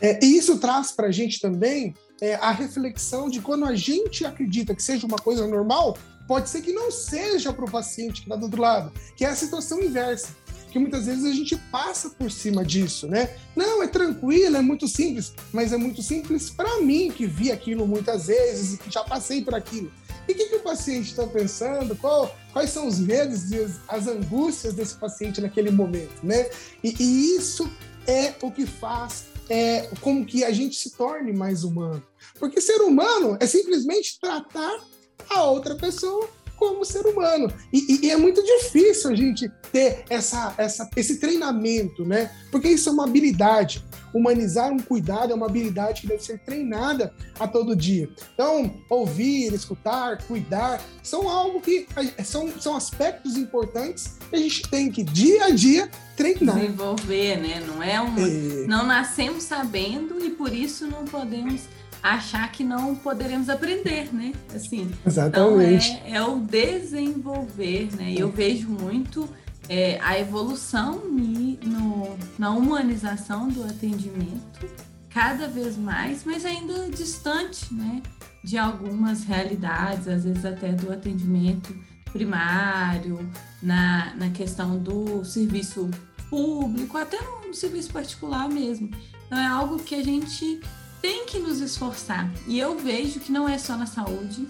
É, 0.00 0.22
e 0.24 0.36
isso 0.36 0.58
traz 0.58 0.90
para 0.92 1.06
a 1.06 1.12
gente 1.12 1.40
também 1.40 1.94
é, 2.20 2.34
a 2.34 2.50
reflexão 2.50 3.28
de 3.28 3.40
quando 3.40 3.64
a 3.64 3.74
gente 3.74 4.24
acredita 4.24 4.74
que 4.74 4.82
seja 4.82 5.06
uma 5.06 5.16
coisa 5.16 5.46
normal, 5.46 5.96
pode 6.26 6.50
ser 6.50 6.62
que 6.62 6.72
não 6.72 6.90
seja 6.90 7.52
para 7.52 7.64
o 7.64 7.70
paciente 7.70 8.22
que 8.22 8.26
está 8.26 8.36
do 8.36 8.44
outro 8.44 8.60
lado, 8.60 8.92
que 9.16 9.24
é 9.24 9.28
a 9.28 9.36
situação 9.36 9.82
inversa. 9.82 10.28
Que 10.70 10.78
muitas 10.78 11.04
vezes 11.04 11.24
a 11.26 11.34
gente 11.34 11.54
passa 11.70 12.08
por 12.08 12.30
cima 12.30 12.64
disso, 12.64 13.06
né? 13.06 13.36
Não, 13.54 13.82
é 13.82 13.86
tranquilo, 13.86 14.56
é 14.56 14.62
muito 14.62 14.88
simples, 14.88 15.34
mas 15.52 15.70
é 15.70 15.76
muito 15.76 16.02
simples 16.02 16.48
para 16.48 16.80
mim 16.80 17.12
que 17.14 17.26
vi 17.26 17.52
aquilo 17.52 17.86
muitas 17.86 18.28
vezes 18.28 18.74
e 18.74 18.78
que 18.78 18.90
já 18.90 19.04
passei 19.04 19.44
por 19.44 19.54
aquilo. 19.54 19.92
E 20.28 20.32
o 20.32 20.34
que, 20.34 20.46
que, 20.46 20.56
o 20.56 20.60
paciente 20.60 21.10
está 21.10 21.26
pensando? 21.26 21.96
Qual, 21.96 22.34
quais 22.52 22.70
são 22.70 22.86
os 22.86 22.98
medos 22.98 23.50
e 23.50 23.58
as 23.88 24.06
angústias 24.06 24.74
desse 24.74 24.94
paciente 24.96 25.40
naquele 25.40 25.70
momento, 25.70 26.24
né? 26.24 26.48
E, 26.82 26.94
e 26.98 27.36
isso 27.36 27.70
é 28.06 28.34
o 28.42 28.50
que 28.50 28.66
faz 28.66 29.24
é, 29.48 29.88
com 30.00 30.24
que 30.24 30.44
a 30.44 30.52
gente 30.52 30.76
se 30.76 30.90
torne 30.90 31.32
mais 31.32 31.64
humano. 31.64 32.02
Porque 32.38 32.60
ser 32.60 32.80
humano 32.80 33.36
é 33.40 33.46
simplesmente 33.46 34.18
tratar 34.20 34.80
a 35.28 35.44
outra 35.44 35.74
pessoa 35.74 36.28
como 36.56 36.84
ser 36.84 37.04
humano. 37.06 37.52
E, 37.72 37.78
e, 37.78 38.06
e, 38.06 38.10
é 38.10 38.16
muito 38.16 38.42
difícil 38.42 39.10
a 39.10 39.14
gente 39.16 39.50
ter 39.72 40.04
essa, 40.08 40.54
essa, 40.56 40.88
esse 40.96 41.18
treinamento, 41.18 42.04
né? 42.04 42.30
Porque 42.50 42.68
isso 42.68 42.88
é 42.88 42.92
uma 42.92 43.04
habilidade. 43.04 43.84
Humanizar 44.14 44.72
um 44.72 44.78
cuidado 44.78 45.32
é 45.32 45.34
uma 45.34 45.46
habilidade 45.46 46.02
que 46.02 46.06
deve 46.06 46.22
ser 46.22 46.38
treinada 46.40 47.14
a 47.38 47.48
todo 47.48 47.74
dia. 47.74 48.08
Então, 48.34 48.74
ouvir, 48.88 49.52
escutar, 49.52 50.22
cuidar, 50.24 50.80
são 51.02 51.28
algo 51.28 51.60
que 51.60 51.86
são, 52.24 52.50
são 52.60 52.76
aspectos 52.76 53.36
importantes 53.36 54.18
que 54.28 54.36
a 54.36 54.38
gente 54.38 54.62
tem 54.70 54.90
que, 54.90 55.02
dia 55.02 55.46
a 55.46 55.50
dia, 55.50 55.90
treinar. 56.16 56.56
Desenvolver, 56.56 57.36
né? 57.38 57.62
Não 57.66 57.82
é 57.82 58.00
uma. 58.00 58.20
É... 58.20 58.66
Não 58.66 58.86
nascemos 58.86 59.44
sabendo 59.44 60.24
e 60.24 60.30
por 60.30 60.52
isso 60.52 60.86
não 60.86 61.04
podemos 61.04 61.62
achar 62.02 62.50
que 62.50 62.64
não 62.64 62.94
poderemos 62.96 63.48
aprender, 63.48 64.12
né? 64.12 64.32
Assim, 64.54 64.90
Exatamente. 65.06 65.92
Então 65.92 66.06
é, 66.06 66.16
é 66.16 66.22
o 66.22 66.40
desenvolver, 66.40 67.88
né? 67.96 68.14
Eu 68.16 68.30
vejo 68.30 68.68
muito 68.68 69.28
é, 69.68 69.98
a 70.00 70.18
evolução 70.18 71.02
no, 71.06 72.18
na 72.38 72.50
humanização 72.50 73.48
do 73.48 73.62
atendimento 73.64 74.66
cada 75.08 75.46
vez 75.46 75.76
mais, 75.76 76.24
mas 76.24 76.44
ainda 76.44 76.88
distante, 76.88 77.72
né? 77.72 78.02
De 78.42 78.58
algumas 78.58 79.24
realidades, 79.24 80.08
às 80.08 80.24
vezes 80.24 80.44
até 80.44 80.72
do 80.72 80.92
atendimento 80.92 81.74
primário, 82.12 83.30
na, 83.62 84.14
na 84.16 84.30
questão 84.30 84.78
do 84.78 85.24
serviço 85.24 85.90
público, 86.28 86.96
até 86.96 87.18
no 87.46 87.54
serviço 87.54 87.92
particular 87.92 88.48
mesmo. 88.48 88.90
Então 89.26 89.38
é 89.38 89.46
algo 89.46 89.78
que 89.78 89.94
a 89.94 90.02
gente 90.02 90.60
tem 91.00 91.26
que 91.26 91.38
nos 91.38 91.60
esforçar. 91.60 92.30
E 92.46 92.58
eu 92.58 92.78
vejo 92.78 93.20
que 93.20 93.30
não 93.30 93.48
é 93.48 93.58
só 93.58 93.76
na 93.76 93.86
saúde, 93.86 94.46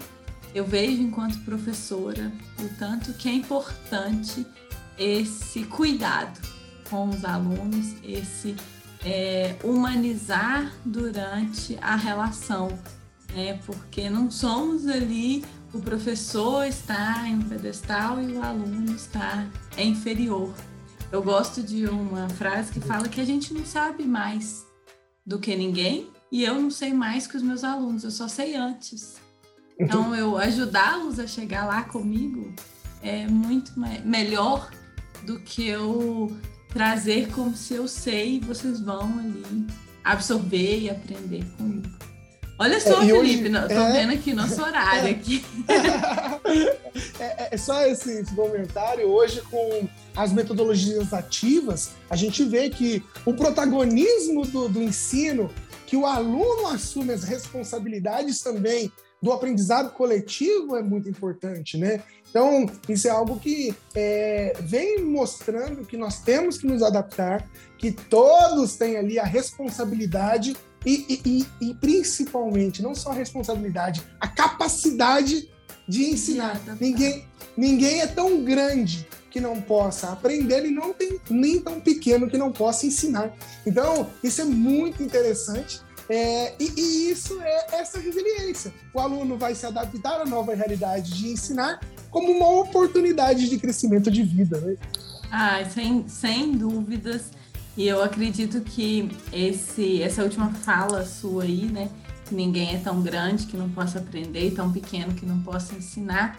eu 0.53 0.65
vejo 0.65 1.01
enquanto 1.01 1.39
professora 1.39 2.31
o 2.59 2.69
tanto 2.77 3.13
que 3.13 3.27
é 3.27 3.33
importante 3.33 4.45
esse 4.97 5.63
cuidado 5.65 6.39
com 6.89 7.09
os 7.09 7.25
alunos, 7.25 7.95
esse 8.03 8.55
é, 9.03 9.55
humanizar 9.63 10.71
durante 10.85 11.77
a 11.81 11.95
relação, 11.95 12.67
né? 13.33 13.59
porque 13.65 14.09
não 14.09 14.29
somos 14.29 14.87
ali, 14.87 15.43
o 15.73 15.81
professor 15.81 16.65
está 16.65 17.27
em 17.27 17.35
um 17.35 17.41
pedestal 17.41 18.21
e 18.21 18.33
o 18.33 18.43
aluno 18.43 18.95
está 18.95 19.47
é 19.75 19.83
inferior. 19.83 20.53
Eu 21.11 21.21
gosto 21.21 21.61
de 21.61 21.85
uma 21.85 22.29
frase 22.29 22.71
que 22.71 22.79
fala 22.79 23.07
que 23.07 23.21
a 23.21 23.25
gente 23.25 23.53
não 23.53 23.65
sabe 23.65 24.03
mais 24.03 24.65
do 25.25 25.39
que 25.39 25.55
ninguém 25.55 26.09
e 26.31 26.43
eu 26.43 26.59
não 26.59 26.71
sei 26.71 26.93
mais 26.93 27.27
que 27.27 27.37
os 27.37 27.43
meus 27.43 27.63
alunos, 27.63 28.03
eu 28.03 28.11
só 28.11 28.27
sei 28.27 28.55
antes. 28.55 29.15
Então, 29.79 30.15
eu 30.15 30.37
ajudá-los 30.37 31.19
a 31.19 31.27
chegar 31.27 31.65
lá 31.65 31.83
comigo 31.83 32.53
é 33.03 33.27
muito 33.27 33.73
melhor 34.05 34.71
do 35.25 35.39
que 35.39 35.67
eu 35.67 36.35
trazer 36.73 37.29
como 37.29 37.55
se 37.55 37.75
eu 37.75 37.87
sei 37.87 38.37
e 38.37 38.39
vocês 38.39 38.79
vão 38.79 39.19
ali 39.19 39.67
absorver 40.03 40.79
e 40.79 40.89
aprender 40.89 41.43
comigo. 41.57 41.87
Olha 42.59 42.79
só, 42.79 43.01
é, 43.01 43.07
Felipe, 43.07 43.49
hoje, 43.49 43.67
tô 43.67 43.73
é... 43.73 43.91
vendo 43.91 44.13
aqui 44.13 44.33
nosso 44.33 44.61
horário 44.61 45.07
é, 45.07 45.11
aqui. 45.11 45.43
É, 47.19 47.23
é, 47.23 47.47
é, 47.51 47.57
só 47.57 47.81
esse, 47.87 48.19
esse 48.19 48.35
comentário. 48.35 49.07
Hoje, 49.07 49.41
com 49.49 49.87
as 50.15 50.31
metodologias 50.31 51.11
ativas, 51.11 51.91
a 52.09 52.15
gente 52.15 52.43
vê 52.43 52.69
que 52.69 53.03
o 53.25 53.33
protagonismo 53.33 54.45
do, 54.45 54.69
do 54.69 54.81
ensino 54.81 55.49
que 55.87 55.97
o 55.97 56.05
aluno 56.05 56.67
assume 56.67 57.11
as 57.11 57.23
responsabilidades 57.23 58.41
também 58.41 58.91
do 59.23 59.31
aprendizado 59.31 59.91
coletivo 59.91 60.75
é 60.75 60.83
muito 60.83 61.09
importante, 61.09 61.77
né? 61.77 62.03
Então, 62.29 62.65
isso 62.89 63.07
é 63.07 63.09
algo 63.09 63.39
que 63.39 63.73
é, 63.95 64.53
vem 64.59 65.01
mostrando 65.01 65.85
que 65.85 65.95
nós 65.95 66.19
temos 66.19 66.57
que 66.57 66.67
nos 66.67 66.83
adaptar, 66.83 67.49
que 67.77 67.89
todos 67.89 68.75
têm 68.75 68.97
ali 68.97 69.17
a 69.17 69.23
responsabilidade 69.23 70.57
e, 70.85 71.21
e, 71.25 71.45
e 71.61 71.73
principalmente, 71.75 72.81
não 72.81 72.93
só 72.93 73.11
a 73.11 73.13
responsabilidade, 73.13 74.03
a 74.19 74.27
capacidade 74.27 75.49
de 75.87 76.03
ensinar. 76.03 76.59
Ninguém, 76.81 77.25
ninguém 77.55 78.01
é 78.01 78.07
tão 78.07 78.43
grande 78.43 79.07
que 79.31 79.39
não 79.39 79.61
possa 79.61 80.11
aprender 80.11 80.65
e 80.65 80.69
não 80.69 80.91
tem 80.91 81.17
nem 81.29 81.61
tão 81.61 81.79
pequeno 81.79 82.29
que 82.29 82.37
não 82.37 82.51
possa 82.51 82.85
ensinar. 82.85 83.33
Então, 83.65 84.09
isso 84.21 84.41
é 84.41 84.45
muito 84.45 85.01
interessante 85.01 85.79
é, 86.09 86.53
e, 86.59 86.73
e, 86.77 87.11
isso 87.11 87.39
é 87.41 87.67
essa 87.79 87.99
resiliência. 87.99 88.73
O 88.93 88.99
aluno 88.99 89.37
vai 89.37 89.55
se 89.55 89.65
adaptar 89.65 90.21
à 90.21 90.25
nova 90.25 90.53
realidade 90.53 91.13
de 91.13 91.29
ensinar 91.29 91.79
como 92.09 92.31
uma 92.31 92.49
oportunidade 92.61 93.49
de 93.49 93.57
crescimento 93.57 94.11
de 94.11 94.23
vida. 94.23 94.59
Né? 94.59 94.75
Ah, 95.31 95.63
sem, 95.65 96.07
sem 96.07 96.51
dúvidas. 96.51 97.31
E 97.75 97.87
eu 97.87 98.03
acredito 98.03 98.61
que 98.61 99.09
esse, 99.31 100.01
essa 100.01 100.23
última 100.23 100.51
fala 100.53 101.05
sua 101.05 101.43
aí, 101.43 101.65
né? 101.65 101.89
Que 102.25 102.35
ninguém 102.35 102.75
é 102.75 102.77
tão 102.77 103.01
grande 103.01 103.47
que 103.47 103.57
não 103.57 103.69
possa 103.69 103.99
aprender, 103.99 104.51
tão 104.51 104.71
pequeno 104.71 105.13
que 105.13 105.25
não 105.25 105.39
possa 105.41 105.73
ensinar, 105.73 106.37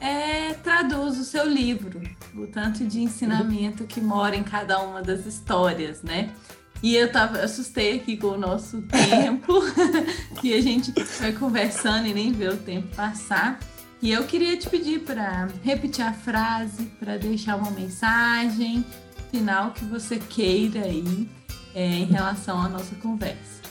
é, 0.00 0.54
traduz 0.54 1.16
o 1.18 1.24
seu 1.24 1.48
livro, 1.48 2.00
o 2.34 2.48
tanto 2.48 2.84
de 2.84 3.00
ensinamento 3.00 3.84
que 3.84 4.00
mora 4.00 4.34
em 4.34 4.42
cada 4.42 4.80
uma 4.80 5.00
das 5.00 5.24
histórias, 5.24 6.02
né? 6.02 6.30
E 6.82 6.96
eu 6.96 7.12
tava, 7.12 7.38
assustei 7.38 7.96
aqui 7.96 8.16
com 8.16 8.28
o 8.28 8.38
nosso 8.38 8.82
tempo, 8.82 9.60
que 10.40 10.52
a 10.52 10.60
gente 10.60 10.92
foi 11.04 11.32
conversando 11.32 12.08
e 12.08 12.14
nem 12.14 12.32
vê 12.32 12.48
o 12.48 12.56
tempo 12.56 12.94
passar. 12.96 13.60
E 14.00 14.10
eu 14.10 14.24
queria 14.24 14.56
te 14.56 14.68
pedir 14.68 15.00
para 15.00 15.48
repetir 15.62 16.04
a 16.04 16.12
frase, 16.12 16.86
para 16.98 17.16
deixar 17.16 17.56
uma 17.56 17.70
mensagem 17.70 18.84
final 19.30 19.70
que 19.70 19.84
você 19.84 20.18
queira 20.18 20.80
aí 20.80 21.28
é, 21.72 21.86
em 21.86 22.04
relação 22.06 22.60
à 22.60 22.68
nossa 22.68 22.96
conversa. 22.96 23.62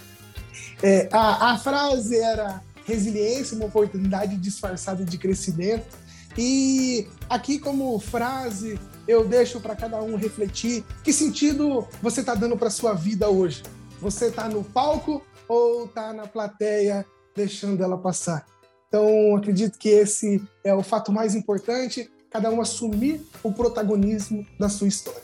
É, 0.81 1.09
a, 1.11 1.51
a 1.51 1.57
frase 1.57 2.17
era 2.17 2.63
resiliência, 2.85 3.57
uma 3.57 3.65
oportunidade 3.65 4.37
disfarçada 4.37 5.03
de 5.03 5.17
crescimento. 5.17 5.97
E 6.37 7.07
aqui, 7.29 7.59
como 7.59 7.99
frase, 7.99 8.79
eu 9.07 9.27
deixo 9.27 9.59
para 9.59 9.75
cada 9.75 10.01
um 10.01 10.15
refletir 10.15 10.83
que 11.03 11.11
sentido 11.11 11.87
você 12.01 12.21
está 12.21 12.35
dando 12.35 12.57
para 12.57 12.69
sua 12.69 12.93
vida 12.93 13.29
hoje. 13.29 13.63
Você 13.99 14.27
está 14.27 14.47
no 14.47 14.63
palco 14.63 15.21
ou 15.47 15.85
está 15.85 16.13
na 16.13 16.27
plateia 16.27 17.05
deixando 17.35 17.83
ela 17.83 17.97
passar? 17.97 18.45
Então, 18.87 19.35
acredito 19.35 19.77
que 19.77 19.89
esse 19.89 20.43
é 20.63 20.73
o 20.73 20.83
fato 20.83 21.11
mais 21.11 21.33
importante, 21.33 22.11
cada 22.29 22.49
um 22.49 22.59
assumir 22.59 23.25
o 23.41 23.51
protagonismo 23.53 24.45
da 24.59 24.67
sua 24.67 24.87
história. 24.87 25.21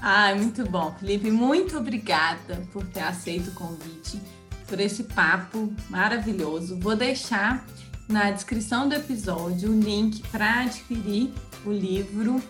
Ah, 0.00 0.34
muito 0.34 0.68
bom, 0.68 0.92
Felipe. 0.98 1.30
Muito 1.30 1.78
obrigada 1.78 2.66
por 2.72 2.84
ter 2.86 3.02
aceito 3.02 3.50
o 3.50 3.54
convite, 3.54 4.20
por 4.66 4.80
esse 4.80 5.04
papo 5.04 5.72
maravilhoso. 5.88 6.78
Vou 6.80 6.96
deixar 6.96 7.64
na 8.12 8.30
descrição 8.30 8.86
do 8.86 8.94
episódio 8.94 9.70
o 9.70 9.80
link 9.80 10.22
para 10.28 10.60
adquirir 10.60 11.32
o 11.64 11.72
livro 11.72 12.42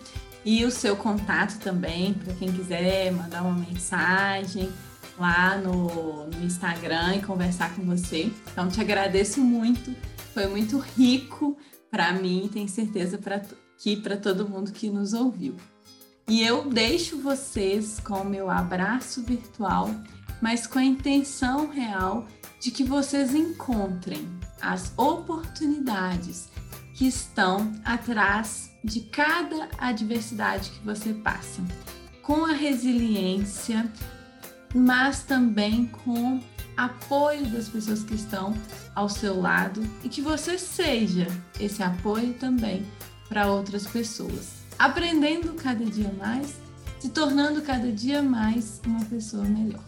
e 0.43 0.65
o 0.65 0.69
seu 0.69 0.97
contato 0.97 1.57
também, 1.59 2.13
para 2.13 2.33
quem 2.33 2.51
quiser 2.51 3.13
mandar 3.13 3.43
uma 3.43 3.53
mensagem 3.53 4.69
lá 5.17 5.57
no, 5.57 6.27
no 6.27 6.43
Instagram 6.43 7.15
e 7.15 7.21
conversar 7.21 7.73
com 7.75 7.83
você. 7.83 8.29
Então, 8.51 8.67
te 8.67 8.81
agradeço 8.81 9.39
muito, 9.39 9.95
foi 10.33 10.47
muito 10.47 10.77
rico 10.79 11.57
para 11.89 12.11
mim 12.11 12.45
e 12.45 12.49
tenho 12.49 12.67
certeza 12.67 13.17
para 13.17 13.41
que 13.77 13.95
para 13.95 14.17
todo 14.17 14.49
mundo 14.49 14.73
que 14.73 14.89
nos 14.89 15.13
ouviu. 15.13 15.55
E 16.27 16.43
eu 16.43 16.69
deixo 16.69 17.21
vocês 17.21 18.01
com 18.01 18.15
o 18.15 18.25
meu 18.25 18.49
abraço 18.49 19.23
virtual, 19.23 19.89
mas 20.41 20.67
com 20.67 20.77
a 20.77 20.83
intenção 20.83 21.69
real 21.69 22.27
de 22.59 22.69
que 22.69 22.83
vocês 22.83 23.33
encontrem 23.33 24.27
as 24.63 24.93
oportunidades 24.95 26.49
que 26.93 27.05
estão 27.05 27.73
atrás 27.83 28.71
de 28.83 29.01
cada 29.01 29.67
adversidade 29.77 30.69
que 30.69 30.85
você 30.85 31.13
passa, 31.13 31.61
com 32.21 32.45
a 32.45 32.53
resiliência, 32.53 33.91
mas 34.73 35.23
também 35.23 35.87
com 35.87 36.41
apoio 36.77 37.45
das 37.47 37.67
pessoas 37.67 38.03
que 38.03 38.15
estão 38.15 38.53
ao 38.95 39.09
seu 39.09 39.39
lado 39.39 39.81
e 40.03 40.09
que 40.09 40.21
você 40.21 40.57
seja 40.57 41.27
esse 41.59 41.83
apoio 41.83 42.33
também 42.33 42.85
para 43.27 43.51
outras 43.51 43.85
pessoas, 43.85 44.63
aprendendo 44.79 45.53
cada 45.53 45.83
dia 45.83 46.11
mais, 46.17 46.55
se 46.99 47.09
tornando 47.09 47.61
cada 47.61 47.91
dia 47.91 48.23
mais 48.23 48.81
uma 48.85 49.03
pessoa 49.05 49.43
melhor. 49.43 49.83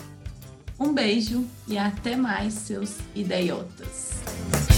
Um 0.80 0.94
beijo 0.94 1.46
e 1.68 1.78
até 1.78 2.18
mais, 2.18 2.54
seus 2.54 2.98
idiotas! 3.16 4.75